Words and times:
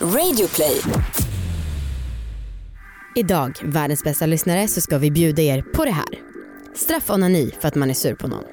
Radioplay. 0.00 0.80
Idag, 3.14 3.58
världens 3.64 4.04
bästa 4.04 4.26
lyssnare, 4.26 4.68
så 4.68 4.80
ska 4.80 4.98
vi 4.98 5.10
bjuda 5.10 5.42
er 5.42 5.62
på 5.62 5.84
det 5.84 5.90
här. 5.90 6.06
Straffonani 6.76 7.50
för 7.60 7.68
att 7.68 7.74
man 7.74 7.90
är 7.90 7.94
sur 7.94 8.14
på 8.14 8.28
någon. 8.28 8.44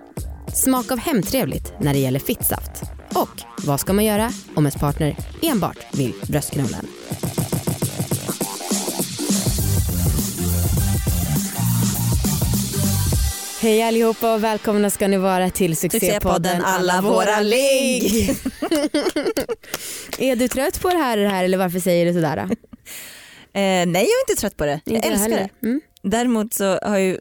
Smak 0.53 0.91
av 0.91 0.97
hemtrevligt 0.97 1.73
när 1.79 1.93
det 1.93 1.99
gäller 1.99 2.19
fittsaft. 2.19 2.71
Och 3.13 3.65
vad 3.67 3.79
ska 3.79 3.93
man 3.93 4.05
göra 4.05 4.29
om 4.55 4.65
ens 4.65 4.75
partner 4.75 5.17
enbart 5.41 5.77
vill 5.93 6.13
bröstknulla 6.27 6.77
en? 6.77 6.87
Hej 13.59 13.83
allihopa 13.83 14.33
och 14.33 14.43
välkomna 14.43 14.89
ska 14.89 15.07
ni 15.07 15.17
vara 15.17 15.49
till 15.49 15.77
succépodden 15.77 16.61
Alla 16.65 17.01
våra 17.01 17.39
ligg. 17.41 18.29
är 20.17 20.35
du 20.35 20.47
trött 20.47 20.81
på 20.81 20.89
det 20.89 20.97
här, 20.97 21.17
det 21.17 21.27
här 21.27 21.43
eller 21.43 21.57
varför 21.57 21.79
säger 21.79 22.05
du 22.05 22.13
sådär? 22.13 22.49
Eh, 23.53 23.61
nej 23.61 23.87
jag 23.87 24.01
är 24.03 24.29
inte 24.29 24.41
trött 24.41 24.57
på 24.57 24.65
det. 24.65 24.81
Inte 24.85 25.07
jag 25.07 25.13
älskar 25.13 25.29
det. 25.29 25.49
Mm. 25.67 25.81
Däremot 26.01 26.53
så 26.53 26.63
har 26.65 26.97
jag, 26.97 27.01
ju, 27.01 27.19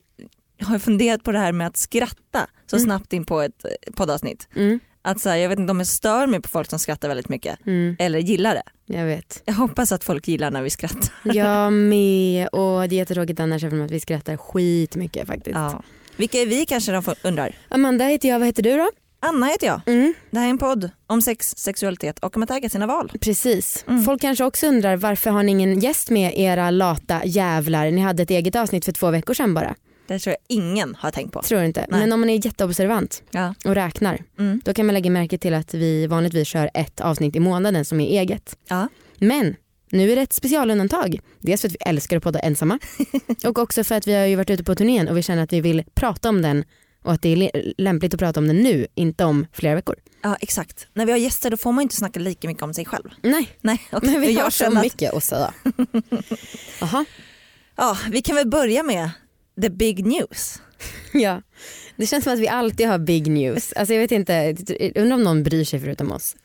har 0.62 0.74
jag 0.74 0.82
funderat 0.82 1.22
på 1.24 1.32
det 1.32 1.38
här 1.38 1.52
med 1.52 1.66
att 1.66 1.76
skratta 1.76 2.46
så 2.70 2.78
snabbt 2.78 3.12
in 3.12 3.24
på 3.24 3.40
ett 3.40 3.64
eh, 3.64 3.92
poddavsnitt. 3.92 4.48
Mm. 4.56 4.80
Att 5.02 5.20
så 5.20 5.28
här, 5.28 5.36
jag 5.36 5.48
vet 5.48 5.58
inte 5.58 5.70
om 5.70 5.78
jag 5.78 5.86
stör 5.86 6.26
mig 6.26 6.42
på 6.42 6.48
folk 6.48 6.70
som 6.70 6.78
skrattar 6.78 7.08
väldigt 7.08 7.28
mycket 7.28 7.66
Mm. 7.66 7.96
eller 7.98 8.18
gillar 8.18 8.54
det. 8.54 8.94
Jag 8.94 9.04
vet. 9.04 9.42
Jag 9.44 9.54
hoppas 9.54 9.92
att 9.92 10.04
folk 10.04 10.28
gillar 10.28 10.50
när 10.50 10.62
vi 10.62 10.70
skrattar. 10.70 11.10
Jag 11.22 11.72
med. 11.72 12.48
Och 12.48 12.88
det 12.88 12.94
är 12.94 12.98
jättetråkigt 12.98 13.40
annars 13.40 13.64
eftersom 13.64 13.84
att 13.84 13.90
vi 13.90 14.00
skrattar 14.00 14.36
skitmycket 14.36 15.26
faktiskt. 15.26 15.56
Ja. 15.56 15.82
Vilka 16.16 16.38
är 16.38 16.46
vi 16.46 16.66
kanske 16.66 16.92
de 16.92 17.02
undrar? 17.22 17.54
Amanda 17.68 18.04
heter 18.04 18.28
jag, 18.28 18.38
vad 18.38 18.46
heter 18.48 18.62
du 18.62 18.76
då? 18.76 18.90
Anna 19.20 19.46
heter 19.46 19.66
jag. 19.66 19.80
Mm. 19.86 20.14
Det 20.30 20.38
här 20.38 20.46
är 20.46 20.50
en 20.50 20.58
podd 20.58 20.90
om 21.06 21.22
sex, 21.22 21.54
sexualitet 21.56 22.18
och 22.18 22.36
om 22.36 22.42
att 22.42 22.50
äga 22.50 22.68
sina 22.68 22.86
val. 22.86 23.12
Precis. 23.20 23.84
Mm. 23.88 24.02
Folk 24.04 24.20
kanske 24.20 24.44
också 24.44 24.66
undrar 24.66 24.96
varför 24.96 25.30
har 25.30 25.42
ni 25.42 25.52
ingen 25.52 25.80
gäst 25.80 26.10
med 26.10 26.32
era 26.38 26.70
lata 26.70 27.20
jävlar? 27.24 27.90
Ni 27.90 28.00
hade 28.00 28.22
ett 28.22 28.30
eget 28.30 28.56
avsnitt 28.56 28.84
för 28.84 28.92
två 28.92 29.10
veckor 29.10 29.34
sedan 29.34 29.54
bara. 29.54 29.74
Det 30.08 30.18
tror 30.18 30.30
jag 30.38 30.56
ingen 30.58 30.94
har 30.94 31.10
tänkt 31.10 31.32
på. 31.32 31.42
Tror 31.42 31.62
inte. 31.62 31.86
Nej. 31.90 32.00
Men 32.00 32.12
om 32.12 32.20
man 32.20 32.30
är 32.30 32.46
jätteobservant 32.46 33.22
Ja. 33.30 33.54
och 33.64 33.74
räknar 33.74 34.18
Mm. 34.38 34.60
då 34.64 34.74
kan 34.74 34.86
man 34.86 34.94
lägga 34.94 35.10
märke 35.10 35.38
till 35.38 35.54
att 35.54 35.74
vi 35.74 36.06
vanligtvis 36.06 36.48
kör 36.48 36.70
ett 36.74 37.00
avsnitt 37.00 37.36
i 37.36 37.40
månaden 37.40 37.84
som 37.84 38.00
är 38.00 38.06
eget. 38.20 38.56
Ja. 38.68 38.88
Men 39.18 39.56
nu 39.96 40.12
är 40.12 40.16
det 40.16 40.22
ett 40.22 40.32
specialundantag. 40.32 41.18
Dels 41.40 41.60
för 41.60 41.68
att 41.68 41.72
vi 41.74 41.78
älskar 41.86 42.16
att 42.16 42.22
podda 42.22 42.38
ensamma 42.38 42.78
och 43.44 43.58
också 43.58 43.84
för 43.84 43.94
att 43.94 44.06
vi 44.06 44.14
har 44.14 44.26
ju 44.26 44.36
varit 44.36 44.50
ute 44.50 44.64
på 44.64 44.74
turnén 44.74 45.08
och 45.08 45.16
vi 45.16 45.22
känner 45.22 45.42
att 45.42 45.52
vi 45.52 45.60
vill 45.60 45.84
prata 45.94 46.28
om 46.28 46.42
den 46.42 46.64
och 47.04 47.12
att 47.12 47.22
det 47.22 47.28
är 47.28 47.72
lämpligt 47.78 48.14
att 48.14 48.20
prata 48.20 48.40
om 48.40 48.46
den 48.46 48.56
nu, 48.56 48.86
inte 48.94 49.24
om 49.24 49.46
flera 49.52 49.74
veckor. 49.74 49.96
ja 50.22 50.36
exakt. 50.40 50.86
När 50.94 51.06
vi 51.06 51.12
har 51.12 51.18
gäster 51.18 51.50
då 51.50 51.56
får 51.56 51.72
man 51.72 51.82
inte 51.82 51.96
snacka 51.96 52.20
lika 52.20 52.48
mycket 52.48 52.62
om 52.62 52.74
sig 52.74 52.84
själv. 52.84 53.08
Nej, 53.22 53.48
Nej, 53.60 53.82
och 53.92 54.04
men 54.04 54.20
vi 54.20 54.34
har 54.34 54.50
så 54.50 54.66
att- 54.66 54.82
mycket 54.82 55.14
att 55.14 55.24
säga. 55.24 55.54
Jaha. 56.80 57.04
Ja, 57.76 57.98
vi 58.10 58.22
kan 58.22 58.36
väl 58.36 58.48
börja 58.48 58.82
med 58.82 59.10
the 59.62 59.70
big 59.70 60.06
news. 60.06 60.62
Ja, 61.12 61.42
det 61.96 62.06
känns 62.06 62.24
som 62.24 62.32
att 62.32 62.38
vi 62.38 62.48
alltid 62.48 62.88
har 62.88 62.98
big 62.98 63.26
news. 63.30 63.72
Alltså 63.72 63.94
jag 63.94 64.00
vet 64.00 64.12
inte, 64.12 64.56
undrar 64.94 65.14
om 65.16 65.22
någon 65.24 65.42
bryr 65.42 65.64
sig 65.64 65.80
förutom 65.80 66.12
oss. 66.12 66.36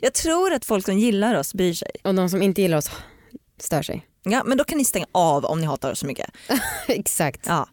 Jag 0.00 0.14
tror 0.14 0.52
att 0.52 0.64
folk 0.64 0.84
som 0.84 0.98
gillar 0.98 1.34
oss 1.34 1.54
bryr 1.54 1.74
sig. 1.74 1.90
Och 2.04 2.14
de 2.14 2.28
som 2.30 2.42
inte 2.42 2.62
gillar 2.62 2.78
oss 2.78 2.90
stör 3.60 3.82
sig. 3.82 4.06
Ja, 4.22 4.42
men 4.44 4.58
då 4.58 4.64
kan 4.64 4.78
ni 4.78 4.84
stänga 4.84 5.06
av 5.12 5.44
om 5.44 5.60
ni 5.60 5.66
hatar 5.66 5.92
oss 5.92 5.98
så 5.98 6.06
mycket. 6.06 6.30
Exakt. 6.88 7.40
Ja. 7.46 7.68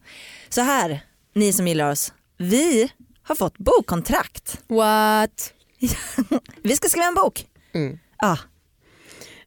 Så 0.49 0.61
här, 0.61 0.99
ni 1.33 1.53
som 1.53 1.67
gillar 1.67 1.91
oss. 1.91 2.13
Vi 2.37 2.91
har 3.23 3.35
fått 3.35 3.57
bokkontrakt. 3.57 4.61
What? 4.67 5.53
Vi 6.63 6.75
ska 6.75 6.89
skriva 6.89 7.07
en 7.07 7.15
bok. 7.15 7.45
Mm. 7.73 7.99
Ja, 8.17 8.37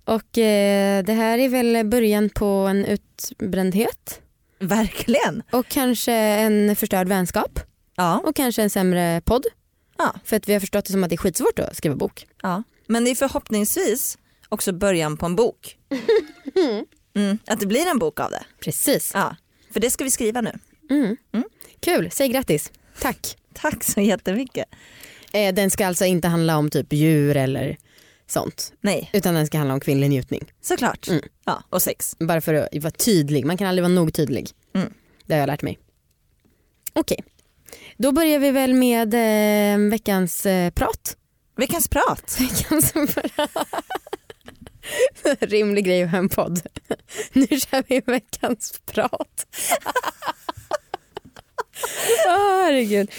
Och 0.04 0.38
eh, 0.38 1.04
det 1.04 1.12
här 1.12 1.38
är 1.38 1.48
väl 1.48 1.86
början 1.86 2.30
på 2.30 2.46
en 2.46 2.84
utbrändhet 2.84 4.20
verkligen. 4.58 5.42
och 5.52 5.68
kanske 5.68 6.12
en 6.14 6.76
förstörd 6.76 7.08
vänskap 7.08 7.60
Ja, 7.96 8.18
och 8.24 8.36
kanske 8.36 8.62
en 8.62 8.70
sämre 8.70 9.20
podd. 9.24 9.44
Ja, 9.98 10.14
För 10.24 10.36
att 10.36 10.48
vi 10.48 10.52
har 10.52 10.60
förstått 10.60 10.84
det 10.84 10.92
som 10.92 11.04
att 11.04 11.10
det 11.10 11.14
är 11.14 11.18
skitsvårt 11.18 11.58
att 11.58 11.76
skriva 11.76 11.96
bok. 11.96 12.26
ja. 12.42 12.62
Men 12.86 13.04
det 13.04 13.10
är 13.10 13.14
förhoppningsvis 13.14 14.18
också 14.48 14.72
början 14.72 15.16
på 15.16 15.26
en 15.26 15.36
bok. 15.36 15.78
Mm, 17.16 17.38
att 17.46 17.60
det 17.60 17.66
blir 17.66 17.86
en 17.90 17.98
bok 17.98 18.20
av 18.20 18.30
det. 18.30 18.44
Precis. 18.60 19.10
Ja, 19.14 19.36
för 19.70 19.80
det 19.80 19.90
ska 19.90 20.04
vi 20.04 20.10
skriva 20.10 20.40
nu. 20.40 20.58
Mm. 20.90 21.16
Mm. 21.32 21.44
Kul, 21.80 22.10
säg 22.12 22.28
grattis. 22.28 22.72
Tack. 23.00 23.36
Tack 23.54 23.84
så 23.84 24.00
jättemycket. 24.00 24.66
Eh, 25.32 25.54
den 25.54 25.70
ska 25.70 25.86
alltså 25.86 26.04
inte 26.04 26.28
handla 26.28 26.56
om 26.58 26.70
typ 26.70 26.92
djur 26.92 27.36
eller 27.36 27.76
sånt. 28.26 28.72
Nej, 28.80 29.10
Utan 29.12 29.34
den 29.34 29.46
ska 29.46 29.58
handla 29.58 29.74
om 29.74 29.80
kvinnlig 29.80 30.08
njutning. 30.10 30.52
såklart. 30.60 31.08
Mm. 31.08 31.22
Ja, 31.44 31.62
och 31.70 31.82
sex. 31.82 32.16
Bara 32.18 32.40
för 32.40 32.54
att 32.54 32.68
vara 32.82 32.90
tydlig. 32.90 33.44
Man 33.46 33.56
kan 33.56 33.66
aldrig 33.66 33.82
vara 33.82 33.92
nog 33.94 34.14
tydlig. 34.14 34.50
Mm. 34.74 34.92
Det 35.26 35.34
har 35.34 35.40
jag 35.40 35.46
lärt 35.46 35.62
mig. 35.62 35.78
Okej. 36.92 37.24
Då 37.96 38.12
börjar 38.12 38.38
vi 38.38 38.50
väl 38.50 38.74
med 38.74 39.14
eh, 39.14 39.90
veckans 39.90 40.46
eh, 40.46 40.70
prat. 40.70 41.16
Veckans 41.56 41.88
prat. 41.88 42.36
Veckans 42.40 42.92
prat. 42.92 43.50
Rimlig 45.40 45.84
grej 45.84 46.02
att 46.02 46.10
ha 46.10 46.18
en 46.18 46.28
podd. 46.28 46.60
Nu 47.32 47.46
kör 47.46 47.84
vi 47.88 48.00
veckans 48.06 48.80
prat. 48.86 49.46
Åh, 52.26 52.64
herregud. 52.64 53.10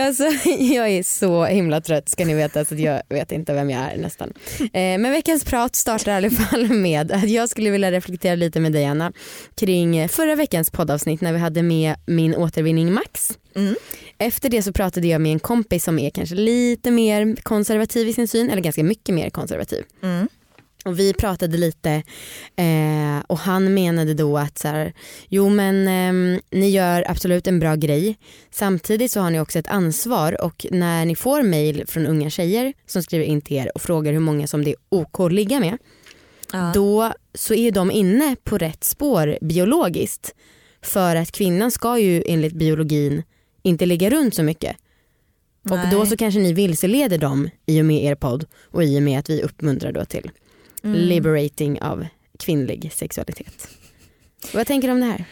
Alltså, 0.00 0.24
jag 0.58 0.88
är 0.88 1.02
så 1.02 1.44
himla 1.44 1.80
trött 1.80 2.08
ska 2.08 2.24
ni 2.24 2.34
veta 2.34 2.64
så 2.64 2.74
att 2.74 2.80
jag 2.80 3.02
vet 3.08 3.32
inte 3.32 3.52
vem 3.52 3.70
jag 3.70 3.92
är 3.92 3.96
nästan. 3.96 4.32
Eh, 4.60 4.68
men 4.72 5.10
veckans 5.10 5.44
prat 5.44 5.76
startar 5.76 6.12
i 6.12 6.14
alla 6.14 6.30
fall 6.30 6.68
med 6.68 7.12
att 7.12 7.30
jag 7.30 7.48
skulle 7.48 7.70
vilja 7.70 7.92
reflektera 7.92 8.34
lite 8.34 8.60
med 8.60 8.72
dig 8.72 8.84
Anna 8.84 9.12
kring 9.54 10.08
förra 10.08 10.34
veckans 10.34 10.70
poddavsnitt 10.70 11.20
när 11.20 11.32
vi 11.32 11.38
hade 11.38 11.62
med 11.62 11.94
min 12.06 12.34
återvinning 12.34 12.92
Max. 12.92 13.38
Mm. 13.56 13.74
Efter 14.18 14.48
det 14.48 14.62
så 14.62 14.72
pratade 14.72 15.08
jag 15.08 15.20
med 15.20 15.32
en 15.32 15.40
kompis 15.40 15.84
som 15.84 15.98
är 15.98 16.10
kanske 16.10 16.34
lite 16.34 16.90
mer 16.90 17.36
konservativ 17.42 18.08
i 18.08 18.12
sin 18.12 18.28
syn 18.28 18.50
eller 18.50 18.62
ganska 18.62 18.84
mycket 18.84 19.14
mer 19.14 19.30
konservativ. 19.30 19.84
Mm. 20.02 20.28
Och 20.84 20.98
vi 20.98 21.14
pratade 21.14 21.56
lite 21.56 22.02
eh, 22.56 23.24
och 23.26 23.38
han 23.38 23.74
menade 23.74 24.14
då 24.14 24.38
att 24.38 24.58
så 24.58 24.68
här, 24.68 24.92
jo 25.28 25.48
men 25.48 25.88
ehm, 25.88 26.40
ni 26.50 26.70
gör 26.70 27.10
absolut 27.10 27.46
en 27.46 27.60
bra 27.60 27.74
grej. 27.74 28.18
Samtidigt 28.50 29.10
så 29.10 29.20
har 29.20 29.30
ni 29.30 29.40
också 29.40 29.58
ett 29.58 29.68
ansvar 29.68 30.44
och 30.44 30.66
när 30.70 31.04
ni 31.04 31.16
får 31.16 31.42
mail 31.42 31.84
från 31.86 32.06
unga 32.06 32.30
tjejer 32.30 32.72
som 32.86 33.02
skriver 33.02 33.24
in 33.24 33.40
till 33.40 33.56
er 33.56 33.70
och 33.74 33.82
frågar 33.82 34.12
hur 34.12 34.20
många 34.20 34.46
som 34.46 34.64
det 34.64 34.70
är 34.70 34.76
OK 34.88 35.20
att 35.20 35.32
ligga 35.32 35.60
med. 35.60 35.78
Ja. 36.52 36.70
Då 36.74 37.12
så 37.34 37.54
är 37.54 37.72
de 37.72 37.90
inne 37.90 38.36
på 38.44 38.58
rätt 38.58 38.84
spår 38.84 39.38
biologiskt. 39.40 40.34
För 40.82 41.16
att 41.16 41.32
kvinnan 41.32 41.70
ska 41.70 41.98
ju 41.98 42.24
enligt 42.26 42.54
biologin 42.54 43.22
inte 43.62 43.86
ligga 43.86 44.10
runt 44.10 44.34
så 44.34 44.42
mycket. 44.42 44.76
Och 45.70 45.76
Nej. 45.76 45.88
då 45.92 46.06
så 46.06 46.16
kanske 46.16 46.40
ni 46.40 46.52
vilseleder 46.52 47.18
dem 47.18 47.50
i 47.66 47.80
och 47.80 47.84
med 47.84 48.04
er 48.04 48.14
podd 48.14 48.46
och 48.70 48.84
i 48.84 48.98
och 48.98 49.02
med 49.02 49.18
att 49.18 49.30
vi 49.30 49.42
uppmuntrar 49.42 49.92
då 49.92 50.04
till 50.04 50.30
Mm. 50.84 50.98
liberating 50.98 51.82
av 51.82 52.06
kvinnlig 52.38 52.92
sexualitet. 52.92 53.68
Vad 54.54 54.66
tänker 54.66 54.88
du 54.88 54.94
om 54.94 55.00
det 55.00 55.06
här? 55.06 55.24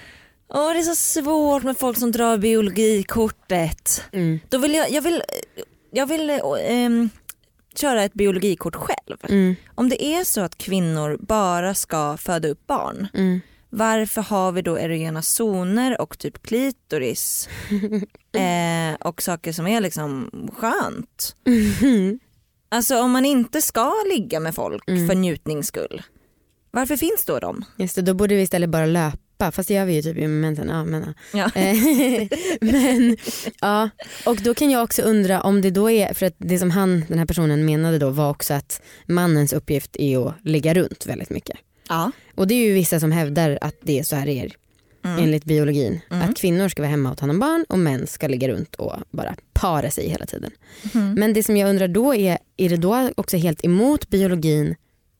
Åh, 0.49 0.73
det 0.73 0.79
är 0.79 0.83
så 0.83 0.95
svårt 0.95 1.63
med 1.63 1.79
folk 1.79 1.99
som 1.99 2.13
drar 2.13 2.39
biologikortet. 2.39 4.03
Mm. 4.13 4.41
Då 4.49 4.59
vill 4.59 4.75
jag, 4.75 4.91
jag 4.91 5.03
vill, 5.03 5.23
jag 5.91 6.07
vill 6.07 6.31
eh, 6.31 6.39
ehm, 6.69 7.11
köra 7.75 8.03
ett 8.05 8.13
biologikort 8.15 8.77
själv. 8.77 9.17
Mm. 9.29 9.55
Om 9.75 9.89
det 9.89 10.05
är 10.05 10.25
så 10.25 10.41
att 10.41 10.59
kvinnor 10.59 11.17
bara 11.21 11.75
ska 11.75 12.17
föda 12.17 12.49
upp 12.49 12.67
barn, 12.67 13.09
Mm. 13.15 13.41
varför 13.71 14.23
har 14.23 14.53
vi 14.53 14.63
då 14.63 14.79
erogena 14.79 15.23
zoner 15.23 16.01
och 16.01 16.19
typ 16.19 16.43
klitoris 16.43 17.49
eh, 18.33 18.95
och 19.09 19.23
saker 19.23 19.53
som 19.53 19.67
är 19.67 19.81
liksom 19.81 20.31
skönt? 20.57 21.37
Alltså 22.73 22.99
om 23.01 23.11
man 23.11 23.25
inte 23.25 23.63
ska 23.63 23.93
ligga 24.13 24.41
med 24.41 24.55
folk 24.55 24.89
Mm. 24.89 25.09
för 25.09 25.15
njutnings 25.15 25.67
skull, 25.67 26.03
varför 26.71 26.97
finns 26.97 27.25
då 27.25 27.39
de? 27.39 27.65
Just 27.77 27.95
det, 27.95 28.03
då 28.03 28.15
borde 28.15 28.35
vi 28.35 28.43
istället 28.43 28.71
bara 28.71 28.87
löpa. 28.87 29.53
Fast 29.53 29.69
det 29.69 29.75
gör 29.75 29.85
vi 29.85 29.95
ju 29.95 30.03
typ 30.03 30.17
i 30.19 30.29
momenten. 30.29 30.69
Ja, 30.69 30.85
men, 30.85 31.15
ja. 31.33 31.51
Eh, 31.55 31.77
men 32.61 33.17
ja, 33.61 33.91
och 34.27 34.37
då 34.37 34.55
kan 34.55 34.71
jag 34.71 34.83
också 34.85 35.03
undra 35.03 35.43
om 35.43 35.61
det 35.61 35.71
då 35.71 35.91
är, 35.91 36.15
för 36.15 36.27
att 36.27 36.35
det 36.39 36.59
som 36.59 36.71
han, 36.71 37.05
den 37.09 37.19
här 37.19 37.27
personen 37.27 37.65
menade 37.65 37.99
då 37.99 38.11
var 38.11 38.31
också 38.31 38.55
att 38.55 38.83
mannens 39.07 39.53
uppgift 39.53 39.97
är 39.97 40.29
att 40.29 40.35
ligga 40.45 40.75
runt 40.75 41.07
väldigt 41.07 41.31
mycket. 41.31 41.59
Ja. 41.89 42.11
Och 42.35 42.47
det 42.47 42.55
är 42.55 42.67
ju 42.67 42.73
vissa 42.75 43.01
som 43.01 43.13
hävdar 43.13 43.59
att 43.61 43.77
det 43.81 43.99
är 43.99 44.03
så 44.03 44.17
här 44.17 44.27
det 44.27 44.33
är 44.33 44.53
Mm. 45.05 45.25
enligt 45.25 45.45
biologin. 45.45 46.01
Mm. 46.11 46.31
Att 46.31 46.37
kvinnor 46.37 46.69
ska 46.69 46.83
vara 46.83 46.91
hemma 46.91 47.11
och 47.11 47.19
ta 47.19 47.23
hand 47.23 47.31
om 47.31 47.39
barn 47.41 47.65
och 47.69 47.79
män 47.79 48.07
ska 48.07 48.29
ligga 48.29 48.49
runt 48.49 48.75
och 48.75 48.93
bara 49.11 49.35
para 49.53 49.91
sig 49.91 50.09
hela 50.09 50.27
tiden. 50.27 50.51
Mm. 50.95 51.15
Men 51.15 51.33
det 51.33 51.43
som 51.43 51.57
jag 51.57 51.71
undrar 51.71 51.89
då 51.89 52.15
är, 52.15 52.39
är 52.57 52.69
det 52.69 52.77
då 52.77 53.11
också 53.17 53.37
helt 53.37 53.65
emot 53.65 54.09
biologin 54.09 54.75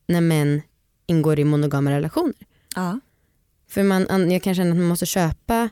när 0.07 0.21
män 0.21 0.61
ingår 1.07 1.39
i 1.39 1.43
monogama 1.43 1.91
relationer? 1.91 2.35
Ja. 2.75 2.99
För 3.69 3.83
man, 3.83 4.07
an- 4.09 4.31
jag 4.31 4.43
kan 4.43 4.55
känna 4.55 4.69
att 4.71 4.77
man 4.77 4.85
måste 4.87 5.05
köpa 5.05 5.69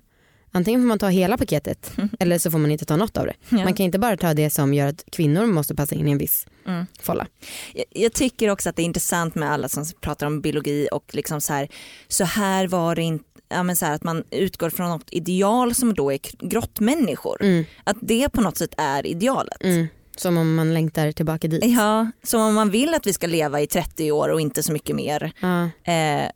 Antingen 0.51 0.81
får 0.81 0.87
man 0.87 0.99
ta 0.99 1.07
hela 1.07 1.37
paketet 1.37 1.91
eller 2.19 2.37
så 2.39 2.51
får 2.51 2.57
man 2.59 2.71
inte 2.71 2.85
ta 2.85 2.95
något 2.97 3.17
av 3.17 3.25
det. 3.25 3.33
Ja. 3.49 3.63
Man 3.63 3.73
kan 3.73 3.85
inte 3.85 3.99
bara 3.99 4.17
ta 4.17 4.33
det 4.33 4.49
som 4.49 4.73
gör 4.73 4.87
att 4.87 5.03
kvinnor 5.11 5.45
måste 5.45 5.75
passa 5.75 5.95
in 5.95 6.07
i 6.07 6.11
en 6.11 6.17
viss 6.17 6.47
Mm. 6.67 6.85
folla. 7.01 7.27
Jag, 7.73 7.85
jag 7.89 8.13
tycker 8.13 8.49
också 8.49 8.69
att 8.69 8.75
det 8.75 8.81
är 8.81 8.85
intressant 8.85 9.35
med 9.35 9.51
alla 9.51 9.69
som 9.69 9.85
pratar 10.01 10.27
om 10.27 10.41
biologi 10.41 10.87
och 10.91 11.15
liksom 11.15 11.41
så 11.41 11.53
här, 11.53 11.67
så 12.07 12.23
här 12.23 12.67
var 12.67 12.95
det 12.95 13.01
inte 13.01 13.25
Ja, 13.53 13.63
men 13.63 13.75
så 13.75 13.85
här, 13.85 13.93
att 13.95 14.03
man 14.03 14.23
utgår 14.31 14.69
från 14.69 14.89
något 14.89 15.07
ideal 15.11 15.73
som 15.75 15.93
då 15.93 16.11
är 16.13 16.19
grottmänniskor. 16.47 17.37
Mm. 17.43 17.63
Att 17.83 17.97
det 18.01 18.29
på 18.29 18.41
något 18.41 18.57
sätt 18.57 18.73
är 18.77 19.05
idealet. 19.05 19.63
Mm. 19.63 19.87
Som 20.17 20.37
om 20.37 20.55
man 20.55 20.73
längtar 20.73 21.11
tillbaka 21.11 21.47
dit. 21.47 21.65
Ja, 21.65 22.11
som 22.23 22.41
om 22.41 22.53
man 22.55 22.69
vill 22.69 22.93
att 22.93 23.07
vi 23.07 23.13
ska 23.13 23.27
leva 23.27 23.61
i 23.61 23.67
30 23.67 24.11
år 24.11 24.29
och 24.29 24.41
inte 24.41 24.63
så 24.63 24.73
mycket 24.73 24.95
mer. 24.95 25.31
Ja. 25.39 25.63
Eh, 25.93 26.29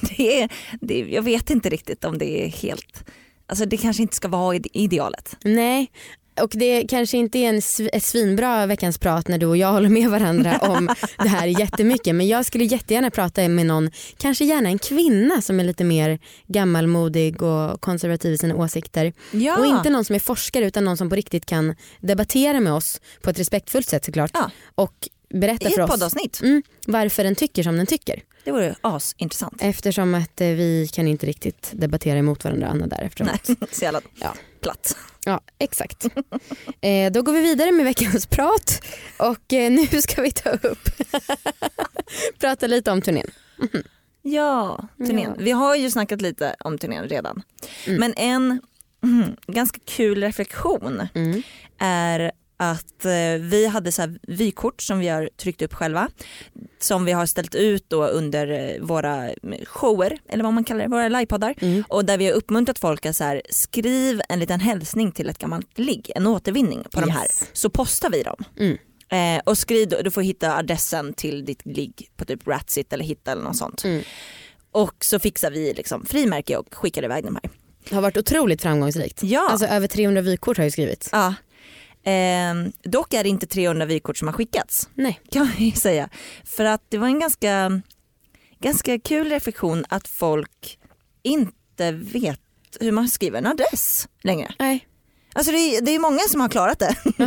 det 0.16 0.48
det, 0.80 0.98
jag 1.10 1.22
vet 1.22 1.50
inte 1.50 1.68
riktigt 1.68 2.04
om 2.04 2.18
det 2.18 2.44
är 2.44 2.48
helt, 2.48 3.04
alltså 3.46 3.64
det 3.66 3.76
kanske 3.76 4.02
inte 4.02 4.16
ska 4.16 4.28
vara 4.28 4.54
ide- 4.56 4.68
idealet. 4.72 5.36
Nej, 5.44 5.90
och 6.42 6.50
det 6.54 6.84
kanske 6.88 7.16
inte 7.16 7.38
är 7.38 7.48
en 7.48 7.60
sv- 7.60 7.88
ett 7.92 8.02
svinbra 8.04 8.66
veckans 8.66 8.98
prat 8.98 9.28
när 9.28 9.38
du 9.38 9.46
och 9.46 9.56
jag 9.56 9.72
håller 9.72 9.88
med 9.88 10.10
varandra 10.10 10.58
om 10.58 10.88
det 11.18 11.28
här 11.28 11.46
jättemycket 11.60 12.14
men 12.14 12.28
jag 12.28 12.46
skulle 12.46 12.64
jättegärna 12.64 13.10
prata 13.10 13.48
med 13.48 13.66
någon, 13.66 13.90
kanske 14.18 14.44
gärna 14.44 14.68
en 14.68 14.78
kvinna 14.78 15.42
som 15.42 15.60
är 15.60 15.64
lite 15.64 15.84
mer 15.84 16.18
gammalmodig 16.46 17.42
och 17.42 17.80
konservativ 17.80 18.32
i 18.32 18.38
sina 18.38 18.54
åsikter. 18.54 19.12
Ja. 19.32 19.58
Och 19.58 19.66
inte 19.66 19.90
någon 19.90 20.04
som 20.04 20.14
är 20.14 20.20
forskare 20.20 20.66
utan 20.66 20.84
någon 20.84 20.96
som 20.96 21.08
på 21.08 21.14
riktigt 21.16 21.46
kan 21.46 21.74
debattera 22.00 22.60
med 22.60 22.72
oss 22.72 23.00
på 23.22 23.30
ett 23.30 23.38
respektfullt 23.38 23.88
sätt 23.88 24.04
såklart 24.04 24.30
Ja. 24.34 24.50
och 24.74 25.08
berätta 25.28 25.70
för 25.70 25.80
oss 25.82 25.90
poddavsnitt. 25.90 26.40
mm, 26.42 26.62
varför 26.86 27.24
den 27.24 27.34
tycker 27.34 27.62
som 27.62 27.76
den 27.76 27.86
tycker. 27.86 28.22
Det 28.44 28.52
vore 28.52 28.74
asintressant. 28.80 29.54
Eftersom 29.60 30.14
att 30.14 30.40
eh, 30.40 30.48
vi 30.48 30.88
kan 30.92 31.08
inte 31.08 31.26
riktigt 31.26 31.70
debattera 31.74 32.18
emot 32.18 32.44
varandra 32.44 32.66
Anna 32.68 32.86
där 32.86 33.02
eftersom 33.02 33.26
Nej, 33.46 33.56
så 33.72 33.84
jävla 33.84 34.00
Ja. 34.20 34.34
platt. 34.60 34.96
Ja, 35.24 35.40
exakt. 35.58 36.04
eh, 36.80 37.12
då 37.12 37.22
går 37.22 37.32
vi 37.32 37.40
vidare 37.40 37.72
med 37.72 37.84
veckans 37.84 38.26
prat 38.26 38.80
och 39.18 39.52
eh, 39.52 39.70
nu 39.70 39.86
ska 40.02 40.22
vi 40.22 40.30
ta 40.32 40.50
upp, 40.50 40.88
prata 42.40 42.66
lite 42.66 42.90
om 42.90 43.02
turnén. 43.02 43.30
Ja, 44.22 44.88
turnén. 44.98 45.32
Ja. 45.36 45.42
Vi 45.44 45.50
har 45.50 45.76
ju 45.76 45.90
snackat 45.90 46.20
lite 46.22 46.56
om 46.60 46.78
turnén 46.78 47.04
redan. 47.08 47.42
Mm. 47.86 48.00
Men 48.00 48.14
en 48.16 48.60
mm, 49.04 49.36
ganska 49.46 49.78
kul 49.84 50.20
reflektion 50.22 51.08
Mm. 51.14 51.42
är 51.78 52.32
att 52.56 53.04
eh, 53.04 53.10
vi 53.40 53.66
hade 53.66 53.92
så 53.92 54.02
här 54.02 54.18
vykort 54.22 54.82
som 54.82 54.98
vi 54.98 55.08
har 55.08 55.30
tryckt 55.36 55.62
upp 55.62 55.74
själva 55.74 56.08
som 56.80 57.04
vi 57.04 57.12
har 57.12 57.26
ställt 57.26 57.54
ut 57.54 57.84
då 57.88 58.06
under 58.06 58.48
eh, 58.74 58.80
våra 58.82 59.30
shower 59.66 60.18
eller 60.28 60.44
vad 60.44 60.52
man 60.52 60.64
kallar 60.64 60.82
det, 60.82 60.88
våra 60.90 61.08
livepoddar 61.08 61.54
Mm. 61.60 61.84
och 61.88 62.04
där 62.04 62.18
vi 62.18 62.26
har 62.26 62.32
uppmuntrat 62.32 62.78
folk 62.78 63.06
att 63.06 63.16
så 63.16 63.24
här, 63.24 63.42
skriv 63.50 64.20
en 64.28 64.38
liten 64.38 64.60
hälsning 64.60 65.12
till 65.12 65.28
ett 65.28 65.38
gammalt 65.38 65.78
ligg, 65.78 66.10
en 66.16 66.26
återvinning 66.26 66.84
på 66.92 67.00
de 67.00 67.06
Yes. 67.08 67.16
här 67.16 67.26
så 67.52 67.70
postar 67.70 68.10
vi 68.10 68.22
dem. 68.22 68.44
Mm. 68.58 68.78
Eh, 69.08 69.42
och 69.44 69.58
skriv, 69.58 69.88
du 70.04 70.10
får 70.10 70.22
hitta 70.22 70.56
adressen 70.56 71.14
till 71.14 71.44
ditt 71.44 71.66
ligg 71.66 72.10
på 72.16 72.24
typ 72.24 72.46
Ratsit 72.48 72.92
eller 72.92 73.04
Hitta 73.04 73.32
eller 73.32 73.42
något 73.42 73.56
sånt. 73.56 73.84
Mm. 73.84 74.02
Och 74.70 74.94
så 75.04 75.18
fixar 75.18 75.50
vi 75.50 75.74
liksom 75.74 76.06
frimärke 76.06 76.56
och 76.56 76.74
skickar 76.74 77.04
iväg 77.04 77.24
de 77.24 77.38
här. 77.42 77.50
har 77.96 78.02
varit 78.02 78.16
otroligt 78.16 78.62
framgångsrikt. 78.62 79.22
Ja. 79.22 79.48
Alltså 79.50 79.66
över 79.66 79.86
300 79.88 80.20
vykort 80.22 80.56
har 80.56 80.64
ju 80.64 80.70
skrivits. 80.70 81.08
Ja. 81.12 81.34
Ehm, 82.08 82.72
dock 82.82 83.14
är 83.14 83.22
det 83.22 83.28
inte 83.28 83.46
300 83.46 83.86
vykort 83.86 84.16
som 84.18 84.28
har 84.28 84.32
skickats 84.32 84.88
Nej. 84.94 85.20
kan 85.30 85.50
ju 85.58 85.72
säga. 85.72 86.08
För 86.44 86.64
att 86.64 86.82
det 86.88 86.98
var 86.98 87.06
en 87.06 87.20
ganska, 87.20 87.80
ganska 88.60 88.98
kul 88.98 89.28
reflektion 89.30 89.84
att 89.88 90.08
folk 90.08 90.78
inte 91.22 91.92
vet 91.92 92.40
hur 92.80 92.92
man 92.92 93.08
skriver 93.08 93.38
en 93.38 93.46
adress 93.46 94.08
längre. 94.22 94.54
Nej. 94.58 94.88
Alltså 95.32 95.52
det 95.52 95.58
är, 95.58 95.80
det 95.80 95.90
är 95.94 95.98
många 95.98 96.18
som 96.28 96.40
har 96.40 96.48
klarat 96.48 96.78
det. 96.78 96.96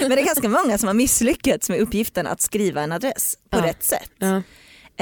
Men 0.00 0.10
det 0.10 0.20
är 0.20 0.24
ganska 0.26 0.48
många 0.48 0.78
som 0.78 0.86
har 0.86 0.94
misslyckats 0.94 1.68
med 1.68 1.80
uppgiften 1.80 2.26
att 2.26 2.40
skriva 2.40 2.82
en 2.82 2.92
adress 2.92 3.38
på 3.50 3.58
Ja. 3.58 3.64
rätt 3.66 3.84
sätt. 3.84 4.10
Ja. 4.18 4.36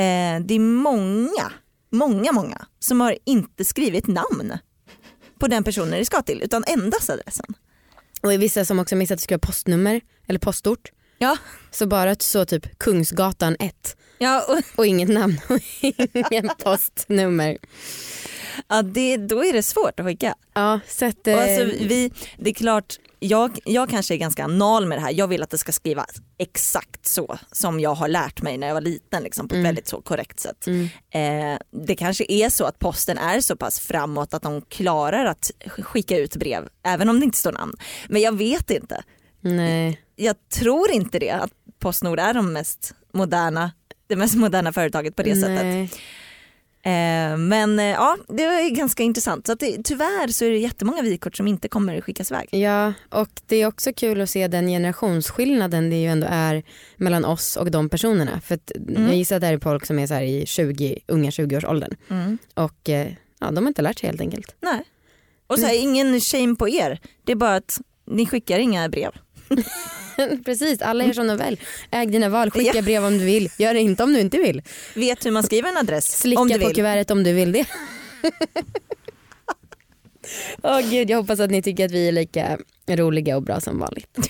Eh, 0.02 0.40
det 0.40 0.54
är 0.54 0.58
många, 0.58 1.52
många, 1.92 2.32
många 2.32 2.66
som 2.78 3.00
har 3.00 3.18
inte 3.24 3.64
skrivit 3.64 4.06
namn 4.06 4.58
på 5.38 5.48
den 5.48 5.64
personen 5.64 5.90
det 5.90 6.04
ska 6.04 6.22
till 6.22 6.42
utan 6.42 6.64
endast 6.66 7.10
adressen. 7.10 7.54
Och 8.22 8.32
vissa 8.42 8.64
som 8.64 8.78
också 8.78 8.96
missat 8.96 9.14
att 9.14 9.20
skriva 9.20 9.38
postnummer 9.38 10.00
eller 10.26 10.38
postort. 10.38 10.92
Ja, 11.18 11.36
Så 11.70 11.86
bara 11.86 12.14
så 12.18 12.44
typ 12.44 12.78
Kungsgatan 12.78 13.56
1 13.58 13.96
ja, 14.18 14.44
och, 14.48 14.78
och 14.78 14.86
inget 14.86 15.08
namn 15.08 15.40
och 15.48 15.58
ingen 16.30 16.50
postnummer. 16.64 17.58
ja 18.68 18.82
det, 18.82 19.16
då 19.16 19.44
är 19.44 19.52
det 19.52 19.62
svårt 19.62 20.00
att 20.00 20.06
skicka. 20.06 20.34
Ja, 20.54 20.80
så 20.88 21.04
att, 21.04 21.18
Och 21.26 21.28
eh, 21.28 21.42
alltså, 21.42 21.78
vi, 21.86 22.12
det 22.38 22.50
är 22.50 22.54
klart, 22.54 22.96
jag, 23.22 23.58
jag 23.64 23.88
kanske 23.88 24.14
är 24.14 24.18
ganska 24.18 24.44
anal 24.44 24.86
med 24.86 24.98
det 24.98 25.02
här. 25.02 25.10
Jag 25.12 25.28
vill 25.28 25.42
att 25.42 25.50
det 25.50 25.58
ska 25.58 25.72
skrivas 25.72 26.08
exakt 26.38 27.06
så 27.06 27.38
som 27.52 27.80
jag 27.80 27.94
har 27.94 28.08
lärt 28.08 28.42
mig 28.42 28.58
när 28.58 28.66
jag 28.66 28.74
var 28.74 28.80
liten 28.80 29.22
liksom, 29.22 29.48
på 29.48 29.54
ett 29.54 29.58
Mm. 29.58 29.68
väldigt 29.68 29.88
så 29.88 30.00
korrekt 30.00 30.40
sätt. 30.40 30.66
mm, 30.66 30.88
Eh, 31.14 31.58
det 31.86 31.94
kanske 31.94 32.24
är 32.28 32.48
så 32.48 32.64
att 32.64 32.78
posten 32.78 33.18
är 33.18 33.40
så 33.40 33.56
pass 33.56 33.80
framåt 33.80 34.34
att 34.34 34.42
de 34.42 34.62
klarar 34.62 35.24
att 35.24 35.50
skicka 35.78 36.18
ut 36.18 36.36
brev 36.36 36.68
även 36.86 37.08
om 37.08 37.20
det 37.20 37.24
inte 37.24 37.38
står 37.38 37.52
namn. 37.52 37.74
Men 38.08 38.22
jag 38.22 38.36
vet 38.36 38.70
inte. 38.70 39.02
nej. 39.40 40.00
Jag 40.16 40.36
tror 40.48 40.90
inte 40.90 41.18
det 41.18 41.30
att 41.30 41.50
Postnord 41.78 42.18
är 42.20 42.34
de 42.34 42.52
mest 42.52 42.94
moderna, 43.12 43.72
det 44.06 44.16
mest 44.16 44.34
moderna 44.34 44.72
företaget 44.72 45.16
på 45.16 45.22
det 45.22 45.36
sättet. 45.36 46.00
Eh, 46.84 47.36
men 47.36 47.78
eh, 47.78 47.84
ja, 47.84 48.16
det 48.28 48.42
är 48.44 48.70
ganska 48.70 49.02
intressant. 49.02 49.46
Så 49.46 49.52
att 49.52 49.60
det, 49.60 49.82
tyvärr 49.84 50.28
så 50.28 50.44
är 50.44 50.50
det 50.50 50.58
jättemånga 50.58 51.02
vykort 51.02 51.36
som 51.36 51.48
inte 51.48 51.68
kommer 51.68 52.00
skickas 52.00 52.30
iväg. 52.30 52.48
Ja, 52.50 52.92
och 53.08 53.28
det 53.46 53.56
är 53.56 53.66
också 53.66 53.92
kul 53.92 54.20
att 54.20 54.30
se 54.30 54.48
den 54.48 54.66
generationsskillnaden 54.68 55.90
det 55.90 55.96
ju 55.96 56.06
ändå 56.08 56.26
är 56.30 56.62
mellan 56.96 57.24
oss 57.24 57.56
och 57.56 57.70
de 57.70 57.88
personerna. 57.88 58.40
För 58.40 58.54
att 58.54 58.72
Mm. 58.76 59.06
jag 59.06 59.16
gissar 59.16 59.36
att 59.36 59.40
det 59.40 59.46
här 59.46 59.54
är 59.54 59.58
folk 59.58 59.86
som 59.86 59.98
är 59.98 60.06
så 60.06 60.14
i 60.14 60.44
20, 60.46 60.98
unga 61.06 61.30
20-årsåldern. 61.30 61.96
Och 62.54 62.88
eh, 62.88 63.12
ja, 63.40 63.50
de 63.50 63.56
har 63.64 63.68
inte 63.68 63.82
lärt 63.82 63.98
sig 63.98 64.08
helt 64.08 64.20
enkelt. 64.20 64.54
Nej. 64.60 64.84
Och 65.46 65.58
så 65.58 65.66
här, 65.66 65.82
ingen 65.82 66.20
shame 66.20 66.54
på 66.54 66.68
er. 66.68 67.00
Det 67.24 67.32
är 67.32 67.36
bara 67.36 67.54
att 67.56 67.80
ni 68.06 68.26
skickar 68.26 68.58
inga 68.58 68.88
brev. 68.88 69.10
Precis, 70.44 70.82
alla 70.82 71.04
gör 71.04 71.12
som 71.12 71.26
de 71.26 71.36
vill. 71.46 71.60
Äg 71.90 72.06
dina 72.06 72.28
val, 72.28 72.50
skicka 72.50 72.72
Ja. 72.74 72.82
brev 72.82 73.04
om 73.04 73.18
du 73.18 73.24
vill. 73.24 73.50
Gör 73.58 73.74
det 73.74 73.80
inte 73.80 74.02
om 74.04 74.12
du 74.12 74.20
inte 74.20 74.38
vill. 74.38 74.62
Vet 74.94 75.26
hur 75.26 75.30
man 75.30 75.42
skriver 75.42 75.68
en 75.68 75.76
adress 75.76 76.18
Slicka 76.18 76.40
om 76.42 76.48
du 76.48 76.58
på 76.58 76.66
vill. 76.66 76.74
kuvertet 76.76 77.10
om 77.10 77.24
du 77.24 77.32
vill 77.32 77.52
det. 77.52 77.64
Åh 80.62 80.80
gud, 80.90 81.10
jag 81.10 81.18
hoppas 81.18 81.40
att 81.40 81.50
ni 81.50 81.62
tycker 81.62 81.84
att 81.84 81.90
vi 81.90 82.08
är 82.08 82.12
lika 82.12 82.58
roliga 82.90 83.36
och 83.36 83.42
bra 83.42 83.60
som 83.60 83.78
vanligt. 83.78 84.18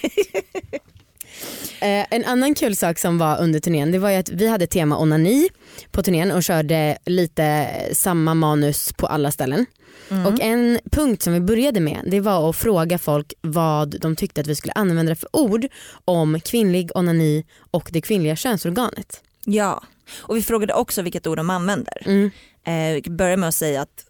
Eh, 1.80 2.06
en 2.10 2.24
annan 2.24 2.54
kul 2.54 2.76
sak 2.76 2.98
som 2.98 3.18
var 3.18 3.40
under 3.40 3.60
turnén 3.60 3.92
det 3.92 3.98
var 3.98 4.10
ju 4.10 4.16
att 4.16 4.28
vi 4.28 4.48
hade 4.48 4.66
tema 4.66 4.98
onani 4.98 5.48
på 5.90 6.02
turnén 6.02 6.30
och 6.30 6.42
körde 6.42 6.98
lite 7.06 7.68
samma 7.92 8.34
manus 8.34 8.92
på 8.92 9.06
alla 9.06 9.30
ställen. 9.30 9.66
Mm. 10.10 10.26
Och 10.26 10.40
en 10.40 10.78
punkt 10.90 11.22
som 11.22 11.32
vi 11.32 11.40
började 11.40 11.80
med 11.80 12.00
det 12.06 12.20
var 12.20 12.50
att 12.50 12.56
fråga 12.56 12.98
folk 12.98 13.32
vad 13.40 14.00
de 14.00 14.16
tyckte 14.16 14.40
att 14.40 14.46
vi 14.46 14.54
skulle 14.54 14.72
använda 14.72 15.14
för 15.16 15.28
ord 15.36 15.66
om 16.04 16.40
kvinnlig 16.40 16.90
onani 16.94 17.44
och 17.70 17.88
det 17.92 18.00
kvinnliga 18.00 18.36
könsorganet. 18.36 19.22
Ja, 19.44 19.82
och 20.18 20.36
vi 20.36 20.42
frågade 20.42 20.74
också 20.74 21.02
vilket 21.02 21.26
ord 21.26 21.36
de 21.36 21.50
använder. 21.50 22.02
Mm. 22.06 22.30
Eh, 22.64 22.94
vi 22.94 23.02
kan 23.02 23.16
börja 23.16 23.36
med 23.36 23.48
att 23.48 23.54
säga 23.54 23.82
att 23.82 24.04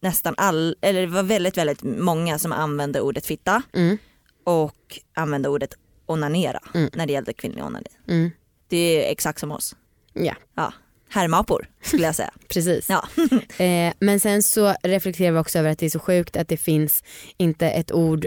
nästan 0.00 0.34
all, 0.36 0.76
eller 0.80 1.00
det 1.00 1.06
var 1.06 1.22
väldigt 1.22 1.58
väldigt 1.58 1.82
många 1.82 2.38
som 2.38 2.52
använde 2.52 3.00
ordet 3.00 3.26
fitta 3.26 3.62
Mm. 3.72 3.98
och 4.44 4.98
använde 5.14 5.48
ordet 5.48 5.74
onanera 6.06 6.60
Mm. 6.74 6.90
när 6.94 7.06
det 7.06 7.12
gällde 7.12 7.32
kvinnlig 7.32 7.64
onani. 7.64 7.86
Mm. 8.08 8.30
Det 8.68 9.06
är 9.06 9.12
exakt 9.12 9.40
som 9.40 9.52
oss. 9.52 9.76
Ja, 10.12 10.34
Ja, 10.56 10.72
herrmapor 11.08 11.68
skulle 11.82 12.02
jag 12.02 12.14
säga. 12.14 12.30
precis. 12.48 12.88
Ja. 12.88 13.08
Eh, 13.64 13.92
men 13.98 14.20
sen 14.20 14.42
så 14.42 14.74
reflekterar 14.82 15.32
vi 15.32 15.38
också 15.38 15.58
över 15.58 15.70
att 15.70 15.78
det 15.78 15.86
är 15.86 15.90
så 15.90 15.98
sjukt 15.98 16.36
att 16.36 16.48
det 16.48 16.56
finns 16.56 17.04
inte 17.36 17.70
ett 17.70 17.92
ord 17.92 18.26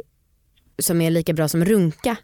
som 0.80 1.02
är 1.02 1.12
lika 1.12 1.34
bra 1.34 1.48
som 1.48 1.66
runka 1.66 2.16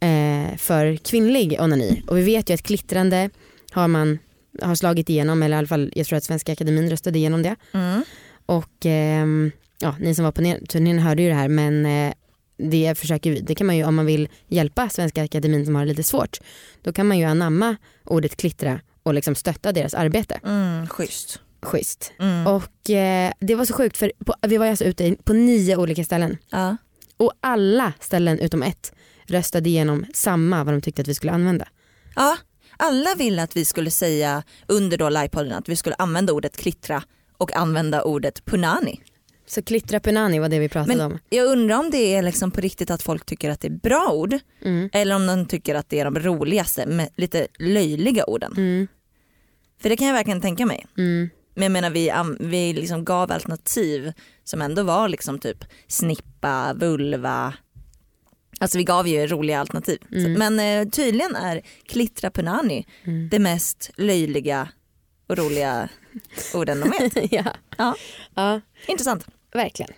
eh, 0.00 0.56
för 0.56 0.96
kvinnlig 0.96 1.56
onani. 1.60 2.02
Och 2.06 2.18
vi 2.18 2.22
vet 2.22 2.50
ju 2.50 2.54
att 2.54 2.62
klittrande 2.62 3.30
har 3.72 3.88
man 3.88 4.18
har 4.62 4.74
slagit 4.74 5.10
igenom, 5.10 5.42
eller 5.42 5.56
i 5.56 5.58
alla 5.58 5.66
fall 5.66 5.92
jag 5.94 6.06
tror 6.06 6.16
att 6.16 6.24
Svenska 6.24 6.52
Akademin 6.52 6.90
röstade 6.90 7.18
igenom 7.18 7.42
det. 7.42 7.56
Mm. 7.72 8.02
Och 8.46 8.84
ehm, 8.84 9.50
ja, 9.78 9.96
ni 10.00 10.14
som 10.14 10.24
var 10.24 10.32
på 10.32 10.66
turnén 10.68 10.98
hörde 10.98 11.22
ju 11.22 11.28
det 11.28 11.34
här 11.34 11.48
men 11.48 11.86
eh, 11.86 12.12
det 12.56 12.98
försöker 12.98 13.30
vi, 13.30 13.40
det 13.40 13.54
kan 13.54 13.66
man 13.66 13.76
ju 13.76 13.84
om 13.84 13.94
man 13.94 14.06
vill 14.06 14.28
hjälpa 14.48 14.88
Svenska 14.88 15.24
Akademin 15.24 15.64
som 15.64 15.74
har 15.74 15.82
det 15.82 15.88
lite 15.88 16.02
svårt. 16.02 16.40
Då 16.82 16.92
kan 16.92 17.06
man 17.06 17.18
ju 17.18 17.24
anamma 17.24 17.76
ordet 18.04 18.36
klittra 18.36 18.80
och 19.08 19.14
liksom 19.14 19.34
stötta 19.34 19.72
deras 19.72 19.94
arbete. 19.94 20.40
Mm, 20.44 20.86
schysst. 20.86 21.40
Schysst. 21.62 22.12
Mm. 22.18 22.46
Och 22.46 22.90
eh, 22.90 23.32
det 23.40 23.54
var 23.54 23.64
så 23.64 23.74
sjukt 23.74 23.96
för 23.96 24.12
på, 24.24 24.34
vi 24.48 24.56
var 24.58 24.66
alltså 24.66 24.84
ute 24.84 25.16
på 25.24 25.32
nio 25.32 25.76
olika 25.76 26.04
ställen 26.04 26.36
Ja. 26.50 26.76
och 27.16 27.32
alla 27.40 27.92
ställen 28.00 28.38
utom 28.38 28.62
ett 28.62 28.92
röstade 29.26 29.68
igenom 29.68 30.06
samma 30.14 30.64
vad 30.64 30.74
de 30.74 30.80
tyckte 30.80 31.02
att 31.02 31.08
vi 31.08 31.14
skulle 31.14 31.32
använda. 31.32 31.68
ja, 32.16 32.36
alla 32.76 33.14
ville 33.14 33.42
att 33.42 33.56
vi 33.56 33.64
skulle 33.64 33.90
säga 33.90 34.42
under 34.66 34.98
då 34.98 35.08
livepodden 35.08 35.52
att 35.52 35.68
vi 35.68 35.76
skulle 35.76 35.94
använda 35.98 36.32
ordet 36.32 36.56
klittra 36.56 37.02
och 37.38 37.56
använda 37.56 38.02
ordet 38.02 38.44
punani. 38.44 39.00
Så 39.46 39.62
klittra 39.62 40.00
punani 40.00 40.38
var 40.38 40.48
det 40.48 40.58
vi 40.58 40.68
pratade 40.68 40.96
Men 40.96 41.06
om. 41.12 41.18
jag 41.28 41.46
undrar 41.46 41.78
om 41.78 41.90
det 41.90 42.14
är 42.14 42.22
liksom 42.22 42.50
på 42.50 42.60
riktigt 42.60 42.90
att 42.90 43.02
folk 43.02 43.26
tycker 43.26 43.50
att 43.50 43.60
det 43.60 43.68
är 43.68 43.72
bra 43.82 44.10
ord 44.12 44.34
Mm. 44.64 44.90
eller 44.92 45.16
om 45.16 45.26
de 45.26 45.46
tycker 45.46 45.74
att 45.74 45.88
det 45.88 46.00
är 46.00 46.04
de 46.04 46.18
roligaste, 46.18 46.86
med 46.86 47.08
lite 47.16 47.46
löjliga 47.58 48.24
orden. 48.24 48.52
Mm. 48.56 48.88
För 49.82 49.88
det 49.88 49.96
kan 49.96 50.06
jag 50.06 50.14
verkligen 50.14 50.40
tänka 50.40 50.66
mig. 50.66 50.86
Mm. 50.98 51.30
Men 51.54 51.62
jag 51.62 51.72
menar 51.72 51.90
vi, 51.90 52.12
vi 52.40 52.72
liksom 52.72 53.04
gav 53.04 53.32
alternativ 53.32 54.12
som 54.44 54.62
ändå 54.62 54.82
var 54.82 55.08
liksom 55.08 55.38
typ 55.38 55.64
snippa, 55.88 56.74
vulva. 56.74 57.54
Alltså 58.60 58.78
vi 58.78 58.84
gav 58.84 59.08
ju 59.08 59.26
roliga 59.26 59.60
alternativ. 59.60 59.98
Så, 60.10 60.16
Mm. 60.18 60.32
men 60.56 60.60
eh, 60.86 60.90
tydligen 60.90 61.36
är 61.36 61.60
klittra 61.86 62.30
punani 62.30 62.86
Mm. 63.04 63.28
det 63.28 63.38
mest 63.38 63.90
löjliga 63.96 64.68
och 65.26 65.38
roliga 65.38 65.88
orden 66.54 66.80
de 66.80 66.90
vet. 66.90 67.32
ja. 67.32 67.44
Ja. 67.78 67.94
ja, 68.34 68.60
Intressant. 68.86 69.26
verkligen. 69.52 69.92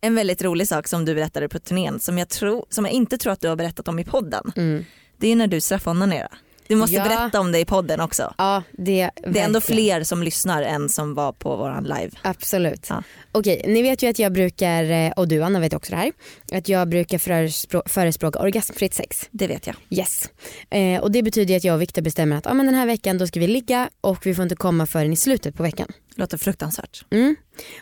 En 0.00 0.14
väldigt 0.14 0.42
rolig 0.42 0.68
sak 0.68 0.88
som 0.88 1.04
du 1.04 1.14
berättade 1.14 1.48
på 1.48 1.58
turnén 1.58 2.00
som 2.00 2.18
jag, 2.18 2.28
tror, 2.28 2.66
som 2.70 2.84
jag 2.84 2.94
inte 2.94 3.18
tror 3.18 3.32
att 3.32 3.40
du 3.40 3.48
har 3.48 3.56
berättat 3.56 3.88
om 3.88 3.98
i 3.98 4.04
podden. 4.04 4.52
Mm. 4.56 4.84
Det 5.16 5.28
är 5.32 5.36
när 5.36 5.46
du 5.46 5.60
straffonanerar. 5.60 6.38
Du 6.68 6.76
måste 6.76 6.96
Ja. 6.96 7.04
berätta 7.04 7.40
om 7.40 7.52
det 7.52 7.58
i 7.58 7.64
podden 7.64 8.00
också. 8.00 8.34
Ja, 8.38 8.62
det, 8.72 9.10
Det 9.32 9.40
är 9.40 9.44
ändå 9.44 9.60
fler 9.60 10.04
som 10.04 10.22
lyssnar 10.22 10.62
än 10.62 10.88
som 10.88 11.14
var 11.14 11.32
på 11.32 11.56
våran 11.56 11.84
live. 11.84 12.10
Absolut. 12.22 12.86
Ja. 12.88 13.02
Okej, 13.32 13.62
ni 13.66 13.82
vet 13.82 14.02
ju 14.02 14.08
att 14.10 14.18
jag 14.18 14.32
brukar, 14.32 14.90
eh, 14.90 15.10
och 15.12 15.28
du 15.28 15.42
Anna 15.42 15.60
vet 15.60 15.74
också 15.74 15.90
det 15.92 15.96
här, 15.96 16.12
att 16.52 16.68
jag 16.68 16.88
brukar 16.88 17.18
förespråka, 17.18 17.88
förespråka 17.88 18.38
orgasmfritt 18.38 18.94
sex. 18.94 19.28
Det 19.30 19.46
vet 19.46 19.66
jag. 19.66 19.76
Yes. 19.90 20.28
Eh, 20.70 21.02
och 21.02 21.10
det 21.12 21.22
betyder 21.22 21.56
att 21.56 21.64
jag 21.64 21.74
och 21.74 21.82
Viktor 21.82 22.02
bestämmer 22.02 22.36
att 22.36 22.46
ah, 22.46 22.54
men 22.54 22.66
den 22.66 22.74
här 22.74 22.86
veckan 22.86 23.18
då 23.18 23.26
ska 23.26 23.40
vi 23.40 23.46
ligga 23.46 23.90
och 24.00 24.26
vi 24.26 24.34
får 24.34 24.42
inte 24.42 24.56
komma 24.56 24.86
förrän 24.86 25.12
i 25.12 25.16
slutet 25.16 25.54
på 25.56 25.62
veckan. 25.62 25.88
Låter 26.16 26.38
fruktansvärt. 26.38 27.04
Mm. 27.10 27.36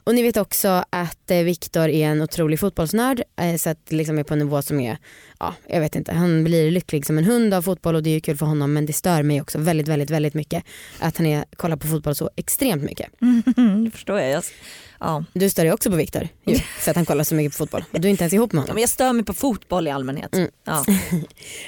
Och 0.05 0.14
ni 0.14 0.23
vet 0.23 0.37
också 0.37 0.85
att 0.91 1.31
eh, 1.31 1.38
Viktor 1.38 1.88
är 1.88 2.09
en 2.09 2.23
otrolig 2.23 2.61
fotbollsnörd 2.61 3.23
eh, 3.37 3.57
så 3.57 3.71
att 3.71 3.87
det 3.87 3.97
liksom 3.97 4.19
är 4.19 4.23
på 4.23 4.35
en 4.35 4.38
nivå 4.38 4.62
som 4.62 4.81
är, 4.81 4.99
ja 5.41 5.55
jag 5.67 5.81
vet 5.81 5.97
inte, 5.97 6.12
han 6.12 6.45
blir 6.45 6.71
lycklig 6.71 7.07
som 7.07 7.19
en 7.19 7.25
hund 7.25 7.55
av 7.55 7.62
fotboll 7.62 7.95
och 7.95 8.02
det 8.02 8.11
är 8.11 8.14
ju 8.14 8.21
kul 8.21 8.37
för 8.37 8.47
honom 8.47 8.73
men 8.73 8.87
det 8.87 8.93
stör 8.93 9.23
mig 9.23 9.41
också 9.41 9.59
väldigt 9.59 9.88
väldigt 9.88 10.11
väldigt 10.11 10.35
mycket 10.35 10.64
att 10.99 11.17
han 11.17 11.26
är, 11.26 11.45
kollar 11.57 11.76
på 11.76 11.87
fotboll 11.87 12.14
så 12.14 12.31
extremt 12.37 12.83
mycket. 12.83 13.07
det 13.85 13.91
förstår 13.91 14.21
jag. 14.21 14.31
jag 14.31 14.43
ja. 15.00 15.25
Du 15.33 15.50
stör 15.50 15.62
dig 15.64 15.73
också 15.73 15.91
på 15.91 15.97
Viktor 15.97 16.29
ju, 16.47 16.55
för 16.59 16.91
att 16.91 16.97
han 16.97 17.07
kollar 17.07 17.25
så 17.25 17.35
mycket 17.35 17.52
på 17.52 17.57
fotboll 17.57 17.85
och 17.93 18.00
du 18.00 18.09
är 18.09 18.11
inte 18.11 18.25
ens 18.25 18.33
ihop 18.35 18.52
med 18.52 18.61
Ja, 18.61 18.62
honom. 18.62 18.75
men 18.75 18.81
jag 18.81 18.91
stör 18.91 19.12
mig 19.12 19.25
på 19.25 19.33
fotboll 19.33 19.87
i 19.88 19.91
allmänhet. 19.91 20.35
Mm. 20.35 20.50
Ja. 20.64 20.85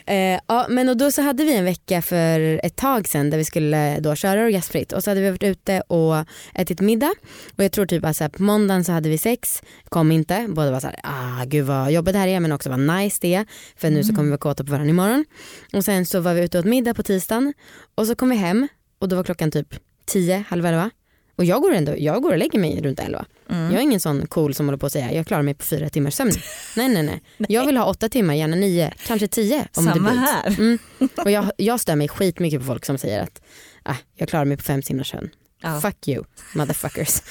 Eh, 0.07 0.41
ja 0.47 0.67
men 0.69 0.89
och 0.89 0.97
då 0.97 1.11
så 1.11 1.23
hade 1.23 1.45
vi 1.45 1.57
en 1.57 1.65
vecka 1.65 2.03
för 2.03 2.61
ett 2.65 2.77
tag 2.77 3.09
sedan 3.09 3.31
där 3.31 3.39
vi 3.39 3.45
skulle 3.45 4.01
då 4.01 4.15
köra 4.15 4.45
orgasmfritt 4.45 4.93
och 4.93 5.05
så 5.05 5.11
hade 5.11 5.21
vi 5.21 5.31
varit 5.31 5.43
ute 5.43 5.81
och 5.81 6.25
ätit 6.55 6.81
middag 6.81 7.15
och 7.57 7.65
jag 7.65 7.73
tror 7.73 7.87
typ 7.97 8.05
att 8.05 8.17
så 8.17 8.25
här, 8.25 8.29
på 8.29 8.43
måndagen 8.43 8.85
så 8.85 8.93
hade 8.93 9.09
vi 9.09 9.19
sex, 9.19 9.63
kom 9.89 10.13
inte, 10.13 10.47
båda 10.49 10.71
var 10.71 10.81
så 10.81 10.87
här, 10.87 11.01
ah 11.03 11.45
gud 11.45 11.65
vad 11.67 11.93
jobbigt 11.93 12.13
det 12.13 12.19
här 12.19 12.29
är 12.29 12.41
men 12.41 12.53
också 12.53 12.71
vad 12.71 12.79
nice 12.81 13.19
det 13.21 13.35
är 13.35 13.47
för 13.77 13.91
nu 13.91 14.05
så 14.05 14.09
kommer 14.09 14.25
vi 14.25 14.31
vara 14.31 14.39
kåta 14.39 14.65
på 14.65 14.71
varandra 14.73 14.91
imorgon. 14.91 15.25
Och 15.73 15.85
sen 15.85 16.07
så 16.07 16.21
var 16.21 16.35
vi 16.35 16.41
ute 16.45 16.59
åt 16.59 16.65
middag 16.65 16.95
på 16.95 17.03
tisdagen 17.03 17.55
och 17.95 18.07
så 18.07 18.15
kom 18.15 18.31
vi 18.31 18.37
hem 18.37 18.69
och 18.99 19.09
då 19.09 19.17
var 19.17 19.25
klockan 19.25 19.51
typ 19.51 19.75
10, 20.07 20.45
halv 20.49 20.67
elva 20.67 20.91
och 21.37 21.45
jag 21.45 21.63
går, 21.63 21.75
ändå, 21.75 21.95
jag 21.99 22.23
går 22.23 22.33
och 22.33 22.39
lägger 22.39 22.59
mig 22.59 22.83
runt 22.83 23.01
elva. 23.01 23.25
Mm. 23.51 23.65
Jag 23.65 23.75
är 23.75 23.81
ingen 23.81 24.01
sån 24.01 24.27
cool 24.27 24.55
som 24.55 24.67
håller 24.67 24.79
på 24.79 24.87
att 24.87 24.93
säga 24.93 25.13
jag 25.13 25.27
klarar 25.27 25.43
mig 25.43 25.55
på 25.55 25.65
fyra 25.65 25.89
timmars 25.89 26.15
sömn. 26.15 26.33
nej, 26.77 26.89
nej 26.89 27.03
nej 27.03 27.23
Jag 27.49 27.67
vill 27.67 27.77
ha 27.77 27.85
åtta 27.85 28.09
timmar, 28.09 28.35
gärna 28.35 28.57
nio, 28.57 28.93
kanske 29.07 29.29
tio 29.29 29.69
om 29.75 29.85
det 29.85 29.93
Samma 29.93 30.11
bjuds. 30.11 30.31
här. 30.33 30.59
Mm. 30.59 30.79
Och 31.17 31.31
jag, 31.31 31.51
jag 31.57 31.81
stör 31.81 31.97
mig 31.97 32.09
skitmycket 32.09 32.61
på 32.61 32.67
folk 32.67 32.85
som 32.85 32.99
säger 32.99 33.23
att 33.23 33.41
ah, 33.83 33.97
jag 34.15 34.29
klarar 34.29 34.45
mig 34.45 34.57
på 34.57 34.63
fem 34.63 34.83
timmars 34.83 35.11
sömn. 35.11 35.31
Ja. 35.63 35.81
Fuck 35.81 36.09
you 36.09 36.25
motherfuckers. 36.55 37.23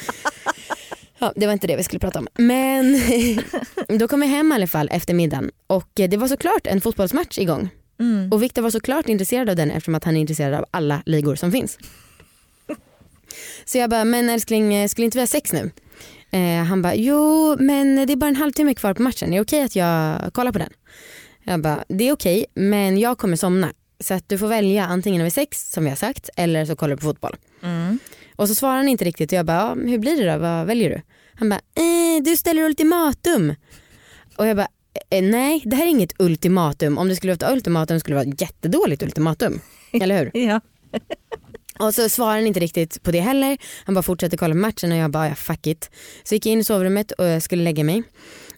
Ja, 1.24 1.34
det 1.36 1.46
var 1.46 1.54
inte 1.54 1.68
det 1.68 1.76
vi 1.76 1.84
skulle 1.84 2.00
prata 2.00 2.20
om. 2.20 2.28
Men 2.34 3.02
då 4.00 4.08
kom 4.08 4.22
jag 4.22 4.30
hem 4.30 4.52
i 4.52 4.56
alla 4.56 4.68
fall 4.68 4.90
efter 4.92 5.14
middagen 5.14 5.52
och 5.68 5.90
det 5.94 6.18
var 6.18 6.28
såklart 6.28 6.68
en 6.68 6.82
fotbollsmatch 6.82 7.40
igång. 7.40 7.70
Mm. 8.00 8.32
Och 8.32 8.44
Viktor 8.44 8.62
var 8.62 8.70
såklart 8.70 9.10
intresserad 9.10 9.50
av 9.50 9.56
den 9.56 9.72
eftersom 9.72 9.96
att 9.96 10.04
han 10.04 10.16
är 10.16 10.22
intresserad 10.22 10.54
av 10.54 10.66
alla 10.72 11.04
ligor 11.06 11.36
som 11.36 11.52
finns. 11.52 11.78
Så 13.66 13.78
jag 13.78 13.90
bara, 13.90 14.06
men 14.06 14.30
älskling 14.30 14.74
eh, 14.74 14.88
skulle 14.88 15.06
inte 15.06 15.18
vi 15.18 15.22
ha 15.22 15.28
sex 15.28 15.54
nu? 15.54 15.72
Eh, 16.32 16.64
han 16.64 16.82
bara, 16.82 16.96
jo 16.96 17.56
men 17.60 17.96
det 18.08 18.14
är 18.14 18.18
bara 18.18 18.28
en 18.28 18.36
halvtimme 18.36 18.74
kvar 18.74 18.94
på 18.94 19.02
matchen, 19.02 19.34
är 19.34 19.38
det 19.38 19.42
okej 19.42 19.64
att 19.64 19.76
jag 19.76 20.34
kollar 20.34 20.52
på 20.52 20.60
den? 20.60 20.74
Jag 21.44 21.62
bara, 21.62 21.84
det 21.88 22.10
är 22.10 22.14
okej 22.14 22.46
men 22.54 22.98
jag 22.98 23.18
kommer 23.18 23.36
somna. 23.36 23.74
Så 24.00 24.14
att 24.14 24.30
du 24.30 24.38
får 24.38 24.48
välja 24.48 24.86
antingen 24.86 25.22
har 25.22 25.26
vi 25.26 25.32
sex 25.32 25.72
som 25.72 25.84
vi 25.84 25.90
har 25.90 25.98
sagt 25.98 26.30
eller 26.36 26.66
så 26.66 26.76
kollar 26.76 26.96
du 26.96 26.98
på 26.98 27.08
fotboll. 27.08 27.36
Mm. 27.62 28.00
Och 28.36 28.48
så 28.48 28.56
svarar 28.56 28.76
han 28.76 28.88
inte 28.88 29.06
riktigt 29.06 29.32
och 29.32 29.38
jag 29.38 29.46
bara, 29.46 29.74
hur 29.76 29.98
blir 29.98 30.24
det 30.26 30.32
då? 30.34 30.38
Vad 30.40 30.66
väljer 30.68 30.90
du? 30.90 31.02
Han 31.36 31.50
bara, 31.50 31.60
eh, 31.76 32.24
du 32.24 32.38
ställer 32.38 32.62
ultimatum. 32.64 33.56
Och 34.36 34.48
jag 34.48 34.58
bara, 34.58 34.68
eh, 35.10 35.24
nej 35.24 35.62
det 35.66 35.76
här 35.76 35.84
är 35.86 35.90
inget 35.90 36.14
ultimatum. 36.22 36.98
Om 36.98 37.08
det 37.08 37.16
skulle 37.16 37.34
vara 37.36 37.48
ett 37.50 37.54
ultimatum 37.56 38.00
skulle 38.00 38.16
det 38.16 38.26
vara 38.26 38.34
ett 38.34 38.42
jättedåligt 38.42 39.04
ultimatum. 39.04 39.60
Eller 39.94 40.20
hur? 40.20 40.32
Ja. 40.48 40.62
Och 41.80 41.96
så 41.96 42.10
svarar 42.10 42.36
han 42.36 42.48
inte 42.48 42.60
riktigt 42.60 43.04
på 43.04 43.12
det 43.12 43.20
heller. 43.20 43.58
Han 43.86 43.96
bara 43.96 44.04
fortsätter 44.04 44.38
kolla 44.38 44.54
matchen 44.56 44.92
och 44.92 44.98
jag 44.98 45.12
bara, 45.12 45.28
ja 45.30 45.36
fuck 45.36 45.68
it. 45.68 45.90
Så 46.24 46.36
gick 46.36 46.46
jag 46.46 46.54
in 46.54 46.60
i 46.60 46.64
sovrummet 46.64 47.12
och 47.12 47.26
jag 47.26 47.42
skulle 47.44 47.64
lägga 47.64 47.84
mig. 47.84 48.04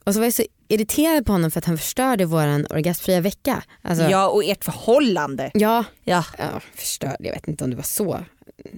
Och 0.03 0.13
så 0.13 0.19
var 0.19 0.25
jag 0.25 0.33
så 0.33 0.43
irriterad 0.67 1.25
på 1.25 1.31
honom 1.31 1.51
för 1.51 1.59
att 1.59 1.65
han 1.65 1.77
förstörde 1.77 2.25
våran 2.25 2.65
orgasmfria 2.69 3.21
vecka. 3.21 3.63
Alltså, 3.81 4.03
ja 4.03 4.27
och 4.29 4.43
ert 4.43 4.63
förhållande. 4.63 5.51
ja, 5.53 5.83
Ja. 6.03 6.25
ja, 6.37 6.61
förstörde. 6.75 7.15
Jag 7.19 7.33
vet 7.33 7.47
inte 7.47 7.63
om 7.63 7.69
det 7.69 7.75
var 7.75 7.83
så, 7.83 8.25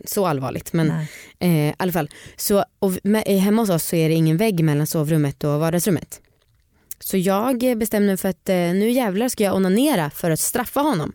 så 0.05 0.25
allvarligt. 0.27 0.73
Men 0.73 0.87
Nej. 0.87 1.07
Eh, 1.39 1.69
i 1.69 1.73
alla 1.77 1.91
fall. 1.91 2.09
Så, 2.37 2.65
och 2.79 2.91
med, 3.03 3.23
eh, 3.25 3.37
hemma 3.39 3.61
hos 3.61 3.69
oss 3.69 3.83
så 3.83 3.95
är 3.95 4.09
det 4.09 4.15
ingen 4.15 4.37
vägg 4.37 4.63
mellan 4.63 4.87
sovrummet 4.87 5.43
och 5.43 5.59
vardagsrummet. 5.59 6.21
Så 6.99 7.17
jag 7.17 7.77
bestämde 7.77 8.07
mig 8.07 8.17
för 8.17 8.29
att 8.29 8.49
eh, 8.49 8.55
nu 8.55 8.89
jävlar 8.91 9.29
ska 9.29 9.43
jag 9.43 9.55
onanera 9.55 10.09
för 10.09 10.31
att 10.31 10.39
straffa 10.39 10.79
honom. 10.81 11.13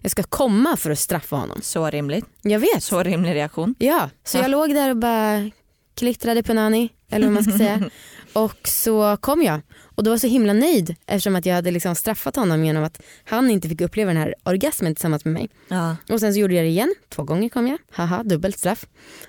Jag 0.00 0.10
ska 0.10 0.22
komma 0.22 0.76
för 0.76 0.90
att 0.90 0.98
straffa 0.98 1.36
honom. 1.36 1.58
Så 1.62 1.90
rimligt. 1.90 2.24
Jag 2.42 2.60
vet. 2.60 2.82
Så 2.82 3.02
rimlig 3.02 3.34
reaktion. 3.34 3.74
Ja, 3.78 4.10
så 4.24 4.38
Ja. 4.38 4.42
jag 4.42 4.50
låg 4.50 4.74
där 4.74 4.90
och 4.90 4.96
bara 4.96 5.50
klittrade 5.94 6.42
på 6.42 6.54
Nani, 6.54 6.88
eller 7.10 7.26
vad 7.26 7.34
man 7.34 7.42
ska 7.44 7.58
säga. 7.58 7.90
och 8.32 8.68
så 8.68 9.16
kom 9.16 9.42
jag 9.42 9.60
och 10.00 10.04
då 10.04 10.10
var 10.10 10.14
jag 10.14 10.20
så 10.20 10.26
himla 10.26 10.52
nöjd 10.52 10.96
eftersom 11.06 11.36
att 11.36 11.46
jag 11.46 11.54
hade 11.54 11.70
liksom 11.70 11.94
straffat 11.94 12.36
honom 12.36 12.64
genom 12.64 12.84
att 12.84 13.00
han 13.24 13.50
inte 13.50 13.68
fick 13.68 13.80
uppleva 13.80 14.08
den 14.12 14.22
här 14.22 14.34
orgasmen 14.44 14.94
tillsammans 14.94 15.24
med 15.24 15.34
mig. 15.34 15.48
Ja. 15.68 15.96
Och 16.08 16.20
sen 16.20 16.32
så 16.34 16.38
gjorde 16.40 16.54
jag 16.54 16.64
det 16.64 16.68
igen, 16.68 16.94
två 17.08 17.22
gånger 17.22 17.48
kom 17.48 17.66
jag, 17.66 17.78
haha 17.90 18.22
dubbelt 18.22 18.58
straff. 18.58 18.86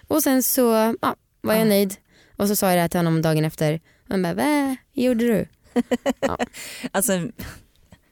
Och 0.07 0.23
sen 0.23 0.43
så 0.43 0.61
ja, 1.01 1.15
var 1.41 1.53
jag 1.53 1.61
Ah. 1.61 1.65
nöjd 1.65 1.95
och 2.37 2.47
så 2.47 2.55
sa 2.55 2.67
jag 2.67 2.77
det 2.77 2.81
här 2.81 2.87
till 2.87 2.97
honom 2.99 3.21
dagen 3.21 3.45
efter. 3.45 3.79
Han 4.09 4.21
bara, 4.21 4.33
vad 4.33 4.75
gjorde 4.93 5.25
du? 5.27 5.47
Alltså, 6.91 7.11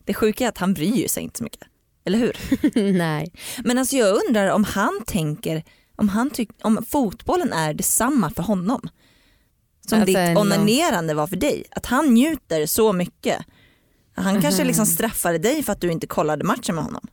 det 0.05 0.13
sjuka 0.13 0.43
är 0.43 0.49
att 0.49 0.57
han 0.57 0.73
bryr 0.73 1.07
sig 1.07 1.23
inte 1.23 1.37
så 1.37 1.43
mycket. 1.43 1.67
Eller 2.05 2.17
hur? 2.17 2.37
Nej. 2.93 3.33
Men 3.63 3.77
alltså 3.77 3.95
jag 3.95 4.19
undrar 4.27 4.47
om 4.49 4.63
han 4.63 5.01
tänker, 5.07 5.63
om, 5.95 6.09
han 6.09 6.29
tyck, 6.29 6.49
om 6.61 6.85
fotbollen 6.89 7.53
är 7.53 7.73
detsamma 7.73 8.29
för 8.29 8.43
honom. 8.43 8.89
Som 9.89 10.01
Alltså, 10.01 10.17
ditt 10.17 10.37
onanerande 10.37 11.13
var 11.13 11.27
för 11.27 11.35
dig. 11.35 11.63
Att 11.71 11.85
han 11.85 12.13
njuter 12.13 12.65
så 12.65 12.93
mycket. 12.93 13.45
Han 14.15 14.41
kanske 14.41 14.61
Mhm. 14.61 14.67
liksom 14.67 14.85
straffade 14.85 15.37
dig 15.37 15.63
för 15.63 15.73
att 15.73 15.81
du 15.81 15.91
inte 15.91 16.07
kollade 16.07 16.43
matchen 16.45 16.75
med 16.75 16.83
honom. 16.83 17.07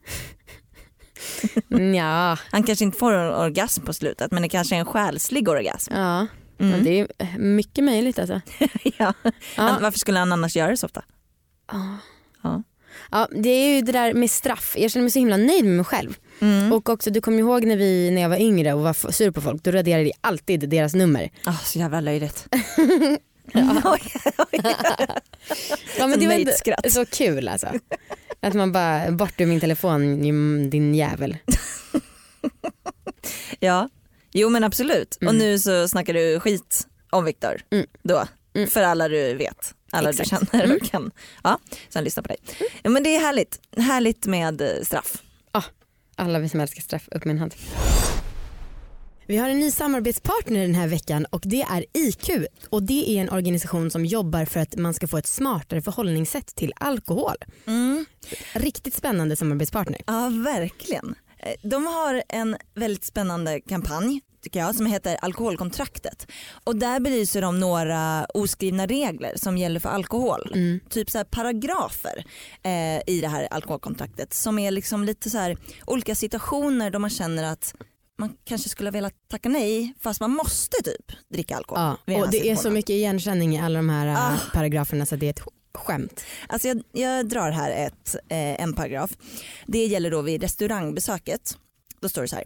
Ja, 1.95 2.39
Han 2.51 2.63
kanske 2.63 2.85
inte 2.85 2.99
får 2.99 3.13
en 3.13 3.35
orgasm 3.35 3.83
på 3.85 3.93
slutet 3.93 4.31
men 4.33 4.43
det 4.43 4.49
kanske 4.49 4.75
är 4.77 4.81
en 4.81 4.87
själslig 4.87 5.49
orgasm. 5.49 5.95
ja. 5.95 6.27
Mm. 6.59 6.85
Det 6.85 7.01
är 7.01 7.39
mycket 7.39 7.85
möjligt 7.85 8.19
alltså. 8.19 8.41
ja. 8.99 9.13
Ja. 9.57 9.79
Varför 9.81 9.99
skulle 9.99 10.19
han 10.19 10.33
annars 10.33 10.57
göra 10.57 10.71
det 10.71 10.77
så 10.77 10.87
ofta? 10.87 11.03
Ja. 11.73 11.97
Ja. 12.43 12.63
Ja, 13.11 13.29
det 13.43 13.49
är 13.49 13.75
ju 13.77 13.83
det 13.83 13.93
där 13.93 14.15
med 14.15 14.31
straff. 14.31 14.75
Jag 14.79 14.91
känner 14.91 15.03
mig 15.03 15.11
så 15.11 15.19
himla 15.19 15.37
nöjd 15.37 15.65
med 15.65 15.75
mig 15.77 15.85
själv. 15.85 16.17
Mm. 16.41 16.73
Och 16.73 16.89
också 16.89 17.11
du 17.11 17.21
kommer 17.21 17.39
ihåg 17.39 17.65
när, 17.65 17.77
vi, 17.77 18.11
när 18.11 18.23
jag 18.23 18.29
var 18.29 18.37
yngre 18.41 18.73
och 18.73 18.81
var 18.81 19.13
sur 19.13 19.31
på 19.31 19.41
folk, 19.41 19.63
då 19.65 19.71
raderade 19.71 20.03
jag 20.05 20.13
alltid 20.21 20.69
deras 20.69 20.95
nummer. 20.95 21.31
Ah, 21.45 21.59
så 21.65 21.79
jävla 21.79 22.01
löjligt. 22.01 22.47
Ja. 23.53 23.99
Ja, 25.99 26.07
men 26.07 26.19
det 26.21 26.27
var 26.27 26.89
så 26.91 27.07
kul 27.07 27.49
alltså. 27.49 27.67
Att 28.41 28.55
man 28.55 28.73
bara, 28.73 29.11
bort 29.11 29.41
ur 29.41 29.47
min 29.47 29.61
telefon 29.61 30.23
din 30.71 30.95
jävel. 30.95 31.37
Ja, 33.61 33.89
jo 34.33 34.49
men 34.49 34.65
absolut. 34.65 35.19
Mm. 35.21 35.29
Och 35.29 35.35
nu 35.39 35.59
så 35.59 35.89
snackar 35.89 36.15
du 36.15 36.41
skit 36.41 36.87
om 37.11 37.25
Viktor 37.25 37.61
Mm. 37.71 37.87
då. 38.03 38.25
Mm. 38.55 38.69
För 38.69 38.83
alla 38.83 39.09
du 39.09 39.35
vet, 39.35 39.75
alla 39.93 40.11
Exakt. 40.11 40.31
du 40.31 40.37
känner 40.51 40.65
Mm. 40.65 40.77
och 40.77 40.89
kan. 40.91 41.11
Ja, 41.45 41.59
sen 41.89 42.05
lyssna 42.05 42.23
på 42.23 42.29
dig. 42.29 42.37
Ja, 42.83 42.91
men 42.91 43.03
det 43.03 43.17
är 43.17 43.21
härligt, 43.21 43.61
härligt 43.77 44.27
med 44.27 44.61
eh, 44.61 44.69
straff. 44.83 45.23
Alla 46.17 46.39
vi 46.39 46.49
som 46.49 46.61
älskar 46.61 46.83
straff, 46.83 47.09
upp 47.11 47.25
med 47.25 47.33
en 47.33 47.39
hand. 47.39 47.55
Vi 49.27 49.37
har 49.37 49.49
en 49.49 49.61
ny 49.61 49.71
samarbetspartner 49.71 50.61
den 50.61 50.75
här 50.75 50.89
veckan 50.89 51.25
och 51.31 51.43
det 51.45 51.63
är 51.63 51.85
IQ. 51.93 52.31
Och 52.71 52.83
det 52.83 53.11
är 53.11 53.21
en 53.23 53.31
organisation 53.31 53.91
som 53.91 54.05
jobbar 54.07 54.45
för 54.45 54.61
att 54.61 54.77
man 54.77 54.95
ska 54.95 55.07
få 55.09 55.19
ett 55.19 55.27
smartare 55.27 55.83
förhållningssätt 55.83 56.47
till 56.57 56.73
alkohol. 56.77 57.35
Riktigt 58.53 58.95
spännande 58.95 59.37
samarbetspartner. 59.37 60.01
Ja 60.07 60.29
verkligen. 60.45 61.15
Eh, 61.39 61.53
De 61.63 61.87
har 61.87 62.23
en 62.29 62.57
väldigt 62.75 63.05
spännande 63.05 63.61
kampanj 63.61 64.21
tycker 64.47 64.61
jag 64.61 64.75
som 64.75 64.87
heter 64.87 65.17
alkoholkontraktet. 65.23 66.27
Och 66.65 66.77
där 66.77 67.01
belyser 67.01 67.43
de 67.43 67.61
några 67.61 68.27
oskrivna 68.35 68.87
regler 68.87 69.33
som 69.37 69.59
gäller 69.59 69.81
för 69.81 69.89
alkohol. 69.89 70.51
Mm. 70.55 70.81
Typ 70.91 71.11
så 71.11 71.25
paragrafer 71.25 72.25
eh, 72.63 73.15
i 73.15 73.21
det 73.21 73.29
här 73.29 73.49
alkoholkontraktet 73.51 74.35
som 74.35 74.59
är 74.59 74.71
liksom 74.71 75.05
lite 75.05 75.31
så 75.31 75.39
här 75.39 75.57
olika 75.87 76.15
situationer 76.15 76.91
då 76.91 76.99
man 76.99 77.11
känner 77.11 77.45
att 77.45 77.75
man 78.19 78.37
kanske 78.45 78.69
skulle 78.69 78.89
ha 78.89 78.93
velat 78.93 79.15
tacka 79.31 79.49
nej 79.49 79.95
fast 80.01 80.21
man 80.21 80.31
måste 80.31 80.77
typ 80.83 81.13
dricka 81.35 81.57
alkohol. 81.57 81.97
Ja, 82.05 82.23
och 82.25 82.31
det 82.31 82.51
är 82.51 82.57
så 82.57 82.71
mycket 82.71 82.91
igenkänning 82.91 83.57
i 83.57 83.61
alla 83.61 83.79
de 83.79 83.89
här 83.89 84.07
äh, 84.07 84.17
Ah. 84.17 84.37
paragraferna 84.53 85.07
så 85.07 85.17
det 85.17 85.27
är 85.27 85.31
ett 85.31 85.43
skämt. 85.75 86.25
Alltså 86.49 86.69
jag, 86.69 86.83
jag 86.93 87.29
drar 87.29 87.51
här 87.51 87.71
ett, 87.87 88.17
eh, 88.29 88.63
en 88.63 88.73
paragraf. 88.73 89.11
Det 89.67 89.87
gäller 89.87 90.11
då 90.11 90.23
vid 90.23 90.43
restaurangbesöket. 90.43 91.59
Då 92.01 92.09
står 92.09 92.23
det 92.23 92.29
så 92.29 92.37
här. 92.37 92.45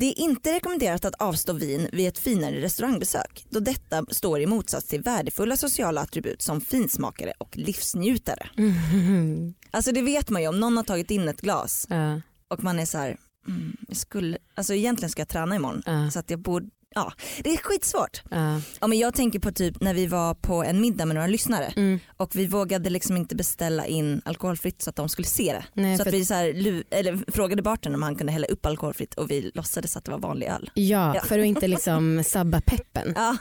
Det 0.00 0.06
är 0.06 0.18
inte 0.18 0.54
rekommenderat 0.54 1.04
att 1.04 1.14
avstå 1.14 1.52
vin 1.52 1.88
vid 1.92 2.08
ett 2.08 2.18
finare 2.18 2.60
restaurangbesök 2.60 3.46
då 3.50 3.60
detta 3.60 4.06
står 4.10 4.40
i 4.40 4.46
motsats 4.46 4.86
till 4.86 5.02
värdefulla 5.02 5.56
sociala 5.56 6.00
attribut 6.00 6.42
som 6.42 6.60
finsmakare 6.60 7.32
och 7.38 7.56
livsnjutare. 7.56 8.50
Alltså 9.70 9.92
det 9.92 10.02
vet 10.02 10.30
man 10.30 10.42
ju 10.42 10.48
om 10.48 10.60
någon 10.60 10.76
har 10.76 10.84
tagit 10.84 11.10
in 11.10 11.28
ett 11.28 11.40
glas 11.40 11.86
Ja, 11.90 12.20
och 12.48 12.64
man 12.64 12.78
är 12.78 12.86
så 12.86 12.98
här, 12.98 13.16
mm, 13.48 13.76
jag 13.88 13.96
skulle, 13.96 14.38
alltså 14.54 14.74
egentligen 14.74 15.10
ska 15.10 15.20
jag 15.20 15.28
träna 15.28 15.56
imorgon 15.56 15.82
Ja. 15.86 16.10
så 16.10 16.18
att 16.18 16.30
jag 16.30 16.40
borde, 16.40 16.66
ja 16.94 17.12
det 17.44 17.50
är 17.50 17.56
skitsvårt. 17.56 18.22
ja. 18.30 18.60
Ja, 18.80 18.86
men 18.86 18.98
jag 18.98 19.14
tänker 19.14 19.38
på 19.38 19.52
typ 19.52 19.80
när 19.80 19.94
vi 19.94 20.06
var 20.06 20.34
på 20.34 20.64
en 20.64 20.80
middag 20.80 21.04
med 21.06 21.14
några 21.14 21.26
lyssnare 21.26 21.72
Mm. 21.76 22.00
och 22.16 22.36
vi 22.36 22.46
vågade 22.46 22.90
liksom 22.90 23.16
inte 23.16 23.36
beställa 23.36 23.86
in 23.86 24.22
alkoholfritt 24.24 24.82
så 24.82 24.90
att 24.90 24.96
de 24.96 25.08
skulle 25.08 25.26
se 25.28 25.52
det. 25.52 25.64
Nej, 25.82 25.96
så 25.96 26.02
att 26.02 26.14
vi 26.14 26.24
så 26.24 26.34
här, 26.34 26.82
eller, 26.90 27.30
frågade 27.32 27.62
bartendern 27.62 27.94
om 27.98 28.02
han 28.02 28.14
kunde 28.16 28.32
hälla 28.32 28.46
upp 28.46 28.66
alkoholfritt 28.66 29.14
och 29.14 29.30
vi 29.30 29.50
låtsades 29.54 29.96
att 29.96 30.04
det 30.04 30.10
var 30.10 30.18
vanlig 30.18 30.46
öl. 30.46 30.70
Ja, 30.74 31.14
Ja. 31.14 31.20
för 31.24 31.38
att 31.38 31.44
inte 31.46 31.66
liksom 31.68 32.22
sabba 32.26 32.60
peppen. 32.60 33.12
Ja. 33.16 33.36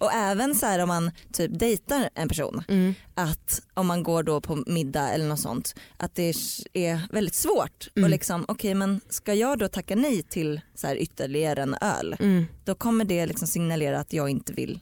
Och 0.00 0.12
även 0.12 0.54
så 0.54 0.66
här 0.66 0.78
om 0.78 0.88
man 0.88 1.10
typ 1.32 1.58
dejtar 1.58 2.10
en 2.14 2.28
person 2.28 2.62
Mm. 2.68 2.94
att 3.14 3.62
om 3.74 3.86
man 3.86 4.02
går 4.02 4.22
då 4.22 4.40
på 4.40 4.64
middag 4.66 5.10
eller 5.10 5.26
något 5.28 5.40
sånt 5.40 5.74
att 5.96 6.14
det 6.14 6.34
är 6.72 7.12
väldigt 7.12 7.34
svårt 7.34 7.88
Mm. 7.96 8.04
och 8.04 8.10
liksom 8.10 8.44
okej 8.48 8.74
men 8.74 9.00
ska 9.08 9.34
jag 9.34 9.58
då 9.58 9.68
tacka 9.68 9.96
nej 9.96 10.22
till 10.22 10.60
så 10.74 10.86
här 10.86 10.96
ytterligare 10.96 11.62
en 11.62 11.74
öl 11.80 12.16
Mm. 12.20 12.46
då 12.64 12.74
kommer 12.74 13.04
det 13.04 13.26
liksom 13.26 13.48
signalera 13.48 13.98
att 14.00 14.12
jag 14.12 14.30
inte 14.30 14.52
vill 14.52 14.80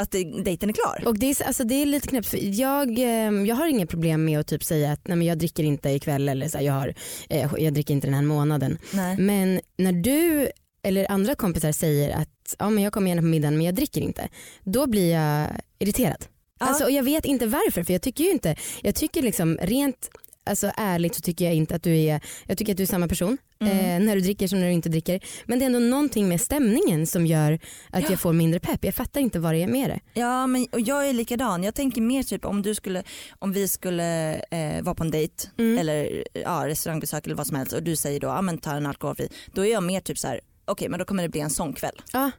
att 0.00 0.10
det, 0.10 0.24
dejten 0.44 0.68
är 0.68 0.72
klar. 0.72 1.02
Och 1.06 1.18
det 1.18 1.26
är, 1.30 1.46
alltså 1.46 1.64
det 1.64 1.74
är 1.74 1.86
lite 1.86 2.08
knäppt 2.08 2.28
för 2.28 2.38
jag, 2.60 2.98
eh, 2.98 3.32
jag 3.46 3.56
har 3.56 3.66
inget 3.66 3.88
problem 3.88 4.24
med 4.24 4.40
att 4.40 4.46
typ 4.46 4.64
säga 4.64 4.92
att 4.92 5.08
nej 5.08 5.16
men 5.16 5.26
jag 5.26 5.38
dricker 5.38 5.62
inte 5.64 5.90
ikväll 5.90 6.28
eller 6.28 6.48
så 6.48 6.58
här, 6.58 6.64
jag, 6.64 6.72
har, 6.72 6.94
eh, 7.30 7.50
jag 7.58 7.74
dricker 7.74 7.94
inte 7.94 8.06
den 8.06 8.14
här 8.14 8.22
månaden. 8.22 8.78
Nej. 8.92 9.16
Men 9.18 9.60
när 9.76 9.92
du 9.92 10.48
eller 10.82 11.10
andra 11.10 11.34
kompisar 11.34 11.72
säger 11.72 12.16
att 12.16 12.28
ja, 12.58 12.70
men 12.70 12.84
jag 12.84 12.92
kommer 12.92 13.08
gärna 13.08 13.22
på 13.22 13.26
middagen 13.26 13.56
men 13.56 13.66
jag 13.66 13.74
dricker 13.74 14.00
inte. 14.00 14.28
Då 14.64 14.86
blir 14.86 15.12
jag 15.12 15.48
irriterad. 15.78 16.24
Ja. 16.60 16.66
Alltså, 16.66 16.84
och 16.84 16.90
jag 16.90 17.02
vet 17.02 17.24
inte 17.24 17.46
varför 17.46 17.82
för 17.84 17.92
jag 17.92 18.02
tycker 18.02 18.24
ju 18.24 18.30
inte, 18.30 18.56
jag 18.82 18.94
tycker 18.94 19.22
liksom 19.22 19.58
rent 19.62 20.10
Alltså 20.44 20.70
ärligt 20.76 21.14
så 21.14 21.20
tycker 21.20 21.44
jag 21.44 21.54
inte 21.54 21.74
att 21.74 21.82
du 21.82 21.96
är, 21.98 22.20
jag 22.46 22.58
tycker 22.58 22.72
att 22.72 22.76
du 22.76 22.82
är 22.82 22.86
samma 22.86 23.08
person 23.08 23.38
Mm. 23.60 23.78
eh, 23.78 24.06
när 24.06 24.14
du 24.14 24.20
dricker 24.20 24.48
som 24.48 24.60
när 24.60 24.66
du 24.66 24.72
inte 24.72 24.88
dricker. 24.88 25.20
Men 25.46 25.58
det 25.58 25.64
är 25.64 25.66
ändå 25.66 25.78
någonting 25.78 26.28
med 26.28 26.40
stämningen 26.40 27.06
som 27.06 27.26
gör 27.26 27.52
att 27.90 28.02
Ja. 28.02 28.10
jag 28.10 28.20
får 28.20 28.32
mindre 28.32 28.60
pepp. 28.60 28.84
Jag 28.84 28.94
fattar 28.94 29.20
inte 29.20 29.38
vad 29.38 29.54
det 29.54 29.62
är 29.62 29.66
med 29.66 29.90
det. 29.90 30.20
Ja 30.20 30.46
men 30.46 30.66
och 30.72 30.80
jag 30.80 31.08
är 31.08 31.12
likadan. 31.12 31.62
Jag 31.64 31.74
tänker 31.74 32.00
mer 32.00 32.22
typ 32.22 32.44
om 32.44 32.62
du 32.62 32.74
skulle, 32.74 33.02
om 33.38 33.52
vi 33.52 33.68
skulle 33.68 34.34
eh, 34.34 34.82
vara 34.82 34.94
på 34.94 35.04
en 35.04 35.10
dejt 35.10 35.48
Mm. 35.58 35.78
eller 35.78 36.24
ja, 36.32 36.62
restaurangbesök 36.66 37.26
eller 37.26 37.36
vad 37.36 37.46
som 37.46 37.56
helst 37.56 37.72
och 37.72 37.82
du 37.82 37.96
säger 37.96 38.20
då 38.20 38.26
ja 38.26 38.42
men 38.42 38.58
ta 38.58 38.72
en 38.76 38.86
alkoholfri. 38.86 39.28
Då 39.54 39.66
är 39.66 39.72
jag 39.72 39.82
mer 39.82 40.00
typ 40.00 40.18
så 40.18 40.28
här 40.28 40.40
okej 40.68 40.88
men 40.88 40.98
då 40.98 41.04
kommer 41.04 41.22
det 41.22 41.28
bli 41.28 41.40
en 41.40 41.50
sån 41.50 41.72
kväll. 41.72 42.00
Ja. 42.12 42.30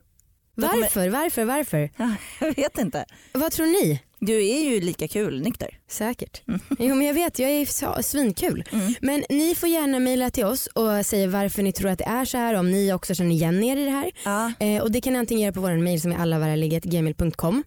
Då 0.56 0.68
kommer- 0.68 0.82
Varför, 0.82 1.10
varför, 1.10 1.46
varför? 1.46 1.90
Ja, 1.98 2.16
jag 2.40 2.56
vet 2.56 2.78
inte. 2.78 3.06
Vad 3.34 3.52
tror 3.52 3.66
ni? 3.66 4.00
Du 4.22 4.34
är 4.48 4.60
ju 4.70 4.82
lika 4.82 5.08
kul 5.08 5.42
nykter. 5.42 5.70
Säkert. 5.90 6.42
Jo 6.80 6.96
men 6.96 7.08
jag 7.08 7.14
vet, 7.14 7.40
jag 7.40 7.50
är 7.52 8.02
svinkul. 8.02 8.64
Mm. 8.72 8.94
Men 9.02 9.24
ni 9.30 9.56
får 9.56 9.70
gärna 9.70 10.00
mejla 10.00 10.30
till 10.30 10.46
oss 10.46 10.68
och 10.68 11.06
säga 11.06 11.28
varför 11.28 11.64
ni 11.64 11.72
tror 11.74 11.90
att 11.92 11.98
det 12.00 12.06
är 12.06 12.26
så 12.26 12.38
här, 12.38 12.54
om 12.54 12.72
ni 12.72 12.94
också 12.94 13.16
känner 13.16 13.32
igen 13.32 13.64
er 13.64 13.78
i 13.78 13.86
det 13.86 13.92
här. 13.92 14.12
Ja. 14.26 14.52
Eh, 14.60 14.82
och 14.82 14.92
det 14.92 15.02
kan 15.02 15.14
ni 15.14 15.20
antingen 15.20 15.42
göra 15.44 15.54
på 15.54 15.62
vår 15.62 15.74
mejl 15.78 16.02
som 16.02 16.12
är 16.12 16.18
allavaraliget.gmail.com. 16.18 17.63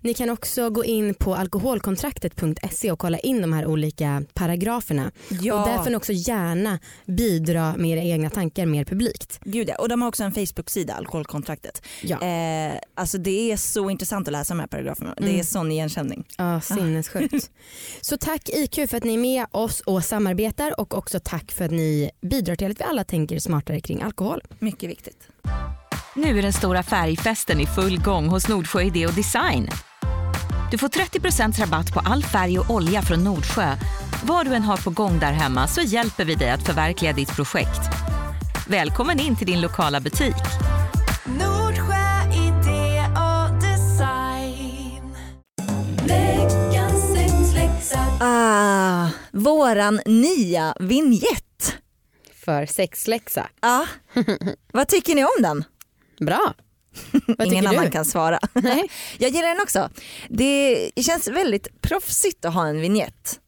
Ni 0.00 0.14
kan 0.14 0.30
också 0.30 0.70
gå 0.70 0.84
in 0.84 1.14
på 1.14 1.34
alkoholkontraktet.se 1.34 2.92
och 2.92 2.98
kolla 2.98 3.18
in 3.18 3.40
de 3.40 3.52
här 3.52 3.66
olika 3.66 4.22
paragraferna. 4.34 5.10
Ja. 5.28 5.60
Och 5.62 5.68
där 5.68 5.82
får 5.82 5.90
ni 5.90 5.96
också 5.96 6.12
gärna 6.12 6.78
bidra 7.06 7.74
med 7.76 7.90
era 7.90 8.02
egna 8.04 8.30
tankar 8.30 8.66
mer 8.66 8.84
publikt. 8.84 9.40
Gud 9.44 9.68
ja. 9.68 9.74
Och 9.78 9.88
de 9.88 10.02
har 10.02 10.08
också 10.08 10.24
en 10.24 10.32
Facebook-sida, 10.32 10.94
Alkoholkontraktet. 10.94 11.82
Ja, 12.02 12.18
Eh, 12.22 12.74
alltså 12.94 13.18
det 13.18 13.52
är 13.52 13.56
så 13.56 13.90
intressant 13.90 14.28
att 14.28 14.32
läsa 14.32 14.54
de 14.54 14.60
här 14.60 14.66
paragraferna. 14.66 15.14
Det 15.16 15.22
Mm. 15.24 15.38
är 15.40 15.44
sån 15.44 15.72
igenkänning. 15.72 16.24
ja 16.38 16.60
sinnessjukt. 16.60 17.50
Så 18.00 18.16
tack 18.16 18.48
IQ 18.48 18.74
för 18.90 18.96
att 18.96 19.04
ni 19.04 19.14
är 19.14 19.18
med 19.18 19.46
oss 19.50 19.80
och 19.80 20.04
samarbetar 20.04 20.80
och 20.80 20.94
också 20.94 21.20
tack 21.24 21.52
för 21.52 21.64
att 21.64 21.70
ni 21.70 22.10
bidrar 22.20 22.56
till 22.56 22.70
att 22.70 22.80
vi 22.80 22.84
alla 22.84 23.04
tänker 23.04 23.38
smartare 23.38 23.80
kring 23.80 24.02
alkohol. 24.02 24.40
Mycket 24.58 24.90
viktigt. 24.90 25.28
Nu 26.14 26.38
är 26.38 26.42
den 26.42 26.52
stora 26.52 26.82
färgfesten 26.82 27.60
i 27.60 27.66
full 27.66 28.00
gång 28.00 28.28
hos 28.28 28.48
Nordsjö 28.48 28.82
Idé 28.82 29.06
och 29.06 29.12
Design. 29.14 29.68
Du 30.70 30.78
får 30.78 30.88
30% 30.88 31.60
rabatt 31.60 31.92
på 31.94 32.00
all 32.00 32.22
färg 32.22 32.58
och 32.58 32.70
olja 32.70 33.02
från 33.02 33.24
Nordsjö. 33.24 33.76
Vad 34.24 34.46
du 34.46 34.54
än 34.54 34.62
har 34.62 34.76
på 34.76 34.90
gång 34.90 35.18
där 35.18 35.32
hemma 35.32 35.68
så 35.68 35.80
hjälper 35.80 36.24
vi 36.24 36.34
dig 36.34 36.50
att 36.50 36.66
förverkliga 36.66 37.12
ditt 37.12 37.36
projekt. 37.36 37.80
Välkommen 38.68 39.20
in 39.20 39.36
till 39.36 39.46
din 39.46 39.60
lokala 39.60 40.00
butik. 40.00 40.34
Nordsjö 41.24 42.32
idé 42.32 43.04
och 43.16 43.60
design. 43.60 45.14
Ah, 48.20 49.08
våran 49.32 50.00
nya 50.06 50.74
vignett. 50.80 51.76
För 52.34 52.66
sexläxa. 52.66 53.48
Ja. 53.60 53.86
Vad 54.72 54.88
tycker 54.88 55.14
ni 55.14 55.24
om 55.24 55.42
den? 55.42 55.64
Bra. 56.26 56.54
Vad 57.38 57.46
Ingen 57.46 57.66
annan 57.66 57.84
du? 57.84 57.90
kan 57.90 58.04
svara. 58.04 58.38
Nej. 58.52 58.90
Jag 59.18 59.30
gillar 59.30 59.48
den 59.48 59.60
också. 59.60 59.90
Det 60.28 60.90
känns 60.96 61.28
väldigt 61.28 61.82
proffsigt 61.82 62.44
att 62.44 62.54
ha 62.54 62.66
en 62.66 62.80
vignett 62.80 63.40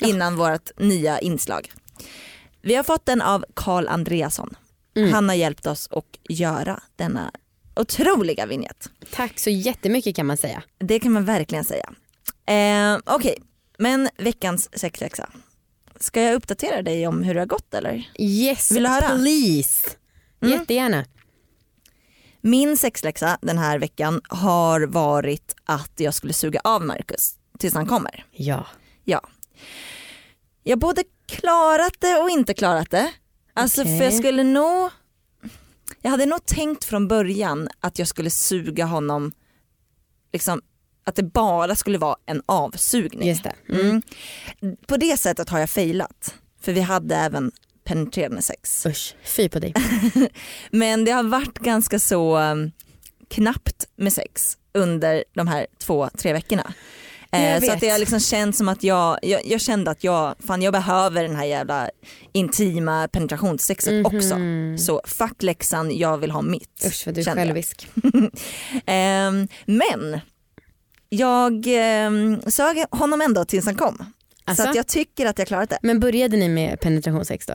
innan 0.00 0.36
vårt 0.36 0.78
nya 0.78 1.18
inslag. 1.20 1.72
Vi 2.62 2.74
har 2.74 2.82
fått 2.82 3.06
den 3.06 3.22
av 3.22 3.44
Karl 3.54 3.88
Andreasson. 3.88 4.54
Mm. 4.96 5.12
Han 5.12 5.28
har 5.28 5.36
hjälpt 5.36 5.66
oss 5.66 5.88
att 5.90 6.04
göra 6.28 6.80
denna 6.96 7.32
otroliga 7.76 8.46
vignett. 8.46 8.88
Tack 9.10 9.38
så 9.38 9.50
jättemycket 9.50 10.16
kan 10.16 10.26
man 10.26 10.36
säga. 10.36 10.62
Det 10.78 11.00
kan 11.00 11.12
man 11.12 11.24
verkligen 11.24 11.64
säga. 11.64 11.92
Eh, 12.46 12.98
Okej, 13.04 13.36
men 13.78 14.08
veckans 14.18 14.78
sexläxa. 14.78 15.28
Ska 16.00 16.22
jag 16.22 16.34
uppdatera 16.34 16.82
dig 16.82 17.06
om 17.06 17.22
hur 17.22 17.34
det 17.34 17.40
har 17.40 17.46
gått 17.46 17.74
eller? 17.74 18.10
Yes 18.18 18.72
Vill 18.72 18.82
du 18.82 18.88
höra? 18.88 19.08
please. 19.18 19.88
Mm. 20.42 20.58
Jättegärna. 20.58 21.04
Min 22.44 22.76
sexläxa 22.76 23.38
den 23.42 23.58
här 23.58 23.78
veckan 23.78 24.20
har 24.28 24.80
varit 24.80 25.54
att 25.64 25.92
jag 25.96 26.14
skulle 26.14 26.32
suga 26.32 26.60
av 26.64 26.84
Marcus 26.84 27.34
tills 27.58 27.74
han 27.74 27.86
kommer. 27.86 28.26
Ja. 28.32 28.66
Ja. 29.04 29.20
Jag 30.62 30.78
både 30.78 31.04
klarat 31.26 31.94
det 31.98 32.16
och 32.16 32.30
inte 32.30 32.54
klarat 32.54 32.90
det. 32.90 33.12
Alltså 33.54 33.82
Okej. 33.82 33.98
för 33.98 34.04
jag 34.04 34.14
skulle 34.14 34.44
nog, 34.44 34.90
jag 36.02 36.10
hade 36.10 36.26
nog 36.26 36.46
tänkt 36.46 36.84
från 36.84 37.08
början 37.08 37.68
att 37.80 37.98
jag 37.98 38.08
skulle 38.08 38.30
suga 38.30 38.84
honom, 38.84 39.32
liksom 40.32 40.62
att 41.04 41.16
det 41.16 41.22
bara 41.22 41.74
skulle 41.74 41.98
vara 41.98 42.16
en 42.26 42.42
avsugning. 42.46 43.28
Just 43.28 43.44
det. 43.44 43.54
Mm. 43.68 44.02
På 44.86 44.96
det 44.96 45.16
sättet 45.16 45.48
har 45.48 45.58
jag 45.58 45.70
failat. 45.70 46.34
För 46.60 46.72
vi 46.72 46.80
hade 46.80 47.16
även 47.16 47.52
penetrerande 47.84 48.42
sex. 48.42 48.86
Usch, 48.86 49.14
fy 49.24 49.48
på 49.48 49.58
dig. 49.58 49.74
Men 50.70 51.04
det 51.04 51.10
har 51.10 51.22
varit 51.22 51.58
ganska 51.58 51.98
så 51.98 52.38
um, 52.38 52.70
knappt 53.30 53.86
med 53.96 54.12
sex 54.12 54.58
under 54.74 55.24
de 55.34 55.48
här 55.48 55.66
två, 55.78 56.08
tre 56.18 56.32
veckorna. 56.32 56.72
Eh, 57.32 57.44
Jag 57.50 57.64
så 57.64 57.72
att 57.72 57.80
det 57.80 57.88
har 57.88 57.98
liksom 57.98 58.20
känts 58.20 58.58
som 58.58 58.68
att 58.68 58.82
jag, 58.82 59.18
jag, 59.22 59.46
jag 59.46 59.60
kände 59.60 59.90
att 59.90 60.04
jag, 60.04 60.34
fan 60.46 60.62
jag 60.62 60.72
behöver 60.72 61.22
den 61.22 61.36
här 61.36 61.44
jävla 61.44 61.90
intima 62.32 63.08
penetrationssexet 63.08 63.92
Mhm. 63.92 64.06
också. 64.06 64.36
Så 64.84 65.00
fuck 65.04 65.42
läxan, 65.42 65.96
jag 65.98 66.18
vill 66.18 66.30
ha 66.30 66.42
mitt. 66.42 66.84
Usch 66.86 67.02
vad 67.06 67.14
du 67.14 67.20
är 67.20 67.26
jag. 67.26 67.34
självisk. 67.36 67.88
Ehm, 68.86 69.48
men 69.66 70.20
jag 71.08 71.66
um, 72.06 72.42
sög 72.46 72.84
honom 72.90 73.20
ändå 73.20 73.44
tills 73.44 73.64
han 73.64 73.74
kom. 73.76 74.04
Alltså? 74.44 74.62
Så 74.62 74.68
att 74.70 74.76
jag 74.76 74.86
tycker 74.86 75.26
att 75.26 75.38
jag 75.38 75.48
klarat 75.48 75.70
det. 75.70 75.78
Men 75.82 76.00
började 76.00 76.36
ni 76.36 76.48
med 76.48 76.80
penetrationssex 76.80 77.46
då? 77.46 77.54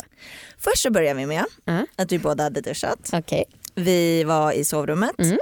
Först 0.58 0.82
så 0.84 0.92
började 0.92 1.20
vi 1.20 1.26
med 1.26 1.46
Ja. 1.66 1.86
att 1.96 2.12
vi 2.12 2.20
båda 2.20 2.44
hade 2.44 2.62
duschat. 2.62 3.10
Okej. 3.14 3.44
Vi 3.76 4.24
var 4.24 4.52
i 4.52 4.66
sovrummet. 4.66 5.20
Mm. 5.20 5.38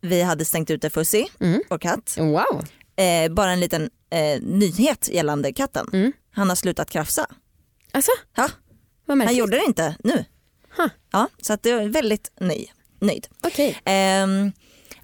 Vi 0.00 0.22
hade 0.22 0.44
stängt 0.44 0.70
ute 0.70 0.90
Fuzzy, 0.90 1.26
Mm. 1.40 1.62
vår 1.70 1.78
katt. 1.78 2.16
Wow. 2.18 2.64
Eh, 2.96 3.32
bara 3.32 3.50
en 3.52 3.60
liten 3.60 3.90
eh, 4.10 4.40
nyhet 4.42 5.08
gällande 5.12 5.52
katten. 5.52 5.86
Mm. 5.92 6.12
Han 6.32 6.48
har 6.48 6.56
slutat 6.56 6.90
krafsa. 6.90 7.26
Alltså, 7.92 8.10
Ja, 8.36 8.48
han 9.06 9.36
gjorde 9.36 9.56
det 9.56 9.64
inte 9.64 9.96
nu. 10.04 10.24
Huh. 10.76 10.86
Ja, 11.12 11.28
så 11.42 11.52
att 11.52 11.62
det 11.62 11.70
är 11.70 11.88
väldigt 11.88 12.30
ny. 12.40 12.66
nöjd. 13.00 13.26
Okej. 13.42 13.80
Ehm, 13.84 14.52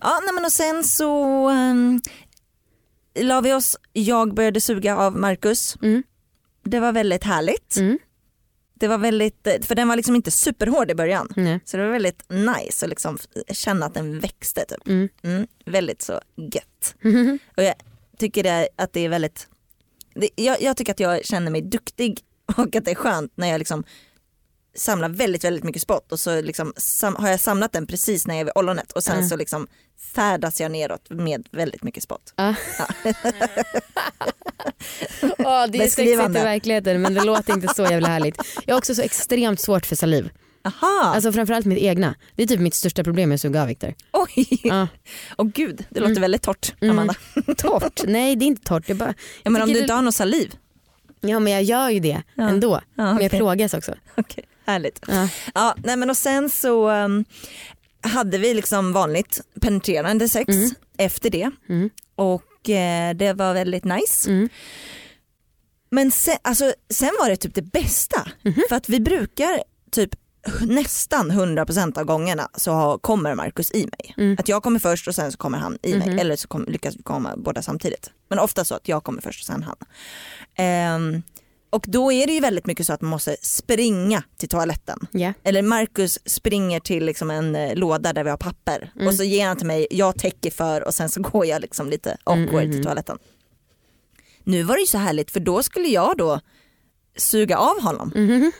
ja, 0.01 0.21
nej, 0.25 0.35
men 0.35 0.45
och 0.45 0.53
sen 0.53 0.85
så 0.85 1.49
um, 1.51 2.01
la 3.17 3.41
vi 3.41 3.53
oss, 3.53 3.77
jag 3.93 4.35
började 4.35 4.61
suga 4.61 4.97
av 4.97 5.17
Marcus. 5.17 5.77
Mm. 5.83 6.03
Det 6.63 6.81
var 6.81 6.93
väldigt 6.93 7.25
härligt. 7.25 7.77
Mm. 7.77 7.99
Det 8.75 8.89
var 8.89 8.99
väldigt, 8.99 9.47
för 9.63 9.75
den 9.75 9.89
var 9.89 9.97
liksom 9.97 10.17
inte 10.17 10.31
superhård 10.31 10.91
i 10.91 10.95
början. 10.95 11.33
Nej. 11.37 11.61
Så 11.65 11.77
det 11.77 11.85
var 11.85 11.93
väldigt 11.93 12.31
nice 12.31 12.87
att 12.87 12.91
liksom 12.91 13.19
känna 13.51 13.87
att 13.87 13.95
den 13.95 14.21
växte. 14.21 14.65
Typ. 14.65 14.89
Mm. 14.89 15.09
Mm, 15.23 15.47
väldigt 15.65 16.03
så 16.03 16.21
gött. 16.37 16.95
Och 17.57 17.63
jag 17.63 17.75
tycker 18.19 18.43
det, 18.43 18.69
att 18.77 18.93
det 18.93 19.01
är 19.01 19.09
väldigt, 19.09 19.49
det, 20.15 20.31
jag, 20.37 20.63
jag 20.63 20.77
tycker 20.77 20.93
att 20.93 21.01
jag 21.01 21.25
känner 21.25 21.51
mig 21.51 21.63
duktig 21.63 22.21
och 22.57 22.77
att 22.77 22.85
det 22.85 22.91
är 22.91 22.95
skönt 22.95 23.33
när 23.35 23.49
jag 23.49 23.59
liksom 23.59 23.85
samlar 24.77 25.09
väldigt 25.09 25.45
väldigt 25.45 25.65
mycket 25.65 25.83
spott 25.83 26.13
och 26.13 26.21
så 26.21 26.41
liksom 26.43 26.73
sam, 26.77 27.17
har 27.17 27.29
jag 27.29 27.41
samlat 27.41 27.73
den 27.73 27.87
precis 27.87 28.27
när 28.27 28.35
jag 28.35 28.41
är 28.41 28.45
vid 28.45 28.53
ollonet 28.55 28.93
och 28.93 29.03
sen 29.03 29.17
Mm. 29.17 29.29
så 29.29 29.37
liksom 29.37 29.67
färdas 30.15 30.61
jag 30.61 30.71
neråt 30.71 31.11
med 31.11 31.49
väldigt 31.51 31.83
mycket 31.83 32.03
spott. 32.03 32.33
Ja. 32.37 32.55
Åh, 35.39 35.67
det 35.69 35.79
är 35.79 35.89
sexigt 35.89 35.99
i 36.01 36.17
verkligheten 36.17 37.03
men 37.03 37.15
det 37.15 37.25
låter 37.25 37.53
inte 37.55 37.75
så 37.75 37.83
jävla 37.83 38.09
härligt. 38.09 38.39
Jag 38.67 38.75
har 38.75 38.79
också 38.79 38.95
så 38.95 39.03
extremt 39.03 39.61
svårt 39.61 39.87
för 39.87 39.97
saliv. 39.97 40.31
Aha, 40.65 41.03
Alltså 41.15 41.33
framförallt 41.33 41.67
mitt 41.67 41.79
egna. 41.79 42.15
Det 42.35 42.43
är 42.43 42.47
typ 42.47 42.61
mitt 42.61 42.75
största 42.75 43.05
problem 43.05 43.29
med 43.29 43.35
att 43.35 43.41
suga 43.41 43.63
av 43.63 43.69
Viktor. 43.69 43.95
oj, 44.13 44.47
Ja. 44.65 44.89
åh 45.39 45.47
gud 45.47 45.85
det 45.91 46.01
låter 46.01 46.21
väldigt 46.21 46.43
torrt 46.43 46.75
Mm. 46.81 46.99
Amanda. 46.99 47.15
Torrt? 47.57 48.01
Nej 48.07 48.37
det 48.37 48.45
är 48.45 48.47
inte 48.47 48.63
torrt. 48.65 48.87
Det 48.87 48.93
är 48.93 48.95
bara... 48.95 49.15
Ja, 49.43 49.51
men 49.51 49.63
om 49.63 49.73
du 49.73 49.81
inte 49.81 49.93
har 49.95 50.03
någon 50.03 50.13
saliv, 50.13 50.55
Ja 51.21 51.39
men 51.41 51.53
jag 51.53 51.63
gör 51.63 51.91
ju 51.91 52.01
det 52.01 52.23
Ja. 52.35 52.49
ändå. 52.49 52.81
Ja, 52.95 53.15
Men 53.15 53.23
jag 53.23 53.31
plågas 53.31 53.75
också. 53.75 53.95
Okej, 54.17 54.45
härligt. 54.67 55.01
Ja. 55.09 55.29
Ja, 55.55 55.75
nej 55.85 55.97
men 55.97 56.11
och 56.11 56.17
sen 56.17 56.51
så 56.51 56.91
um, 56.91 57.25
hade 58.01 58.39
vi 58.39 58.55
liksom 58.55 58.93
vanligt 58.93 59.41
penetrerande 59.61 60.29
sex 60.29 60.49
Mm. 60.55 60.71
efter 60.99 61.31
det 61.31 61.51
Mm. 61.69 61.91
och 62.15 62.71
eh, 62.71 63.15
det 63.15 63.33
var 63.33 63.55
väldigt 63.55 63.85
nice. 63.85 64.31
Mm. 64.31 64.49
Men 65.91 66.11
sen, 66.11 66.37
alltså, 66.43 66.73
sen 66.91 67.11
var 67.21 67.29
det 67.31 67.37
typ 67.37 67.55
det 67.55 67.63
bästa 67.63 68.29
Mhm. 68.43 68.63
för 68.69 68.77
att 68.77 68.89
vi 68.89 69.01
brukar 69.01 69.63
typ 69.91 70.11
nästan 70.61 71.31
100% 71.31 71.99
av 71.99 72.05
gångerna 72.05 72.49
så 72.55 72.73
har, 72.73 72.99
kommer 72.99 73.35
Markus 73.35 73.73
i 73.73 73.79
mig. 73.87 74.15
Mm. 74.17 74.37
Att 74.39 74.49
jag 74.49 74.63
kommer 74.63 74.79
först 74.79 75.09
och 75.09 75.15
sen 75.15 75.33
så 75.33 75.39
kommer 75.39 75.59
han 75.59 75.79
i 75.83 75.95
Mhm. 75.95 75.99
mig 76.09 76.21
eller 76.21 76.37
så 76.37 76.49
kom, 76.49 76.65
lyckas 76.69 76.97
vi 76.97 77.03
komma 77.03 77.35
båda 77.37 77.63
samtidigt. 77.63 78.11
Men 78.29 78.39
ofta 78.39 78.65
så 78.65 78.75
att 78.75 78.89
jag 78.89 79.05
kommer 79.05 79.23
först 79.23 79.41
och 79.43 79.47
sen 79.47 79.63
han. 79.63 79.77
Ehm, 80.57 81.23
och 81.77 81.85
då 81.89 82.13
är 82.13 82.27
det 82.27 82.33
ju 82.33 82.41
väldigt 82.41 82.67
mycket 82.67 82.87
så 82.87 82.93
att 82.93 83.01
man 83.01 83.11
måste 83.11 83.37
springa 83.43 84.23
till 84.37 84.49
toaletten. 84.49 84.99
Ja. 85.11 85.33
Eller 85.43 85.63
Marcus 85.63 86.19
springer 86.25 86.81
till 86.81 87.05
liksom 87.07 87.31
en 87.31 87.57
eh, 87.57 87.75
låda 87.75 88.13
där 88.13 88.25
vi 88.25 88.31
har 88.31 88.37
papper 88.37 88.93
Mm. 88.95 89.09
och 89.09 89.15
så 89.15 89.25
ger 89.25 89.47
han 89.47 89.57
till 89.57 89.67
mig, 89.67 89.87
jag 89.91 90.19
täcker 90.19 90.51
för 90.51 90.81
och 90.87 90.95
sen 90.95 91.09
så 91.09 91.21
går 91.31 91.47
jag 91.47 91.63
liksom 91.63 91.91
lite 91.91 92.17
awkward 92.25 92.39
Mm, 92.49 92.55
mm, 92.55 92.61
till 92.71 92.71
mm. 92.73 92.85
toaletten. 92.85 93.19
Nu 94.45 94.63
var 94.63 94.75
det 94.75 94.81
ju 94.81 94.87
så 94.87 94.99
härligt 94.99 95.31
för 95.31 95.41
då 95.41 95.63
skulle 95.63 95.89
jag 95.89 96.17
då 96.17 96.41
suga 97.17 97.59
av 97.59 97.81
honom. 97.83 98.13
Mhm. 98.15 98.53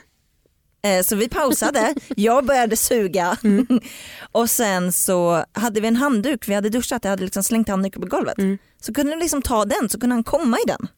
Eh, 0.83 1.03
Så 1.03 1.17
vi 1.17 1.29
pausade, 1.29 1.95
jag 2.17 2.47
började 2.47 2.77
suga 2.77 3.37
Mm. 3.45 3.81
och 4.33 4.51
sen 4.51 4.93
så 4.93 5.45
hade 5.53 5.81
vi 5.81 5.89
en 5.89 5.97
handduk, 5.97 6.49
vi 6.49 6.55
hade 6.55 6.69
duschat, 6.69 7.05
jag 7.05 7.11
hade 7.11 7.25
liksom 7.25 7.43
slängt 7.45 7.69
handduken 7.69 8.03
på 8.03 8.09
golvet. 8.09 8.39
Mm. 8.39 8.59
Så 8.81 8.95
kunde 8.95 9.13
du 9.13 9.19
liksom 9.21 9.43
ta 9.43 9.65
den 9.65 9.89
så 9.89 10.01
kunde 10.01 10.15
han 10.15 10.25
komma 10.25 10.57
i 10.59 10.69
den. 10.69 10.89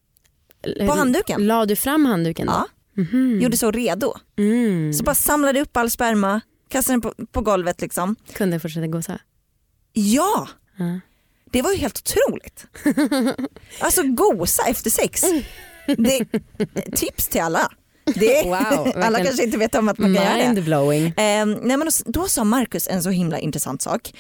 På 0.87 0.93
handduken. 0.93 1.47
La 1.47 1.67
du 1.67 1.77
fram 1.77 2.05
handduken 2.07 2.47
då? 2.47 2.53
Ja, 2.53 2.67
Mhm. 3.03 3.41
gjorde 3.41 3.57
så 3.57 3.71
redo. 3.71 4.15
Mm. 4.39 4.93
Så 4.93 5.05
bara 5.05 5.15
samlade 5.15 5.61
upp 5.61 5.77
all 5.77 5.91
sperma, 5.91 6.41
kastade 6.69 6.93
den 6.95 7.01
på, 7.01 7.15
på 7.33 7.41
golvet 7.41 7.81
liksom. 7.81 8.17
Kunde 8.33 8.61
fortsätta 8.61 8.87
gosa? 8.87 9.19
Ja, 9.93 10.49
Ja. 10.77 11.01
det 11.53 11.63
var 11.63 11.71
ju 11.73 11.77
helt 11.79 11.99
otroligt. 11.99 12.67
Alltså 13.81 14.03
gosa 14.03 14.63
efter 14.67 14.91
sex. 14.91 15.25
Det, 15.99 16.25
tips 16.97 17.29
till 17.29 17.41
alla. 17.41 17.73
Det, 18.15 18.43
Wow, 18.45 18.93
alla 19.05 19.25
kanske 19.25 19.45
inte 19.45 19.59
vet 19.59 19.75
om 19.75 19.89
att 19.89 19.99
man 19.99 20.15
kan 20.15 20.25
göra 20.25 20.37
det. 20.37 20.45
Mind-blowing. 20.61 21.13
Nej 21.17 21.77
men 21.77 21.81
då, 21.81 21.91
då 22.21 22.29
sa 22.29 22.45
Marcus 22.45 22.89
en 22.89 23.03
så 23.03 23.11
himla 23.11 23.39
intressant 23.39 23.83
sak. 23.83 24.15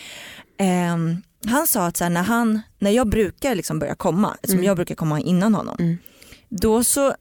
Ehm, 0.59 1.22
han 1.46 1.66
sa 1.66 1.87
att 1.87 1.96
så 1.96 2.05
här, 2.05 2.11
när, 2.11 2.22
han, 2.22 2.61
när 2.79 2.90
jag 2.90 3.09
brukar 3.09 3.55
liksom 3.55 3.79
börja 3.79 3.94
komma, 3.94 4.37
som 4.44 4.53
Mm. 4.55 4.64
jag 4.64 4.77
brukar 4.77 4.94
komma 4.94 5.20
innan 5.20 5.55
honom, 5.55 5.77
Mm. 5.79 5.98
Då 6.49 6.85
så, 6.85 7.15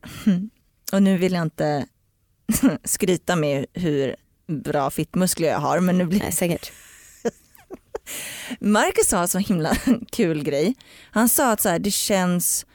och 0.91 1.03
nu 1.03 1.17
vill 1.17 1.33
jag 1.33 1.41
inte 1.41 1.85
skryta 2.83 3.35
med 3.35 3.65
hur 3.73 4.15
bra 4.47 4.89
fittmuskler 4.89 5.47
jag 5.47 5.59
har 5.59 5.79
men 5.79 5.97
nu 5.97 6.05
blir 6.05 6.19
Nej, 6.19 6.31
säkert. 6.31 6.71
Marcus 8.59 9.07
sa 9.07 9.21
en 9.21 9.27
så 9.27 9.37
himla 9.37 9.75
kul 10.11 10.43
grej. 10.43 10.75
Han 11.11 11.29
sa 11.29 11.51
att 11.51 11.61
så 11.61 11.69
här, 11.69 11.79
det 11.79 11.91
känns 11.91 12.65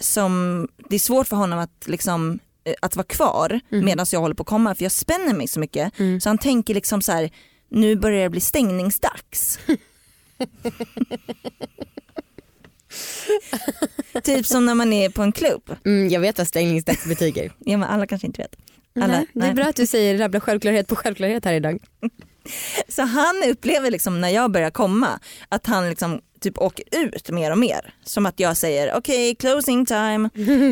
som, 0.00 0.68
det 0.88 0.94
är 0.94 0.98
svårt 0.98 1.28
för 1.28 1.36
honom 1.36 1.58
att 1.58 1.84
liksom 1.88 2.38
eh, 2.64 2.74
att 2.82 2.96
vara 2.96 3.06
kvar 3.06 3.60
Mm. 3.72 3.84
medan 3.84 4.06
jag 4.12 4.20
håller 4.20 4.34
på 4.34 4.42
att 4.42 4.46
komma 4.48 4.74
för 4.74 4.82
jag 4.84 4.92
spänner 4.92 5.34
mig 5.34 5.48
så 5.48 5.60
mycket. 5.60 5.98
Mm. 5.98 6.20
Så 6.20 6.28
han 6.28 6.38
tänker 6.38 6.74
liksom 6.74 7.02
så 7.02 7.12
här, 7.12 7.30
nu 7.68 7.96
börjar 7.96 8.22
det 8.22 8.30
bli 8.30 8.40
stängningsdags. 8.40 9.58
typ 14.22 14.46
som 14.46 14.66
när 14.66 14.74
man 14.74 14.92
är 14.92 15.08
på 15.08 15.22
en 15.22 15.32
klubb. 15.32 15.76
Mm, 15.84 16.08
jag 16.08 16.20
vet 16.20 16.38
vad 16.38 16.48
stängningsdags 16.48 17.06
betyder. 17.06 17.52
Ja, 17.58 17.76
men 17.78 17.88
alla 17.88 18.06
kanske 18.06 18.26
inte 18.26 18.42
vet. 18.42 18.56
Alla, 19.00 19.06
Nej, 19.06 19.26
det 19.32 19.40
är 19.40 19.44
nej. 19.44 19.54
bra 19.54 19.64
att 19.64 19.76
du 19.76 19.86
säger 19.86 20.18
rabbla 20.18 20.40
självklarhet 20.40 20.88
på 20.88 20.96
självklarhet 20.96 21.44
här 21.44 21.52
idag. 21.54 21.78
Så 22.88 23.02
han 23.02 23.42
upplever 23.50 23.90
liksom 23.90 24.20
när 24.20 24.28
jag 24.28 24.50
börjar 24.50 24.70
komma 24.70 25.20
att 25.48 25.66
han 25.66 25.88
liksom 25.88 26.20
typ 26.40 26.58
åker 26.58 26.84
ut 26.90 27.30
mer 27.30 27.50
och 27.50 27.58
mer. 27.58 27.94
Som 28.04 28.26
att 28.26 28.40
jag 28.40 28.56
säger 28.56 28.94
okej 28.96 29.34
closing 29.34 29.86
time 29.86 30.30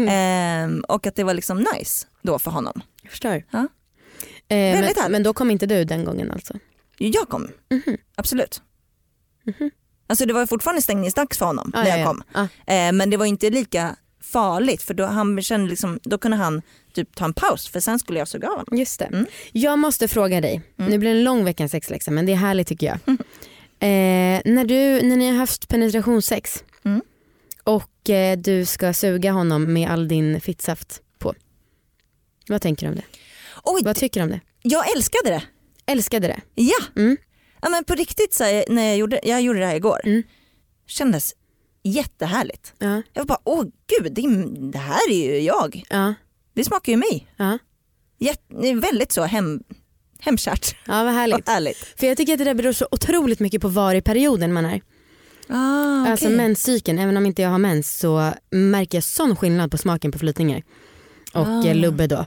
Ehm, 0.08 0.80
och 0.88 1.06
att 1.06 1.14
det 1.16 1.24
var 1.24 1.34
liksom 1.34 1.66
nice 1.74 2.06
då 2.22 2.38
för 2.38 2.50
honom. 2.50 2.80
Jag 3.02 3.10
förstår. 3.10 3.44
Ja. 3.50 3.58
Eh, 4.48 4.80
men, 4.80 5.12
men 5.12 5.22
då 5.22 5.32
kom 5.32 5.50
inte 5.50 5.66
du 5.66 5.84
den 5.84 6.04
gången 6.04 6.30
alltså? 6.30 6.54
Jag 6.98 7.28
kom, 7.28 7.48
Mhm. 7.70 7.96
absolut. 8.14 8.62
Mhm. 9.44 9.70
Alltså 10.08 10.26
det 10.26 10.32
var 10.32 10.46
fortfarande 10.46 10.82
stängningsdags 10.82 11.38
för 11.38 11.46
honom 11.46 11.72
Ah, 11.74 11.82
när 11.82 11.90
ja, 11.90 11.96
jag 11.96 12.00
ja. 12.00 12.06
kom. 12.06 12.22
Ah. 12.32 12.72
Eh, 12.72 12.92
men 12.92 13.10
det 13.10 13.16
var 13.16 13.26
inte 13.26 13.50
lika 13.50 13.96
farligt 14.22 14.82
för 14.82 14.94
då, 14.94 15.04
han 15.06 15.42
kände 15.42 15.70
liksom, 15.70 15.98
då 16.02 16.18
kunde 16.18 16.36
han 16.36 16.62
typ 16.94 17.14
ta 17.16 17.24
en 17.24 17.34
paus 17.34 17.68
för 17.68 17.80
sen 17.80 17.98
skulle 17.98 18.18
jag 18.18 18.28
suga 18.28 18.48
av 18.48 18.56
honom. 18.56 18.78
Just 18.78 18.98
det. 18.98 19.04
Mm. 19.04 19.26
Jag 19.52 19.78
måste 19.78 20.08
fråga 20.08 20.40
dig, 20.40 20.62
Mm. 20.78 20.90
nu 20.90 20.98
blir 20.98 21.10
det 21.10 21.18
en 21.18 21.24
lång 21.24 21.44
veckans 21.44 21.72
sexläxa 21.72 22.10
men 22.10 22.26
det 22.26 22.32
är 22.32 22.36
härligt 22.36 22.68
tycker 22.68 22.86
jag. 22.86 22.98
Eh, 23.80 24.40
när, 24.44 24.64
du, 24.64 25.02
när 25.08 25.16
ni 25.16 25.28
har 25.30 25.36
haft 25.36 25.68
penetrationssex 25.68 26.64
Mm. 26.84 27.02
och 27.64 28.10
eh, 28.10 28.38
du 28.38 28.64
ska 28.64 28.94
suga 28.94 29.32
honom 29.32 29.72
med 29.72 29.90
all 29.90 30.08
din 30.08 30.40
fittsaft 30.40 31.02
på. 31.18 31.34
Vad 32.48 32.62
tänker 32.62 32.86
du 32.86 32.90
om 32.90 32.96
det? 32.96 33.04
Oj, 33.64 33.82
Vad 33.84 33.96
tycker 33.96 34.20
du 34.20 34.24
om 34.24 34.30
det? 34.30 34.40
jag 34.62 34.96
älskade 34.96 35.30
det. 35.30 35.42
Älskade 35.86 36.26
det? 36.28 36.40
Ja, 36.54 36.78
Mm. 36.96 37.16
Ja 37.62 37.68
men 37.68 37.84
på 37.84 37.94
riktigt 37.94 38.34
så 38.34 38.44
här, 38.44 38.64
när 38.68 38.82
jag 38.88 38.96
gjorde, 38.96 39.20
jag 39.22 39.42
gjorde 39.42 39.58
det 39.58 39.66
här 39.66 39.76
igår, 39.76 40.00
Mm. 40.04 40.22
kändes 40.86 41.34
jättehärligt. 41.82 42.74
Ja. 42.78 43.02
Jag 43.12 43.20
var 43.22 43.24
bara, 43.26 43.38
åh 43.44 43.64
gud, 43.98 44.12
det, 44.12 44.22
det 44.72 44.78
här 44.78 45.10
är 45.10 45.24
ju 45.32 45.40
jag. 45.40 45.82
Ja. 45.90 46.14
Det 46.54 46.64
smakar 46.64 46.92
ju 46.92 46.96
mig. 46.98 47.26
Ja. 47.36 47.58
Jätte, 48.18 48.74
väldigt 48.74 49.12
så 49.12 49.22
hem, 49.22 49.62
hemkärt 50.20 50.76
ja, 50.86 51.04
vad 51.04 51.12
härligt. 51.12 51.48
härligt. 51.48 51.76
För 52.00 52.06
jag 52.06 52.16
tycker 52.16 52.32
att 52.32 52.38
det 52.38 52.44
där 52.44 52.54
beror 52.54 52.72
så 52.72 52.88
otroligt 52.90 53.40
mycket 53.40 53.62
på 53.62 53.68
var 53.68 53.94
i 53.94 54.00
perioden 54.02 54.52
man 54.52 54.64
är. 54.64 54.80
Ah, 55.48 56.00
okay. 56.02 56.10
Alltså 56.12 56.28
menscykeln, 56.28 56.98
även 56.98 57.16
om 57.16 57.26
inte 57.26 57.42
jag 57.42 57.48
har 57.50 57.58
mens 57.58 57.98
så 57.98 58.32
märker 58.50 58.96
jag 58.98 59.04
sån 59.04 59.36
skillnad 59.36 59.70
på 59.70 59.78
smaken 59.78 60.12
på 60.12 60.18
flytningar. 60.18 60.62
Och 61.34 61.46
Ah. 61.46 61.66
eh, 61.66 61.74
lubbe 61.74 62.06
då. 62.06 62.26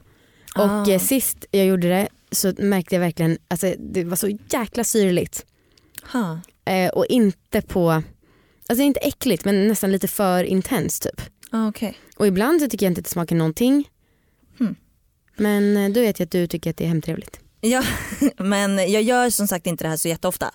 Och 0.55 0.65
Ah. 0.71 0.89
eh, 0.91 0.99
sist 0.99 1.45
jag 1.51 1.65
gjorde 1.65 1.89
det 1.89 2.07
så 2.31 2.53
märkte 2.57 2.95
jag 2.95 2.99
verkligen, 2.99 3.37
alltså 3.47 3.75
det 3.79 4.03
var 4.03 4.15
så 4.15 4.37
jäkla 4.49 4.83
syrligt. 4.83 5.45
Eh, 6.65 6.89
och 6.89 7.05
inte 7.05 7.61
på, 7.61 8.03
alltså 8.69 8.83
inte 8.83 8.99
äckligt 8.99 9.45
men 9.45 9.67
nästan 9.67 9.91
lite 9.91 10.07
för 10.07 10.43
intens 10.43 10.99
typ. 10.99 11.21
ah, 11.51 11.67
okay. 11.67 11.93
Och 12.17 12.27
ibland 12.27 12.61
så 12.61 12.69
tycker 12.69 12.85
jag 12.85 12.91
inte 12.91 12.99
att 12.99 13.05
det 13.05 13.11
smakar 13.11 13.35
någonting. 13.35 13.89
Hmm. 14.59 14.75
Men 15.35 15.77
eh, 15.77 15.89
då 15.89 16.01
vet 16.01 16.19
jag 16.19 16.25
att 16.25 16.31
du 16.31 16.47
tycker 16.47 16.69
att 16.69 16.77
det 16.77 16.83
är 16.83 16.87
hemtrevligt. 16.87 17.39
Ja, 17.63 17.83
men 18.37 18.91
jag 18.91 19.01
gör 19.03 19.29
som 19.29 19.47
sagt 19.47 19.67
inte 19.67 19.83
det 19.83 19.89
här 19.89 19.97
så 19.97 20.07
jätteofta. 20.07 20.51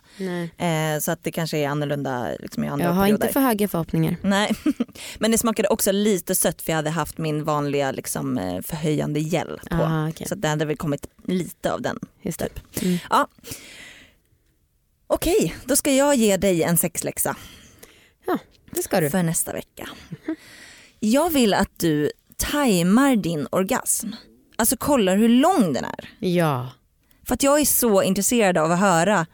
Eh, 0.58 1.00
så 1.00 1.12
att 1.12 1.22
det 1.24 1.32
kanske 1.32 1.58
är 1.58 1.68
annorlunda 1.68 2.28
liksom, 2.40 2.64
i 2.64 2.68
andra 2.68 2.84
Jag 2.86 2.92
har 2.92 3.02
perioder. 3.04 3.24
inte 3.26 3.32
för 3.32 3.40
höga 3.40 3.68
förhoppningar. 3.68 4.16
Nej, 4.22 4.52
men 5.18 5.30
det 5.30 5.38
smakade 5.38 5.68
också 5.68 5.92
lite 5.92 6.34
sött 6.34 6.62
för 6.62 6.72
jag 6.72 6.76
hade 6.76 6.90
haft 6.90 7.18
min 7.18 7.44
vanliga 7.44 7.90
liksom, 7.92 8.38
eh, 8.38 8.62
förhöjande 8.62 9.20
gel 9.20 9.60
på. 9.70 9.74
Aha, 9.76 10.08
okej. 10.08 10.26
Så 10.28 10.34
det 10.34 10.48
hade 10.48 10.64
väl 10.64 10.76
kommit 10.76 11.06
lite 11.24 11.72
av 11.72 11.82
den. 11.82 11.98
Just. 12.22 12.38
Typ. 12.40 12.82
Mm. 12.82 12.98
Ja. 13.10 13.28
Okej, 15.06 15.56
då 15.64 15.76
ska 15.76 15.92
jag 15.92 16.14
ge 16.16 16.36
dig 16.36 16.62
en 16.62 16.78
sexläxa 16.78 17.36
Det 18.70 18.82
ska 18.82 19.00
du. 19.00 19.10
för 19.10 19.22
nästa 19.22 19.52
vecka. 19.52 19.88
Jag 21.00 21.30
vill 21.30 21.54
att 21.54 21.78
du 21.78 22.10
tajmar 22.36 23.16
din 23.16 23.46
orgasm. 23.52 24.08
Alltså 24.56 24.76
kollar 24.76 25.16
hur 25.16 25.28
lång 25.28 25.72
den 25.72 25.84
är. 25.84 26.08
Ja. 26.18 26.70
För 27.26 27.34
att 27.34 27.42
jag 27.42 27.60
är 27.60 27.64
så 27.64 28.02
intresserad 28.02 28.58
av 28.58 28.72
att 28.72 28.80
höra 28.80 29.26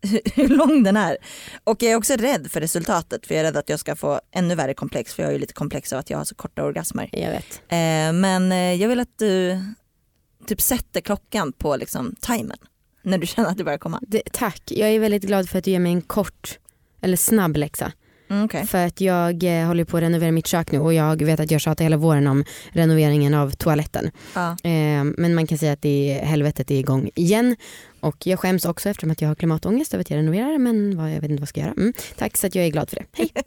hur 0.34 0.48
lång 0.48 0.82
den 0.82 0.96
är. 0.96 1.16
Och 1.64 1.82
jag 1.82 1.92
är 1.92 1.96
också 1.96 2.14
rädd 2.14 2.50
för 2.50 2.60
resultatet 2.60 3.26
för 3.26 3.34
jag 3.34 3.40
är 3.40 3.44
rädd 3.44 3.56
att 3.56 3.68
jag 3.68 3.80
ska 3.80 3.96
få 3.96 4.20
ännu 4.30 4.54
värre 4.54 4.74
komplex 4.74 5.14
för 5.14 5.22
jag 5.22 5.28
har 5.28 5.32
ju 5.32 5.38
lite 5.38 5.52
komplex 5.52 5.92
av 5.92 5.98
att 5.98 6.10
jag 6.10 6.18
har 6.18 6.24
så 6.24 6.34
korta 6.34 6.64
orgasmer. 6.64 7.08
Jag 7.12 7.30
vet. 7.30 7.62
Eh, 7.68 8.12
men 8.12 8.52
eh, 8.52 8.74
jag 8.74 8.88
vill 8.88 9.00
att 9.00 9.18
du 9.18 9.60
typ 10.46 10.60
sätter 10.60 11.00
klockan 11.00 11.52
på 11.52 11.76
liksom 11.76 12.14
timern 12.20 12.58
när 13.02 13.18
du 13.18 13.26
känner 13.26 13.48
att 13.48 13.56
du 13.56 13.64
börjar 13.64 13.78
komma. 13.78 14.00
Det, 14.02 14.22
tack, 14.32 14.62
jag 14.66 14.90
är 14.90 14.98
väldigt 14.98 15.22
glad 15.22 15.48
för 15.48 15.58
att 15.58 15.64
du 15.64 15.70
ger 15.70 15.80
mig 15.80 15.92
en 15.92 16.02
kort 16.02 16.58
eller 17.00 17.16
snabb 17.16 17.56
läxa. 17.56 17.92
Mm, 18.30 18.44
okej. 18.44 18.66
För 18.66 18.86
att 18.86 19.00
jag 19.00 19.60
eh, 19.60 19.66
håller 19.66 19.84
på 19.84 19.96
att 19.96 20.02
renovera 20.02 20.32
mitt 20.32 20.46
kök 20.46 20.72
nu 20.72 20.78
och 20.78 20.94
jag 20.94 21.22
vet 21.22 21.40
att 21.40 21.50
jag 21.50 21.60
tjatar 21.60 21.84
hela 21.84 21.96
våren 21.96 22.26
om 22.26 22.44
renoveringen 22.70 23.34
av 23.34 23.50
toaletten. 23.50 24.10
Ja. 24.34 24.50
Eh, 24.50 25.04
men 25.04 25.34
man 25.34 25.46
kan 25.46 25.58
säga 25.58 25.72
att 25.72 25.82
det 25.82 26.12
är, 26.12 26.24
helvetet 26.24 26.70
är 26.70 26.78
igång 26.78 27.10
igen. 27.14 27.56
Och 28.00 28.26
jag 28.26 28.40
skäms 28.40 28.64
också 28.64 28.88
eftersom 28.88 29.10
att 29.10 29.20
jag 29.20 29.28
har 29.28 29.34
klimatångest 29.34 29.94
över 29.94 30.00
att 30.00 30.10
jag 30.10 30.18
renoverar 30.18 30.58
men 30.58 30.96
vad, 30.96 31.10
jag 31.10 31.20
vet 31.20 31.30
inte 31.30 31.34
vad 31.34 31.40
jag 31.40 31.48
ska 31.48 31.60
göra. 31.60 31.72
Mm. 31.72 31.92
Tack 32.16 32.36
så 32.36 32.46
att 32.46 32.54
jag 32.54 32.64
är 32.64 32.70
glad 32.70 32.90
för 32.90 32.96
det. 32.96 33.04
Hej! 33.12 33.32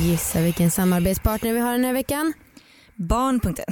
Gissa 0.00 0.40
vilken 0.40 0.70
samarbetspartner 0.70 1.52
vi 1.52 1.60
har 1.60 1.72
den 1.72 1.84
här 1.84 1.92
veckan? 1.92 2.32
Barn.se. 2.94 3.64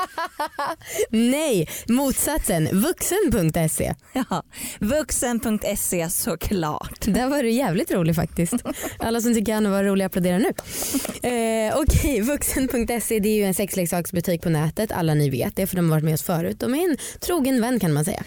Nej, 1.10 1.68
motsatsen. 1.88 2.68
Vuxen.se. 2.72 3.94
Ja. 4.12 4.42
Vuxen.se 4.78 6.10
såklart. 6.10 7.00
Där 7.00 7.28
var 7.28 7.42
du 7.42 7.50
jävligt 7.50 7.90
rolig 7.90 8.16
faktiskt. 8.16 8.54
Alla 8.98 9.20
som 9.20 9.34
tycker 9.34 9.54
han 9.54 9.70
var 9.70 9.84
rolig 9.84 10.04
applåderar 10.04 10.38
nu. 10.38 10.52
Eh, 11.28 11.76
Okej, 11.76 12.20
vuxen.se 12.20 13.18
det 13.18 13.28
är 13.28 13.36
ju 13.36 13.44
en 13.44 13.54
sexleksaksbutik 13.54 14.42
på 14.42 14.50
nätet. 14.50 14.92
Alla 14.92 15.14
ni 15.14 15.30
vet 15.30 15.56
det 15.56 15.66
för 15.66 15.76
de 15.76 15.84
har 15.84 15.90
varit 15.96 16.04
med 16.04 16.14
oss 16.14 16.22
förut. 16.22 16.60
De 16.60 16.74
är 16.74 16.90
en 16.90 16.96
trogen 17.20 17.60
vän 17.60 17.80
kan 17.80 17.92
man 17.92 18.04
säga. 18.04 18.22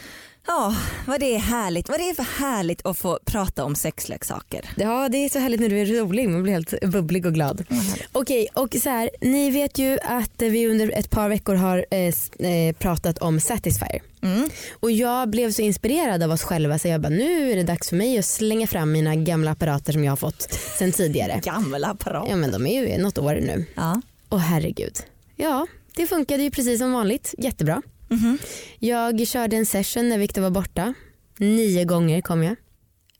Ja, 0.47 0.75
vad 1.08 1.19
det 1.19 1.36
är 1.36 1.39
härligt. 1.39 1.89
Vad 1.89 1.99
det 1.99 2.10
är 2.10 2.13
för 2.13 2.23
härligt 2.23 2.86
att 2.86 2.97
få 2.97 3.19
prata 3.25 3.63
om 3.63 3.75
sexleksaker. 3.75 4.69
Ja 4.77 5.10
det 5.10 5.17
är 5.17 5.29
så 5.29 5.39
härligt 5.39 5.60
när 5.60 5.69
du 5.69 5.79
är 5.79 5.86
rolig, 5.86 6.29
man 6.29 6.43
blir 6.43 6.53
helt 6.53 6.81
bubblig 6.81 7.25
och 7.25 7.34
glad. 7.34 7.63
Okej 8.12 8.47
och 8.53 8.75
så 8.84 8.89
här, 8.89 9.10
ni 9.21 9.51
vet 9.51 9.77
ju 9.77 9.99
att 10.03 10.41
vi 10.41 10.67
under 10.67 10.91
ett 10.91 11.10
par 11.10 11.29
veckor 11.29 11.55
har 11.55 11.86
eh, 11.91 12.47
eh, 12.49 12.75
pratat 12.75 13.17
om 13.17 13.39
Satisfyer. 13.39 14.01
Mm. 14.21 14.49
Och 14.79 14.91
jag 14.91 15.29
blev 15.29 15.51
så 15.51 15.62
inspirerad 15.62 16.23
av 16.23 16.31
oss 16.31 16.43
själva 16.43 16.79
så 16.79 16.88
jag 16.88 17.01
bara 17.01 17.10
nu 17.10 17.51
är 17.51 17.55
det 17.55 17.63
dags 17.63 17.89
för 17.89 17.95
mig 17.95 18.19
att 18.19 18.25
slänga 18.25 18.67
fram 18.67 18.91
mina 18.91 19.15
gamla 19.15 19.51
apparater 19.51 19.93
som 19.93 20.03
jag 20.03 20.12
har 20.12 20.17
fått 20.17 20.41
sen 20.77 20.91
tidigare. 20.91 21.41
Gamla 21.43 21.88
apparat. 21.88 22.27
Ja 22.29 22.36
men 22.36 22.51
de 22.51 22.67
är 22.67 22.81
ju 22.81 22.97
något 22.97 23.17
år 23.17 23.34
nu. 23.34 23.65
Ja. 23.75 24.01
Åh 24.29 24.39
herregud. 24.39 24.99
Ja 25.36 25.67
det 25.95 26.08
funkade 26.08 26.43
ju 26.43 26.51
precis 26.51 26.79
som 26.79 26.91
vanligt, 26.91 27.36
jättebra. 27.38 27.81
Mhm. 28.10 28.38
Jag 28.80 29.28
körde 29.28 29.56
en 29.56 29.65
session 29.65 30.10
när 30.10 30.18
Viktor 30.18 30.41
var 30.41 30.50
borta. 30.50 30.94
Nio 31.38 31.86
gånger 31.86 32.22
kom 32.22 32.44
jag. 32.44 32.56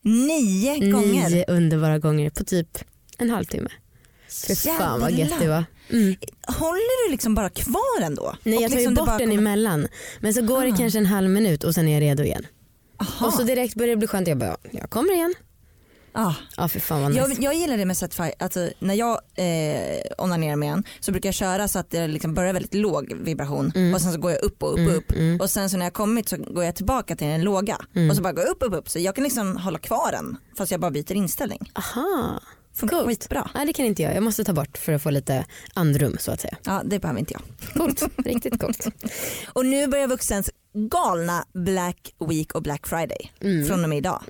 Nio 0.02 0.92
gånger. 0.92 1.30
Nio 1.30 1.46
underbara 1.48 2.00
gånger 2.00 2.30
på 2.30 2.44
typ 2.44 2.78
en 3.18 3.30
halvtimme. 3.30 3.70
För 4.30 4.56
fan 4.78 5.00
vad 5.02 5.12
gött 5.12 5.34
det 5.40 5.48
var. 5.48 5.64
Mm. 5.90 6.16
Håller 6.48 7.06
du 7.08 7.12
liksom 7.12 7.36
bara 7.36 7.50
kvar 7.50 8.02
ändå? 8.02 8.36
Nej 8.44 8.62
jag 8.62 8.72
tar 8.72 8.78
liksom 8.78 8.94
bort 8.94 9.08
den 9.08 9.18
kommer- 9.20 9.38
emellan. 9.38 9.88
Men 10.20 10.34
så 10.34 10.42
går 10.42 10.66
det 10.66 10.72
Ah. 10.74 10.78
kanske 10.78 11.00
en 11.00 11.06
halv 11.06 11.30
minut 11.30 11.64
och 11.64 11.74
sen 11.76 11.88
är 11.88 11.94
jag 11.94 12.02
redo 12.02 12.24
igen. 12.24 12.48
Aha. 12.98 13.28
Och 13.28 13.34
så 13.34 13.44
direkt 13.44 13.76
börjar 13.76 13.90
det 13.90 13.98
bli 13.98 14.08
skönt. 14.08 14.28
Jag 14.28 14.38
bara, 14.38 14.58
jag 14.72 14.90
kommer 14.90 15.14
igen. 15.14 15.34
Ah. 16.16 16.34
Ja 16.58 16.68
för 16.68 16.80
fan 16.80 17.02
vad 17.02 17.12
nice. 17.12 17.22
jag, 17.30 17.44
jag 17.44 17.54
gillar 17.56 17.78
det 17.78 17.86
med 17.86 17.98
Satisfy, 17.98 18.32
alltså, 18.40 18.70
när 18.80 18.94
jag 18.94 19.20
eh, 19.36 20.02
onanerar 20.18 20.56
med 20.56 20.72
en 20.74 20.84
så 21.00 21.12
brukar 21.12 21.28
jag 21.28 21.34
köra 21.36 21.68
så 21.68 21.80
att 21.80 21.90
det 21.92 22.08
liksom 22.08 22.34
börjar 22.34 22.54
väldigt 22.54 22.74
låg 22.74 23.14
vibration 23.14 23.72
och 23.96 24.02
sen 24.02 24.14
så 24.14 24.20
går 24.20 24.32
jag 24.32 24.44
upp 24.44 24.64
och 24.64 24.74
upp 24.74 24.78
Mm, 24.80 24.90
och 24.92 24.98
upp 24.98 25.12
mm. 25.12 25.42
och 25.42 25.50
sen 25.50 25.70
så 25.70 25.78
när 25.78 25.86
jag 25.86 25.94
kommit 25.94 26.30
så 26.30 26.38
går 26.38 26.64
jag 26.64 26.76
tillbaka 26.76 27.16
till 27.16 27.28
den 27.28 27.42
låga 27.42 27.78
Mm. 27.96 28.10
och 28.10 28.16
så 28.16 28.22
bara 28.22 28.34
går 28.34 28.44
jag 28.44 28.52
upp 28.52 28.64
upp 28.64 28.74
upp 28.74 28.90
så 28.90 29.00
jag 29.00 29.16
kan 29.16 29.24
liksom 29.24 29.58
hålla 29.58 29.80
kvar 29.80 30.12
den 30.12 30.38
fast 30.58 30.72
jag 30.72 30.80
bara 30.82 30.92
byter 30.92 31.12
inställning. 31.14 31.72
Aha. 31.76 32.40
Funkar 32.74 32.98
Coolt. 32.98 33.08
skitbra. 33.08 33.50
Nej 33.56 33.66
det 33.66 33.74
kan 33.74 33.86
inte 33.86 34.02
jag. 34.04 34.16
Jag 34.16 34.24
måste 34.24 34.44
ta 34.44 34.54
bort 34.54 34.78
för 34.78 34.94
att 34.94 35.02
få 35.04 35.10
lite 35.10 35.46
andrum 35.74 36.18
så 36.20 36.32
att 36.32 36.42
säga. 36.42 36.58
Ja 36.66 36.82
det 36.86 37.00
behöver 37.00 37.20
inte 37.20 37.34
jag. 37.34 37.42
Coolt. 37.74 38.04
Riktigt 38.26 38.60
coolt. 38.62 38.88
Och 39.54 39.66
nu 39.66 39.88
börjar 39.88 40.08
Vuxens 40.08 40.50
galna 40.74 41.46
Black 41.54 42.14
Week 42.30 42.56
och 42.56 42.62
Black 42.64 42.88
Friday 42.88 43.32
Mm. 43.42 43.68
från 43.68 43.84
och 43.84 43.90
med 43.90 43.98
idag. 43.98 44.22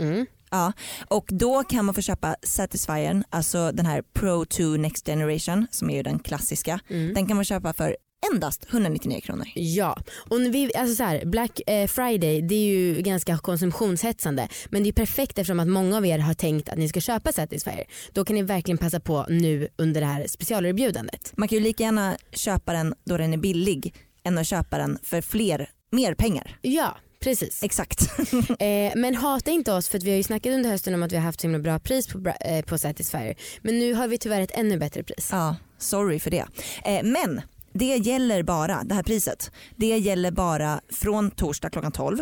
Ja, 0.56 0.74
och 1.08 1.26
då 1.30 1.64
kan 1.64 1.86
man 1.86 1.96
få 1.96 2.02
köpa 2.02 2.36
Satisfyern, 2.44 3.24
alltså 3.30 3.72
den 3.72 3.86
här 3.86 4.02
Pro 4.14 4.46
2 4.46 4.64
Next 4.64 5.06
Generation 5.06 5.68
som 5.72 5.90
är 5.90 5.96
ju 5.96 6.04
den 6.04 6.20
klassiska. 6.20 6.80
Mm. 6.90 7.14
Den 7.14 7.28
kan 7.28 7.36
man 7.38 7.46
köpa 7.46 7.74
för 7.74 7.98
endast 8.34 8.66
199 8.70 9.22
kronor. 9.22 9.46
Ja, 9.56 9.98
och 10.30 10.40
vi, 10.40 10.76
alltså 10.76 10.96
så 10.96 11.04
här, 11.04 11.26
Black 11.26 11.62
eh, 11.68 11.88
Friday 11.88 12.42
det 12.42 12.56
är 12.56 12.68
ju 12.68 13.02
ganska 13.02 13.38
konsumtionshetsande 13.38 14.48
men 14.70 14.84
det 14.84 14.90
är 14.90 14.94
perfekt 14.94 15.38
eftersom 15.38 15.60
att 15.60 15.68
många 15.68 15.98
av 15.98 16.06
er 16.06 16.20
har 16.20 16.34
tänkt 16.34 16.70
att 16.70 16.78
ni 16.78 16.90
ska 16.90 17.02
köpa 17.02 17.32
Satisfyer. 17.32 17.84
Då 18.12 18.26
kan 18.26 18.36
ni 18.36 18.42
verkligen 18.42 18.78
passa 18.78 19.00
på 19.00 19.26
nu 19.30 19.68
under 19.76 20.02
det 20.02 20.08
här 20.08 20.28
specialerbjudandet. 20.28 21.34
Man 21.38 21.48
kan 21.48 21.58
ju 21.58 21.64
lika 21.64 21.84
gärna 21.84 22.18
köpa 22.32 22.74
den 22.74 22.96
då 23.06 23.18
den 23.18 23.34
är 23.34 23.38
billig 23.38 23.96
än 24.24 24.38
att 24.38 24.48
köpa 24.48 24.78
den 24.78 24.98
för 25.04 25.22
fler, 25.22 25.70
mer 25.92 26.14
pengar. 26.16 26.58
Ja, 26.62 26.98
precis. 27.26 27.64
Exakt. 27.64 28.00
Eh, 28.60 28.92
men 28.96 29.16
hata 29.16 29.52
inte 29.52 29.74
oss 29.74 29.90
för 29.90 29.98
att 29.98 30.04
vi 30.04 30.10
har 30.10 30.18
ju 30.18 30.24
snackat 30.24 30.54
under 30.54 30.70
hösten 30.70 30.94
om 30.94 31.04
att 31.04 31.12
vi 31.12 31.16
har 31.16 31.24
haft 31.24 31.42
så 31.42 31.48
himla 31.48 31.60
bra 31.60 31.80
pris 31.80 32.08
på, 32.08 32.34
eh, 32.42 32.66
på 32.66 32.78
Satisfyer. 32.78 33.36
Men 33.62 33.80
nu 33.80 33.94
har 33.94 34.08
vi 34.08 34.18
tyvärr 34.18 34.42
ett 34.42 34.52
ännu 34.58 34.78
bättre 34.78 35.04
pris. 35.04 35.30
ja, 35.32 35.56
sorry 35.78 36.20
för 36.20 36.32
det. 36.32 36.46
Eh, 36.86 37.04
men 37.04 37.42
det 37.74 37.86
gäller 37.86 38.44
bara, 38.44 38.84
det 38.84 38.96
här 38.96 39.04
priset, 39.04 39.52
det 39.76 39.88
gäller 39.98 40.32
bara 40.32 40.82
från 40.90 41.32
torsdag 41.32 41.70
klockan 41.70 41.92
12 41.92 42.20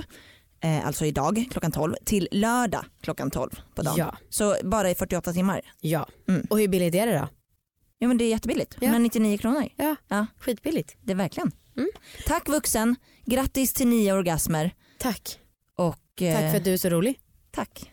eh, 0.63 0.87
alltså 0.87 1.05
idag 1.05 1.45
klockan 1.51 1.71
12 1.71 1.95
till 2.05 2.27
lördag 2.31 2.85
klockan 3.01 3.31
12 3.31 3.49
på 3.75 3.81
dagen. 3.81 3.95
Ja, 3.97 4.17
Så 4.29 4.55
bara 4.63 4.91
i 4.91 4.95
48 4.95 5.33
timmar. 5.33 5.61
ja. 5.81 6.07
Mm. 6.29 6.47
Och 6.49 6.59
hur 6.59 6.67
billigt 6.67 6.95
är 6.95 7.07
det 7.07 7.13
då? 7.19 7.27
Ja 7.99 8.07
men 8.07 8.17
det 8.17 8.23
är 8.25 8.29
jättebilligt, 8.29 8.75
Ja. 8.79 8.87
199 8.87 9.37
kronor. 9.37 9.69
Ja, 9.75 9.95
Ja. 10.07 10.25
skitbilligt. 10.39 10.95
Det 11.01 11.11
är 11.11 11.15
verkligen. 11.15 11.51
Mm. 11.77 11.89
Tack 12.27 12.49
vuxen, 12.49 12.95
grattis 13.25 13.73
till 13.73 13.87
nio 13.87 14.13
orgasmer 14.13 14.71
Tack. 15.03 15.39
och 15.75 16.21
eh, 16.21 16.39
Tack 16.41 16.51
för 16.51 16.57
att 16.57 16.63
du 16.63 16.73
är 16.73 16.77
så 16.77 16.89
rolig. 16.89 17.19
tack. 17.51 17.91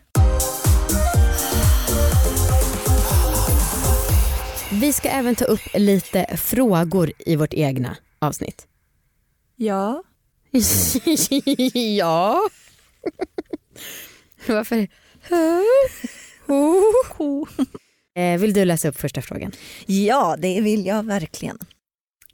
Vi 4.71 4.93
ska 4.93 5.09
även 5.09 5.35
ta 5.35 5.45
upp 5.45 5.61
lite 5.73 6.37
frågor 6.37 7.11
i 7.19 7.35
vårt 7.35 7.53
egna 7.53 7.97
avsnitt. 8.19 8.67
Ja. 9.55 10.03
ja. 11.73 12.39
Varför? 14.47 14.87
Eh, 18.15 18.39
Vill 18.39 18.53
du 18.53 18.65
läsa 18.65 18.87
upp 18.89 18.99
första 18.99 19.21
frågan? 19.21 19.51
Ja, 19.85 20.35
det 20.39 20.61
vill 20.61 20.85
jag 20.85 21.05
verkligen. 21.05 21.57